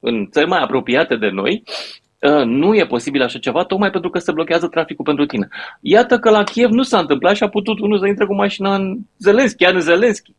[0.00, 2.05] în țări mai apropiate de noi, uh,
[2.44, 5.48] nu e posibil așa ceva, tocmai pentru că se blochează traficul pentru tine.
[5.80, 8.74] Iată că la Kiev nu s-a întâmplat și a putut unul să intre cu mașina
[8.74, 10.32] în Zelenski, chiar în Zelenski.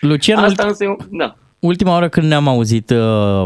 [0.00, 1.34] Lucian, Asta însă e, un- da.
[1.60, 3.44] Ultima oară când ne-am auzit, uh,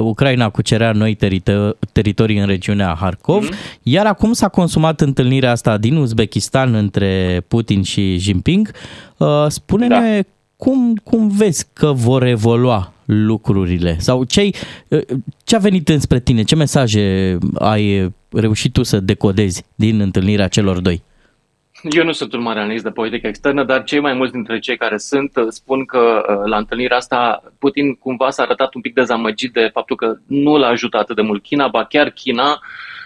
[0.00, 3.52] Ucraina cucerea noi terito- teritorii în regiunea Harkov, Mhm.
[3.54, 3.80] mm-hmm.
[3.82, 8.70] iar acum s-a consumat întâlnirea asta din Uzbekistan între Putin și Jinping.
[9.16, 10.22] Uh, spune-ne
[10.60, 13.96] cum, cum vezi că vor evolua lucrurile?
[13.98, 14.50] Sau ce,
[15.44, 16.42] ce a venit înspre tine?
[16.42, 21.02] Ce mesaje ai reușit tu să decodezi din întâlnirea celor doi?
[21.82, 24.76] Eu nu sunt un mare analist de politică externă, dar cei mai mulți dintre cei
[24.76, 28.94] care sunt uh, spun că uh, la întâlnirea asta Putin cumva s-a arătat un pic
[28.94, 32.60] dezamăgit de faptul că nu l-a ajutat atât de mult China, ba chiar China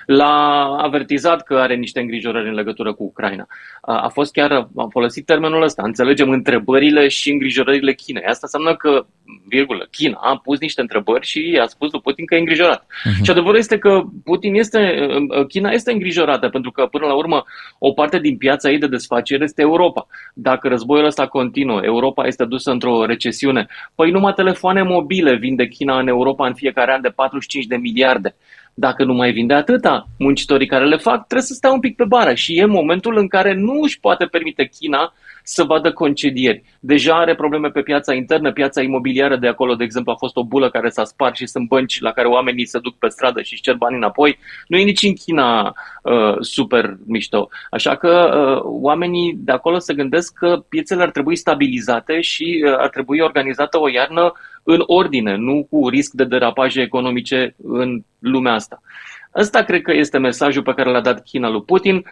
[0.07, 3.47] l-a avertizat că are niște îngrijorări în legătură cu Ucraina.
[3.81, 8.25] A fost chiar, am folosit termenul ăsta, înțelegem întrebările și îngrijorările Chinei.
[8.25, 9.07] Asta înseamnă că,
[9.49, 12.83] virgulă, China a pus niște întrebări și a spus lui Putin că e îngrijorat.
[12.83, 13.23] Uh-huh.
[13.23, 15.07] Și adevărul este că Putin este,
[15.49, 17.45] China este îngrijorată, pentru că, până la urmă,
[17.79, 20.07] o parte din piața ei de desfacere este Europa.
[20.35, 25.99] Dacă războiul ăsta continuă, Europa este dusă într-o recesiune, păi numai telefoane mobile vinde China
[25.99, 28.35] în Europa în fiecare an de 45 de miliarde.
[28.75, 32.05] Dacă nu mai vinde atâta, muncitorii care le fac trebuie să stea un pic pe
[32.05, 36.63] bară și e momentul în care nu își poate permite China să vadă concedieri.
[36.81, 40.45] Deja are probleme pe piața internă, piața imobiliară de acolo, de exemplu, a fost o
[40.45, 43.53] bulă care s-a spart și sunt bănci la care oamenii se duc pe stradă și
[43.53, 44.39] își cer bani înapoi.
[44.69, 47.49] Nu e nici în China uh, super mișto.
[47.71, 52.75] Așa că uh, oamenii de acolo se gândesc că piețele ar trebui stabilizate și uh,
[52.79, 54.33] ar trebui organizată o iarnă
[54.65, 58.81] în ordine, nu cu risc de derapaje economice în lumea asta.
[59.37, 62.05] Ăsta cred că este mesajul pe care l-a dat China lui Putin,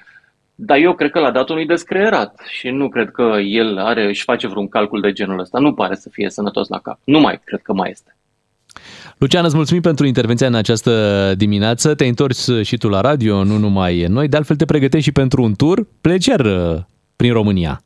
[0.55, 4.23] dar eu cred că l-a dat unui descreierat și nu cred că el are, își
[4.23, 5.59] face vreun calcul de genul ăsta.
[5.59, 6.99] Nu pare să fie sănătos la cap.
[7.05, 8.17] Nu mai cred că mai este.
[9.19, 11.95] Lucian, îți mulțumim pentru intervenția în această dimineață.
[11.95, 14.29] Te-ai întors și tu la radio, nu numai noi.
[14.29, 15.87] De altfel te pregătești și pentru un tur.
[16.01, 16.79] Pleci iar uh,
[17.17, 17.83] prin România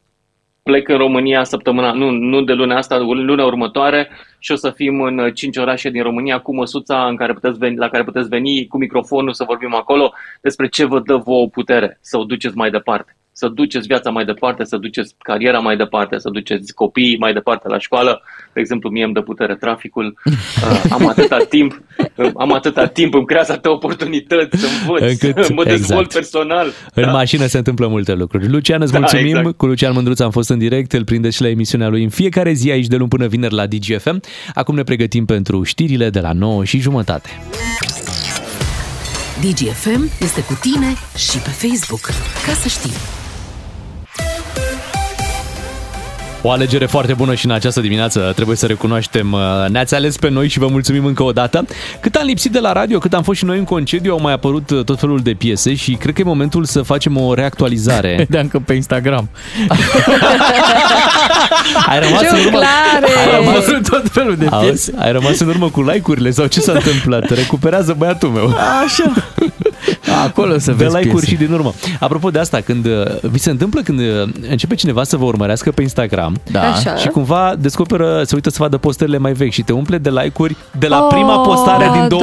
[0.67, 5.01] plec în România săptămâna, nu, nu de luna asta, luna următoare și o să fim
[5.01, 8.67] în cinci orașe din România cu măsuța în care puteți veni, la care puteți veni
[8.67, 12.71] cu microfonul să vorbim acolo despre ce vă dă vouă putere să o duceți mai
[12.71, 17.33] departe să duceți viața mai departe, să duceți cariera mai departe, să duceți copiii mai
[17.33, 18.23] departe la școală.
[18.53, 20.07] De exemplu, mie îmi dă putere traficul.
[20.57, 21.83] Uh, am atâta timp,
[22.17, 26.13] uh, am atâta timp, îmi creează atâtea oportunități să învăț, Încât, mă dezvolt exact.
[26.13, 26.67] personal.
[26.95, 27.11] În da?
[27.11, 28.49] mașină se întâmplă multe lucruri.
[28.49, 29.33] Lucian, îți da, mulțumim.
[29.33, 29.57] Da, exact.
[29.57, 32.53] Cu Lucian Mândruț am fost în direct, îl prindeți și la emisiunea lui în fiecare
[32.53, 34.21] zi aici de luni până vineri la DGFM.
[34.55, 37.29] Acum ne pregătim pentru știrile de la 9 și jumătate.
[39.41, 42.05] DGFM este cu tine și pe Facebook.
[42.47, 43.26] Ca să știi.
[46.47, 49.33] O alegere foarte bună și în această dimineață, trebuie să recunoaștem.
[49.33, 51.65] Uh, ne-ați ales pe noi și vă mulțumim încă o dată.
[52.01, 54.33] Cât am lipsit de la radio, cât am fost și noi în concediu, au mai
[54.33, 58.27] apărut uh, tot felul de piese și cred că e momentul să facem o reactualizare.
[58.31, 59.29] De încă pe Instagram.
[61.89, 64.55] ai rămas Ce în urmă, ai rămas tot felul de piese.
[64.55, 67.31] Auzi, ai rămas în urmă cu like-urile sau ce s-a întâmplat?
[67.31, 68.55] Recuperează băiatul meu.
[68.85, 69.13] Așa.
[70.25, 71.43] Acolo să de vezi like-uri piese.
[71.43, 71.75] și din urmă.
[72.01, 74.01] Apropo de asta, când uh, vi se întâmplă când
[74.51, 76.61] începe cineva să vă urmărească pe Instagram Da.
[76.73, 76.95] Așa.
[76.97, 80.57] și cumva descoperă, se uită să vadă postările mai vechi și te umple de like-uri
[80.79, 82.21] de la Oh, prima postare din 2010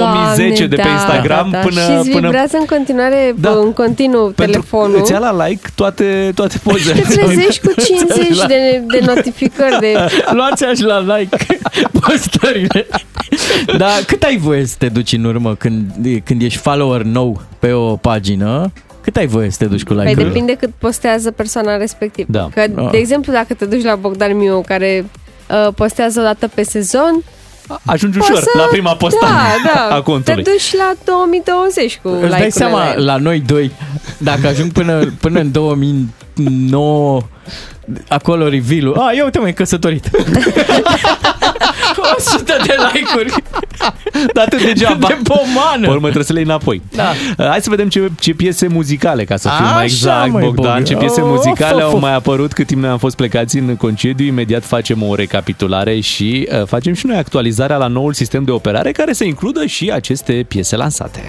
[0.48, 1.64] Doamne, de pe da, Instagram da, da.
[1.64, 1.82] până...
[1.82, 3.50] Și îți până vibrează în continuare, Da.
[3.50, 4.98] în continuu telefonul.
[5.00, 7.00] Îți ia la like toate, toate Și pozele.
[7.02, 9.94] te trezești cu 50 de, de notificări de...
[10.38, 11.38] Luați așa la like
[12.00, 12.88] postările.
[13.78, 15.92] Dar cât ai voie să te duci în urmă când,
[16.24, 18.72] când ești follower nou pe o pagină?
[19.02, 20.28] Cât ai voie să te duci cu Păi like-uri?
[20.28, 22.28] depinde cât postează persoana respectivă.
[22.32, 22.50] Da.
[22.54, 22.90] Că, Ah.
[22.92, 25.06] de exemplu, dacă te duci la Bogdan Miu, care
[25.68, 27.24] uh, postează o dată pe sezon,
[27.86, 28.50] Ajungi poți ușor să...
[28.58, 29.34] la prima postare
[29.66, 30.44] da, da, a contului.
[30.44, 33.06] Te duci la 2020 cu Îți like-urile dai seama, la el.
[33.06, 33.72] la noi doi,
[34.18, 37.22] dacă ajung până, până în 2009,
[38.10, 40.10] acolo reveal A, ia uite mă, e căsătorit.
[42.18, 43.34] 100 de like-uri.
[44.34, 45.08] Date degeaba.
[45.08, 45.82] De pomană.
[45.82, 46.82] Pe urmă trebuie să le iei înapoi.
[46.92, 47.12] Da.
[47.38, 50.42] Uh, Hai să vedem ce, ce piese muzicale, ca să fim Așa, mai exact, măi,
[50.44, 50.54] Bogdan.
[50.54, 50.84] Bogdan.
[50.84, 52.02] Ce piese Of, muzicale of, au of.
[52.02, 54.26] mai apărut cât timp noi am fost plecați în concediu.
[54.26, 58.92] Imediat facem o recapitulare și uh, facem și noi actualizarea la noul sistem de operare
[58.92, 61.28] care să includă și aceste piese lansate.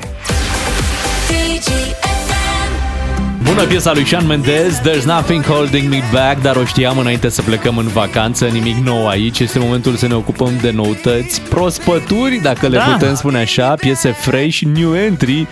[3.55, 7.43] Bună piesa lui Shawn Mendes, There's Nothing Holding Me Back, dar o știam înainte să
[7.43, 9.39] plecăm în vacanță, nimic nou aici.
[9.41, 12.83] Este momentul să ne ocupăm de noutăți, prospături, dacă le Da.
[12.83, 15.47] putem spune așa, piese fresh, new entry.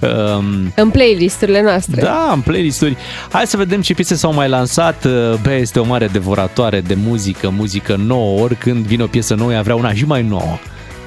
[0.00, 2.02] Um, În playlisturile noastre.
[2.02, 2.96] da, în playlisturi.
[3.32, 5.06] Hai să vedem ce piese s-au mai lansat.
[5.42, 8.40] Bea este o mare devoratoare de muzică, muzică nouă.
[8.42, 10.58] Oricând vine o piesă nouă, ea vrea una și mai nouă.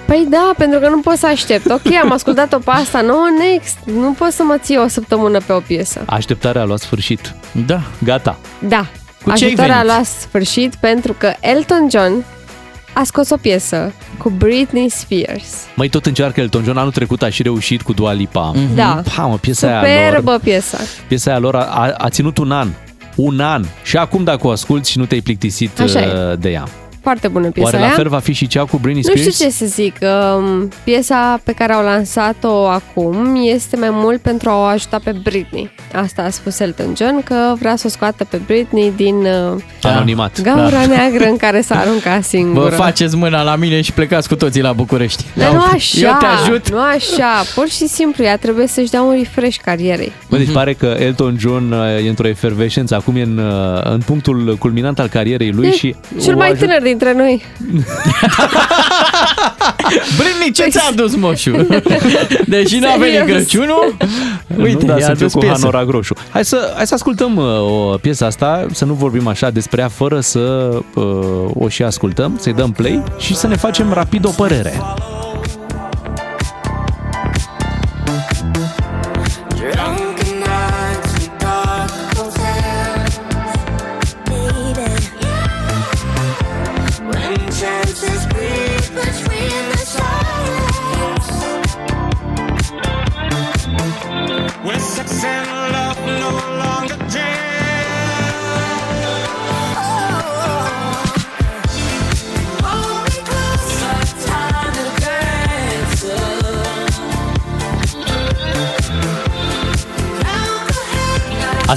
[0.08, 1.70] Păi da, pentru că nu pot să aștept.
[1.72, 3.78] Ok, am ascultat-o pe asta, nouă, next.
[3.86, 6.02] Nu pot să mă ții o săptămână pe o piesă.
[6.06, 7.34] Așteptarea a luat sfârșit.
[7.66, 7.82] Da.
[8.04, 8.38] Gata.
[8.68, 8.86] Da.
[9.24, 9.92] Cu ce ai Așteptarea a venit?
[9.94, 12.26] luat sfârșit pentru că Elton John
[12.94, 15.46] a scos o piesă cu Britney Spears.
[15.76, 16.78] Mai tot încearcă Elton John.
[16.78, 18.52] Anul trecut a și reușit cu Dua Lipa.
[18.76, 19.02] Da.
[19.16, 20.78] Pa, mă, piesa aia lor, Superbă piesa.
[21.08, 22.68] piesa aia lor a, a, a ținut un an.
[23.16, 23.64] Un an.
[23.84, 26.64] Și acum dacă o asculti și nu te-ai plictisit Așa uh, de ea.
[27.08, 27.94] Foarte bună piesa Oare la aia.
[27.96, 29.34] fel va fi și cea cu Britney Nu Spears?
[29.36, 29.96] știu ce să zic.
[30.38, 35.12] um, Piesa pe care au lansat-o acum este mai mult pentru a o ajuta pe
[35.24, 35.70] Britney.
[35.94, 40.42] Asta a spus Elton John, că vrea să o scoată pe Britney din uh, Anonimat.
[40.42, 40.86] gaura Da.
[40.86, 42.76] neagră în care s-a aruncat Vă singură.
[42.76, 45.24] faceți mâna la mine și plecați cu toții la București.
[45.36, 46.70] Dar nu așa, Eu te ajut.
[46.72, 50.12] nu așa, pur și simplu, ea trebuie să-și dea un refresh carierei.
[50.30, 50.46] Bă, Mhm.
[50.46, 54.56] deci pare că Elton John uh, e într-o efervescență, acum e în, uh, în punctul
[54.60, 55.96] culminant al carierei lui E și...
[56.22, 57.46] Cel o mai ajut- tânăr dintre noi.
[60.18, 61.68] Britney, ce ți-a adus moșul?
[62.48, 63.38] Deși n-a venit Serios.
[63.38, 63.98] Crăciunul,
[64.58, 65.60] uite, nu, da, i-a să fiu adus cu piesă.
[65.60, 66.16] Hanora Groșu.
[66.30, 69.88] Hai să, hai să ascultăm uh, o piesă asta, să nu vorbim așa despre ea
[69.88, 70.40] fără să
[70.94, 71.04] uh,
[71.54, 74.82] o și ascultăm, să-i dăm play și să ne facem rapid o părere.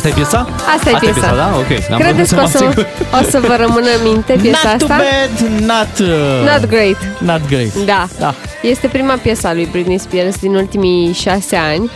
[0.00, 0.48] Asta e piesa?
[0.76, 1.34] Asta e Asta piesa.
[1.34, 1.52] da?
[1.56, 1.92] Ok.
[1.92, 2.86] Am Credeți că o vrut să, mă asigur.
[3.20, 5.02] o să vă rămână în minte piesa Not too asta?
[5.04, 6.08] bad, not...
[6.08, 6.96] Uh, Not great.
[7.18, 7.74] Not great.
[7.86, 8.06] Da.
[8.18, 8.34] Da.
[8.62, 11.90] Este prima piesă a lui Britney Spears din ultimii șase ani.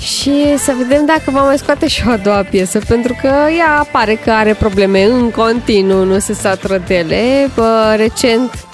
[0.00, 3.28] Și să vedem dacă va mai scoate și o a doua piesă, pentru că
[3.58, 7.50] ea apare că are probleme în continuu, nu se satură de ele.
[7.54, 8.65] Bă, recent,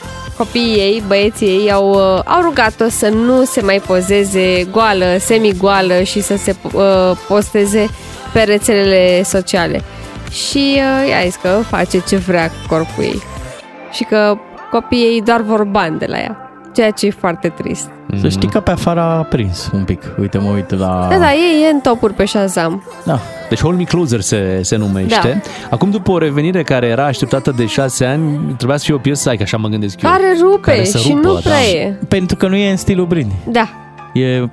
[0.42, 6.02] copiii ei, băieții ei, au, uh, au rugat-o să nu se mai pozeze goală, semi-goală
[6.02, 6.82] și să se uh,
[7.28, 7.88] posteze
[8.32, 9.82] pe rețelele sociale.
[10.30, 13.22] Și uh, ea a zis că face ce vrea cu corpul ei.
[13.92, 14.38] Și că
[14.70, 16.50] copiii ei doar vor bani de la ea.
[16.74, 17.90] Ceea ce e foarte trist.
[18.20, 20.02] Să știi că pe afară a prins un pic.
[20.20, 21.06] Uite, mă uit la...
[21.10, 22.82] Da, da, e, e în topuri pe Shazam.
[23.04, 23.18] Da.
[23.48, 25.42] Deci Hold Me Closer se, se numește.
[25.42, 25.50] Da.
[25.70, 29.28] Acum, după o revenire care era așteptată de șase ani, trebuia să fie o piesă,
[29.28, 30.10] hai că așa mă gândesc eu.
[30.10, 31.40] Care rupe Care să și rupă, nu da.
[31.40, 31.98] prea e.
[32.08, 33.36] Pentru că nu e în stilul Britney.
[33.50, 33.68] Da.
[34.12, 34.48] E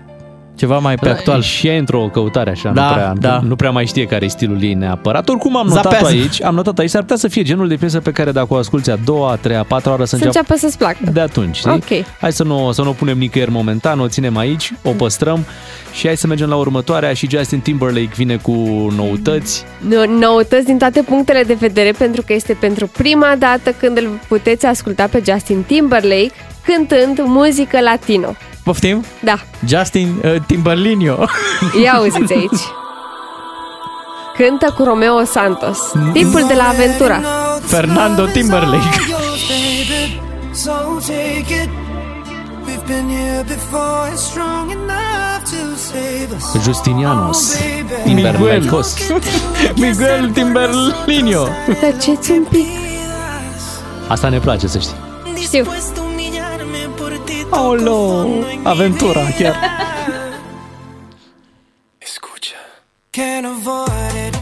[0.60, 1.42] ceva mai pe Da, actual.
[1.42, 3.40] Și e într-o căutare așa, Da, nu, prea, da.
[3.42, 5.30] nu, nu prea mai știe care e stilul ei neapărat.
[5.30, 6.06] Oricum am notat Zapează.
[6.08, 8.56] aici, am notat aici, s-ar putea să fie genul de piesă pe care dacă o
[8.56, 11.12] asculti a doua, a treia, a patra oară să, Să înceapă înceapă să-ți placă.
[11.14, 11.72] de atunci, știi?
[11.72, 12.06] Ok.
[12.22, 15.46] Hai să nu, să nu o punem nicăieri momentan, o ținem aici, o păstrăm
[15.94, 18.52] și hai să mergem la următoarea și Justin Timberlake vine cu
[18.96, 19.64] noutăți.
[19.88, 24.10] No- Noutăți din toate punctele de vedere pentru că este pentru prima dată când îl
[24.28, 26.32] puteți asculta pe Justin Timberlake
[26.66, 28.36] cântând muzică latino.
[28.70, 29.04] Poftim?
[29.20, 31.26] Da, Justin uh, Timberlinio.
[31.84, 32.62] ia auziți aici.
[34.38, 35.78] Cântă cu Romeo Santos,
[36.14, 37.22] tipul de la Aventura.
[37.66, 39.00] Fernando Timberlake.
[40.54, 41.70] So take it.
[42.66, 46.64] We've been here before, it's strong enough to save us.
[46.64, 47.58] Justinianos
[48.04, 48.96] Timberlakos.
[49.76, 51.48] Miguel Timberlinio.
[51.80, 52.68] Tăceți un pic.
[54.08, 54.96] Asta ne place să știi.
[55.42, 55.66] Știu.
[57.50, 58.28] Aolo,
[58.64, 59.56] aventura chiar.
[63.12, 64.36] Can't avoid it.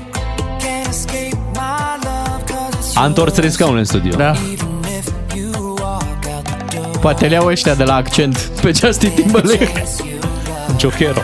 [0.60, 4.16] Can't escape my love 'cause it's A întors trei scaune în studio.
[4.16, 4.34] Da.
[7.02, 9.84] Poate le iau ăștia de la accent pe Justin Timberlake.
[10.80, 11.22] Jochero.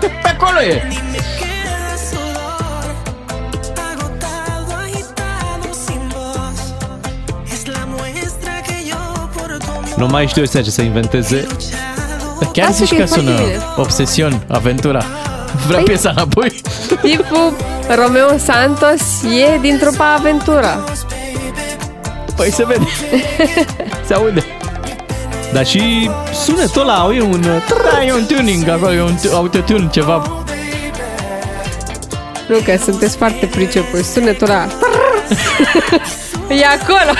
[0.00, 0.82] Pe acolo e.
[10.02, 11.46] Nu mai știu ăstea ce să inventeze.
[12.52, 13.62] Chiar Asta zici că e că sună foarte bine.
[13.76, 15.04] obsesion, aventura.
[15.66, 16.60] Vrea Păi- piesa înapoi?
[17.02, 17.56] Tipul
[18.04, 19.00] Romeo Santos
[19.54, 20.84] e din trupa Aventura.
[22.36, 22.86] Păi se vede.
[24.06, 24.44] Se aude.
[25.52, 26.10] Dar și
[26.44, 27.40] sunetul ăla e un...
[27.92, 30.44] Da, e un tuning acolo, e un tu- autotune, ceva.
[32.48, 34.12] Nu că sunteți foarte pricepuți.
[34.12, 34.66] Sunetul ăla.
[36.60, 37.12] E acolo.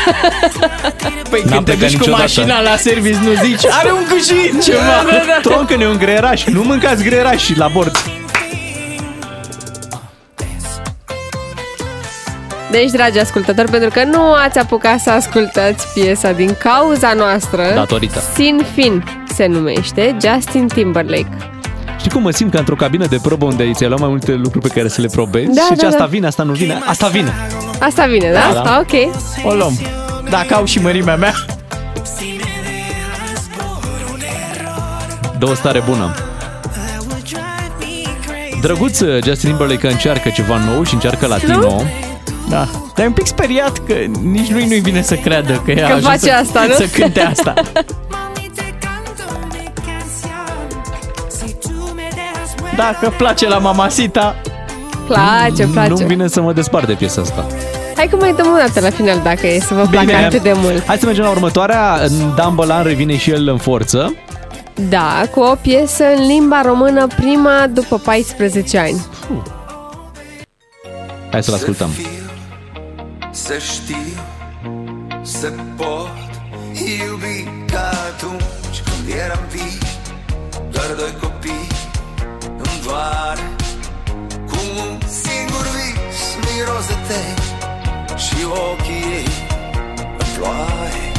[1.31, 2.23] Păi N-am când te plecat duci cu niciodată.
[2.23, 5.05] mașina la service nu zici Are un cușit, ceva
[5.43, 6.45] Troncă-ne un greieraș.
[6.45, 7.97] Nu mâncați greierași la bord.
[12.71, 18.23] Deci, dragi ascultători, pentru că nu ați apucat să ascultați piesa din cauza noastră, Datorită.
[18.35, 19.05] Sin Fin
[19.35, 21.29] se numește Justin Timberlake.
[22.03, 24.69] Știi cum mă simt ca într-o cabină de probă unde ți-ai luat mai multe lucruri
[24.69, 26.05] pe care să le probezi Da, și ce da, asta da.
[26.07, 27.33] vine, asta nu vine, asta vine.
[27.81, 28.53] Asta vine, da?
[28.55, 28.81] Da, da.
[28.81, 29.15] Ok.
[29.45, 29.79] O luăm
[30.31, 31.35] Dacă au și mărimea mea
[35.39, 36.15] Dă o stare bună.
[38.61, 41.83] Drăguț uh, Justin Timberlake că încearcă ceva nou și încearcă latino.
[42.49, 42.69] Da.
[42.95, 45.89] Dar e un pic speriat că nici lui nu-i vine să creadă că, ea a
[45.89, 46.75] Că ajuns face să, asta, nu?
[46.75, 47.55] să cânte asta.
[52.77, 54.37] Dacă place la Mamasita,
[55.07, 55.89] Place, place.
[55.89, 57.47] Nu-mi vine să mă despart de piesa asta.
[57.97, 60.53] Hai că mai dăm o dată la final dacă e să vă placă atât de
[60.55, 60.87] mult.
[60.87, 61.99] Hai să mergem la următoarea.
[62.37, 64.15] Dan Bălan revine și el în forță.
[64.89, 69.07] Da, cu o piesă în limba română, prima după 14 ani.
[71.31, 71.89] Hai să-l ascultăm.
[73.31, 73.97] Să știu,
[75.23, 76.11] să pot
[76.73, 79.79] iubi ca atunci când eram vii
[80.71, 81.72] Doar doi copii
[82.83, 83.51] îmi doare
[84.51, 87.23] Cu un singur vis miros de te
[88.17, 89.27] Și ochii ei
[90.19, 91.13] în ploaie.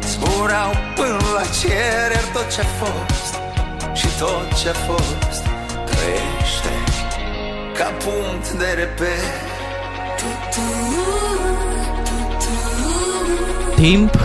[0.00, 3.32] Spuneau până la cer iar tot ce-a fost
[3.94, 5.42] Și tot ce-a fost
[5.84, 6.74] crește
[7.76, 9.46] Ca punct de reper.
[13.74, 14.18] Timp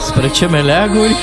[0.00, 1.16] spre ce meleaguri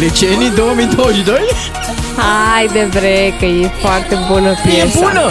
[0.00, 1.38] Licenii 2022?
[2.16, 4.98] Hai de bre, că e foarte bună piesa.
[4.98, 5.30] E bună!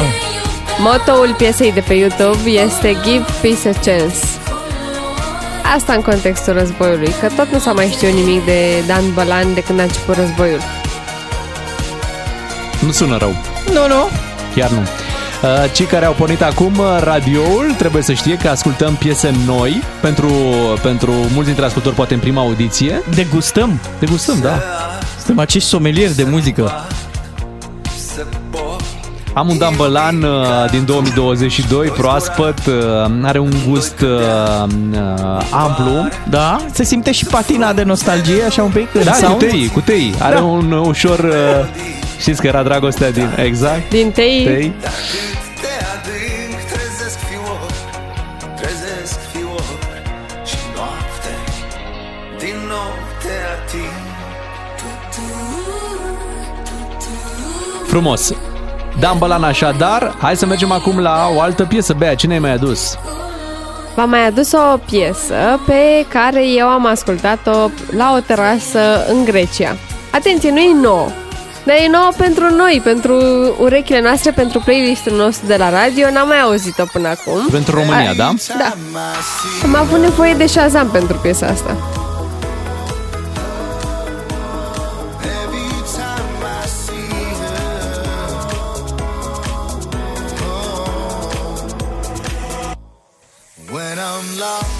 [0.79, 4.17] Motoul piesei de pe YouTube este Give Peace a Chance.
[5.75, 9.63] Asta în contextul războiului, că tot nu s-a mai știut nimic de Dan Bălan de
[9.63, 10.61] când a început războiul.
[12.85, 13.35] Nu sună rău.
[13.73, 14.09] Nu, nu.
[14.55, 14.87] Chiar nu.
[15.43, 19.81] Uh, Cei care au pornit acum uh, radioul trebuie să știe că ascultăm piese noi
[20.01, 20.29] pentru,
[20.81, 23.01] pentru mulți dintre ascultori poate în prima audiție.
[23.15, 23.79] Degustăm.
[23.99, 24.59] Degustăm, da.
[25.17, 26.71] Suntem acești somelieri de muzică.
[29.33, 32.73] Am un Dan Bălan uh, din 2022, proaspăt, uh,
[33.23, 34.09] are un gust uh,
[34.91, 36.07] uh, amplu.
[36.29, 39.37] Da, se simte și patina de nostalgie, așa un pic în Da, cu sound.
[39.39, 40.13] tei, cu tei.
[40.19, 40.41] Are Da.
[40.41, 41.33] un uh, ușor...
[42.19, 43.29] Uh, știți că era dragostea din...
[43.35, 43.89] Exact.
[43.89, 44.43] Din tei.
[44.43, 44.73] Tei.
[45.61, 47.71] Te adânc, trezesc fior
[48.55, 49.63] Trezesc fior
[50.45, 51.33] Și noapte
[52.37, 52.91] Din nou
[53.21, 54.07] te ating
[57.87, 58.31] Frumos.
[58.99, 61.93] Dan Bălan așadar, hai să mergem acum la o altă piesă.
[61.93, 62.97] Bea, cine ai mai adus?
[63.95, 69.75] V-am mai adus o piesă pe care eu am ascultat-o la o terasă în Grecia.
[70.11, 71.07] Atenție, nu e nouă,
[71.69, 73.15] dar e nouă pentru noi, pentru
[73.59, 76.09] urechile noastre, pentru playlistul nostru de la radio.
[76.11, 77.47] N-am mai auzit-o până acum.
[77.51, 78.33] Pentru România, da?
[78.57, 78.73] Da.
[79.63, 81.77] Am avut nevoie de Shazam pentru piesa asta.
[93.71, 94.71] When I'm lost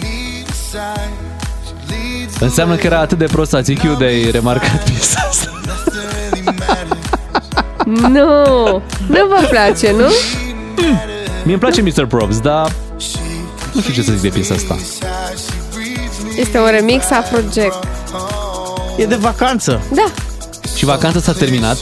[0.00, 1.12] Need side
[1.66, 5.55] She leads Înseamnă că era atât de prost Ațichiu de ai remarcat piesa asta.
[7.86, 10.04] Nu, nu vă place, nu?
[11.42, 12.04] Mie îmi place Mr.
[12.06, 12.72] Probs, dar
[13.72, 14.76] nu știu ce să zic de piesa asta.
[16.36, 17.84] Este un remix Afrojack.
[18.96, 19.80] E de vacanță.
[19.92, 20.04] Da.
[20.76, 21.76] Și vacanța s-a terminat.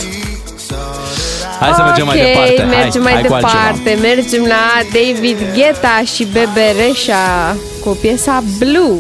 [1.61, 2.63] Hai să mergem mai Ok, departe.
[2.63, 3.63] mergem hai, mai hai cu altceva.
[3.75, 3.99] departe.
[4.01, 8.99] Mergem la David Guetta și Bebe Reșa cu piesa Blue.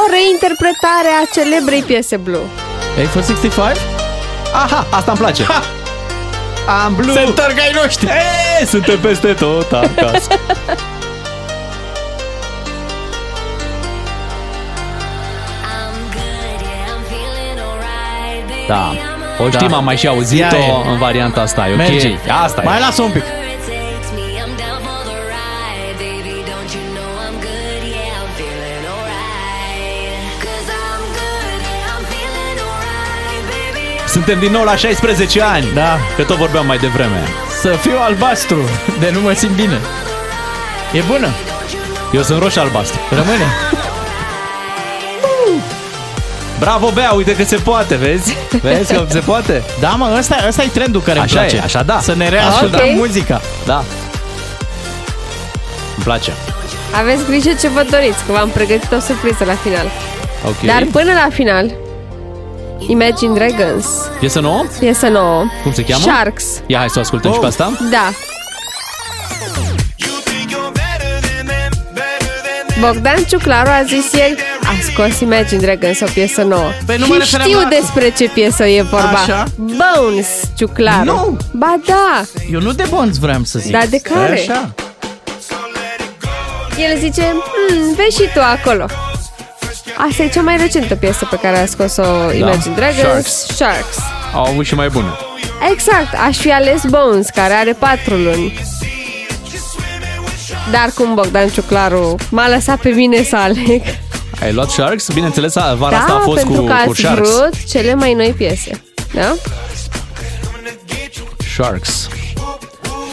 [0.00, 2.46] O reinterpretare a celebrei piese Blue.
[2.98, 3.76] A465?
[4.54, 5.44] Aha, asta îmi place.
[5.44, 5.62] Ha!
[6.84, 7.12] Am blue.
[7.12, 8.06] Se întorc ai noștri.
[8.06, 10.28] Ei, suntem peste tot acasă.
[18.68, 18.92] Da.
[19.38, 19.76] O știm, Da.
[19.76, 20.90] am mai și Ea auzit-o e.
[20.90, 21.68] în varianta asta.
[21.68, 21.76] E ok.
[21.76, 22.18] Merge.
[22.42, 22.80] Asta Mai e.
[22.80, 23.22] lasă un pic.
[34.24, 35.66] Suntem din nou la 16 ani.
[35.74, 35.98] Da.
[36.16, 37.22] Că tot vorbeam mai devreme.
[37.60, 38.58] Să fiu albastru,
[39.00, 39.80] de nu mă simt bine.
[40.92, 41.28] E bună.
[42.12, 43.00] Eu sunt roșu albastru.
[43.10, 43.44] Rămâne.
[46.58, 48.36] Bravo, Bea, uite că se poate, vezi?
[48.60, 49.62] Vezi că se poate?
[49.80, 51.56] Da, mă, ăsta, ăsta e trendul care Așa îmi place.
[51.56, 51.98] e, așa da.
[52.00, 52.94] Să ne reascultăm Ok.
[52.96, 53.40] muzica.
[53.66, 53.84] Da.
[55.96, 56.32] Îmi place.
[56.92, 59.86] Aveți grijă ce vă doriți, că v-am pregătit o surpriză la final.
[60.46, 60.60] Ok.
[60.66, 61.72] Dar până la final,
[62.88, 63.86] Imagine Dragons,
[64.18, 64.64] Piesă nouă?
[64.78, 65.44] piesă nouă.
[65.62, 66.02] Cum se cheamă?
[66.04, 66.44] Sharks.
[66.66, 67.34] Ia, hai să o ascultăm Oh.
[67.36, 67.72] și pe asta.
[67.90, 68.10] Da.
[72.80, 77.14] Bogdan Ciuclaru a zis ieri a scos Imagine Dragons o piesă nouă Păi nu mă
[77.14, 79.44] Și referam știu la- despre ce piesă e vorba Așa?
[79.56, 80.26] Bones
[80.56, 81.36] Ciuclaru Nu.
[81.52, 82.22] Ba da,
[82.52, 83.72] Eu nu de bonzi vreau să zic.
[83.72, 84.32] Dar de care?
[84.32, 84.74] Așa.
[86.90, 88.86] el zice hmm, Vezi și tu acolo
[89.96, 92.96] Asta e cea mai recentă piesă pe care a scos-o Imagine Dragons.
[92.96, 93.08] Da.
[93.08, 93.46] Sharks.
[93.54, 93.96] Sharks.
[94.34, 95.08] Au avut și mai bune.
[95.72, 98.60] Exact, aș fi ales Bones, care are patru luni.
[100.70, 103.82] Dar cum Bogdan Ciuclaru m-a lăsat pe mine să aleg.
[104.42, 105.10] Ai luat Sharks?
[105.12, 107.28] Bineînțeles, vara da, asta a fost pentru cu, că cu ați Sharks.
[107.30, 108.82] vrut cele mai noi piese.
[109.14, 109.34] Da?
[111.54, 112.08] Sharks.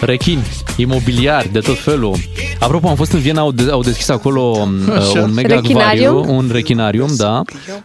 [0.02, 0.48] Rechini,
[0.82, 2.16] imobiliari de tot felul.
[2.60, 5.22] Apropo, am fost în Viena, au, de, au deschis acolo um, Așa.
[5.22, 6.16] un mega Rechinarium?
[6.16, 7.42] acvariu, un rechinarium, da.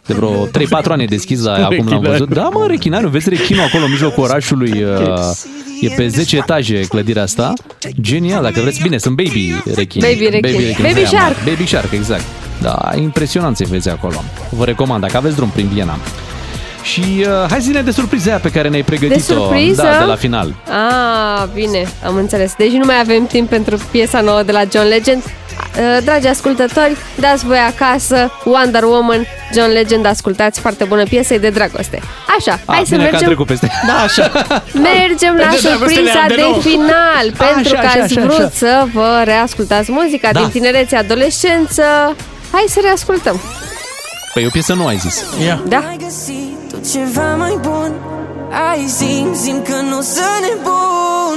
[0.06, 0.50] De vreo 3-4
[0.88, 2.34] ani e deschis, da, acum l-am văzut.
[2.34, 4.82] Da, mă, rechinarium, vezi rechinul acolo în mijlocul orașului.
[4.82, 5.08] Uh,
[5.80, 7.52] e pe 10 etaje clădirea asta.
[8.00, 8.82] Genial, dacă vreți.
[8.82, 10.04] Bine, sunt baby rechini.
[10.04, 10.76] Baby rechini.
[10.82, 11.36] Baby ăia shark.
[11.36, 11.50] mari.
[11.50, 12.24] Baby shark, exact.
[12.62, 14.22] Da, impresionant să vezi acolo.
[14.50, 15.98] Vă recomand, dacă aveți drum prin Viena.
[16.84, 19.32] Și uh, hai zine de surpriza aia pe care ne-ai pregătit-o.
[19.34, 19.82] surpriză?
[19.82, 20.54] Da, de la final.
[20.68, 22.52] Ah, bine, am înțeles.
[22.58, 25.22] Deci nu mai avem timp pentru piesa nouă de la John Legend.
[25.24, 31.38] Uh, Dragi ascultători, dați voi acasă Wonder Woman, John Legend, ascultați foarte bună piesă, e
[31.38, 32.00] de dragoste.
[32.38, 33.70] Așa, Ah, hai să bine că am mergem trecut peste.
[33.86, 34.30] Da, așa.
[34.90, 36.60] Mergem la De dragoste surpriza le-am de de nou.
[36.60, 38.50] final, pentru Așa, că așa, ați așa, vrut așa.
[38.54, 40.40] să vă reascultați muzica Da.
[40.40, 41.82] din tinerețe, adolescență.
[42.52, 43.40] Hai să reascultăm.
[44.34, 45.24] Păi o piesă nu ai zis.
[45.46, 45.62] Ia.
[45.68, 45.82] Da?
[46.84, 47.92] Ai găsit tot ceva mai bun
[48.70, 51.36] Ai simt, simt că nu sunt nebun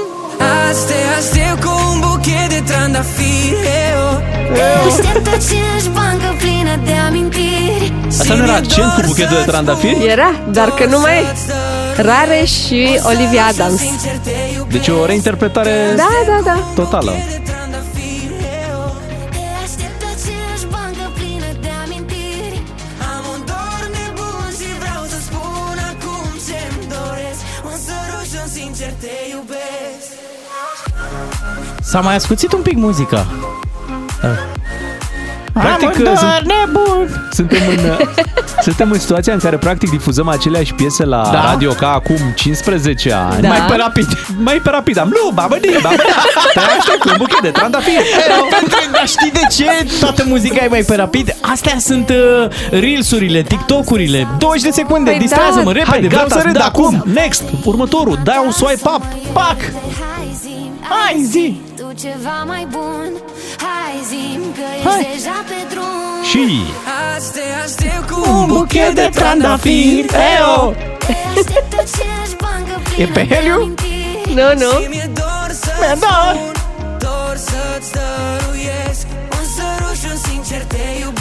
[0.67, 3.57] Azi te aștept cu un buchet de trandafiri
[3.89, 4.21] eu.
[4.87, 10.05] Aștept aceeași bancă plină de amintiri Asta nu era accent cu buchetul de trandafiri?
[10.07, 12.01] Era, dar că nu mai e.
[12.01, 13.81] Rare și Olivia Adams.
[14.69, 16.59] Deci o reinterpretare Da, da, da.
[16.75, 17.11] totală.
[31.89, 33.25] S-a mai ascuțit un pic muzica.
[34.21, 34.27] Da.
[35.61, 37.27] Practic, Am un dor sunt- nebun.
[37.31, 38.07] Suntem în,
[38.61, 41.41] suntem în situația în care practic difuzăm aceleași piese la Da.
[41.51, 43.41] radio ca acum 15 ani.
[43.41, 43.47] Da.
[43.47, 44.07] Mai pe rapid.
[44.43, 45.95] Mai pe rapid, am lu, babă, di, babă,
[46.53, 48.03] Te aștept cu un buchet de trandafiri.
[48.59, 51.35] Pentru, dar știi de ce toată muzica e mai pe rapid?
[51.41, 52.47] Astea sunt uh,
[52.79, 55.71] reelsurile, TikTok-urile, 20 de secunde, Păi distrează-mă, da.
[55.71, 56.95] repede, Hai, vreau gata, să râd da, acum.
[56.95, 57.11] acum.
[57.13, 59.01] Next, următorul, dai un swipe up.
[59.33, 59.55] Pac!
[60.15, 61.61] Hai zi, Hai zi!
[61.61, 61.66] tu
[61.97, 63.11] ceva mai bun
[63.57, 64.99] Hai zi că Hai.
[64.99, 66.61] ești deja pe drum Și
[67.13, 70.07] Azi te aștept cu Un buchet de trandafiri,
[70.37, 70.71] eo!
[70.97, 73.53] Te aștept aceeași bancă E plină pe de heliu?
[73.53, 74.71] amintiri Nu, nu.
[74.81, 76.51] Și mi-e dor să Mi-e dor.
[76.97, 79.06] Dor să-ți dăruiesc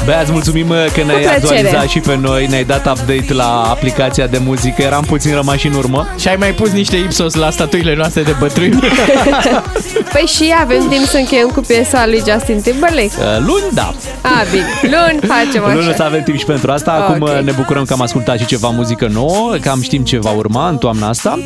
[0.07, 1.59] te iubesc Băi, îți mulțumim uh, că ne-ai Cu plăcere.
[1.59, 5.73] actualizat și pe noi, ne-ai dat update la aplicația de muzică, eram puțin rămași în
[5.75, 6.07] urmă.
[6.19, 8.79] Și ai mai pus niște Ipsos la statuile noastre de bătrâni.
[10.13, 13.11] Păi și avem timp să încheiem cu piesa lui Justin Timberlake?
[13.19, 13.95] Uh, Luni, da.
[14.23, 14.65] A, bine.
[14.83, 16.05] Luni facem Luni o să așa.
[16.05, 16.91] avem timp și pentru asta.
[16.93, 17.29] Acum Ok.
[17.29, 20.31] uh, ne bucurăm că am ascultat și ceva muzică nouă, că am știm ce va
[20.31, 21.39] urma în toamna asta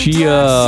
[0.00, 0.16] și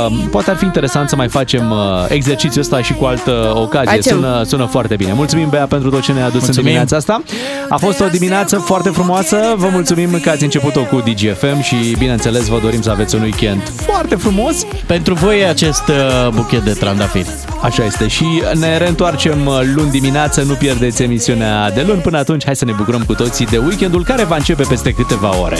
[0.07, 3.89] uh, poate ar fi interesant să mai facem uh, exercițiul ăsta și cu altă ocazie.
[3.95, 4.15] Facem.
[4.15, 5.13] Sună, sună foarte bine.
[5.13, 6.57] Mulțumim, Bea, pentru tot ce ne-a adus Mulțumim.
[6.57, 7.21] în dimineața asta.
[7.69, 9.53] A fost o dimineață foarte frumoasă.
[9.55, 13.71] Vă mulțumim că ați început-o cu DGFM și, bineînțeles, vă dorim să aveți un weekend
[13.75, 14.65] foarte frumos.
[14.85, 17.29] Pentru voi e acest uh, buchet de trandafiri.
[17.61, 22.01] Așa este și ne reîntoarcem uh, luni dimineață, nu pierdeți emisiunea de luni.
[22.01, 25.39] Până atunci, hai să ne bucurăm cu toții de weekendul care va începe peste câteva
[25.41, 25.57] ore.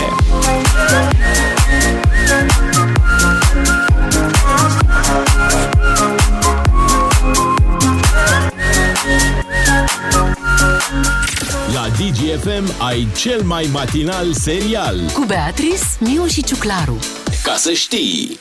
[12.43, 14.99] DGFM ai cel mai matinal serial.
[15.13, 16.99] Cu Beatrice, Miu și Ciuclaru.
[17.43, 18.39] Ca să știi!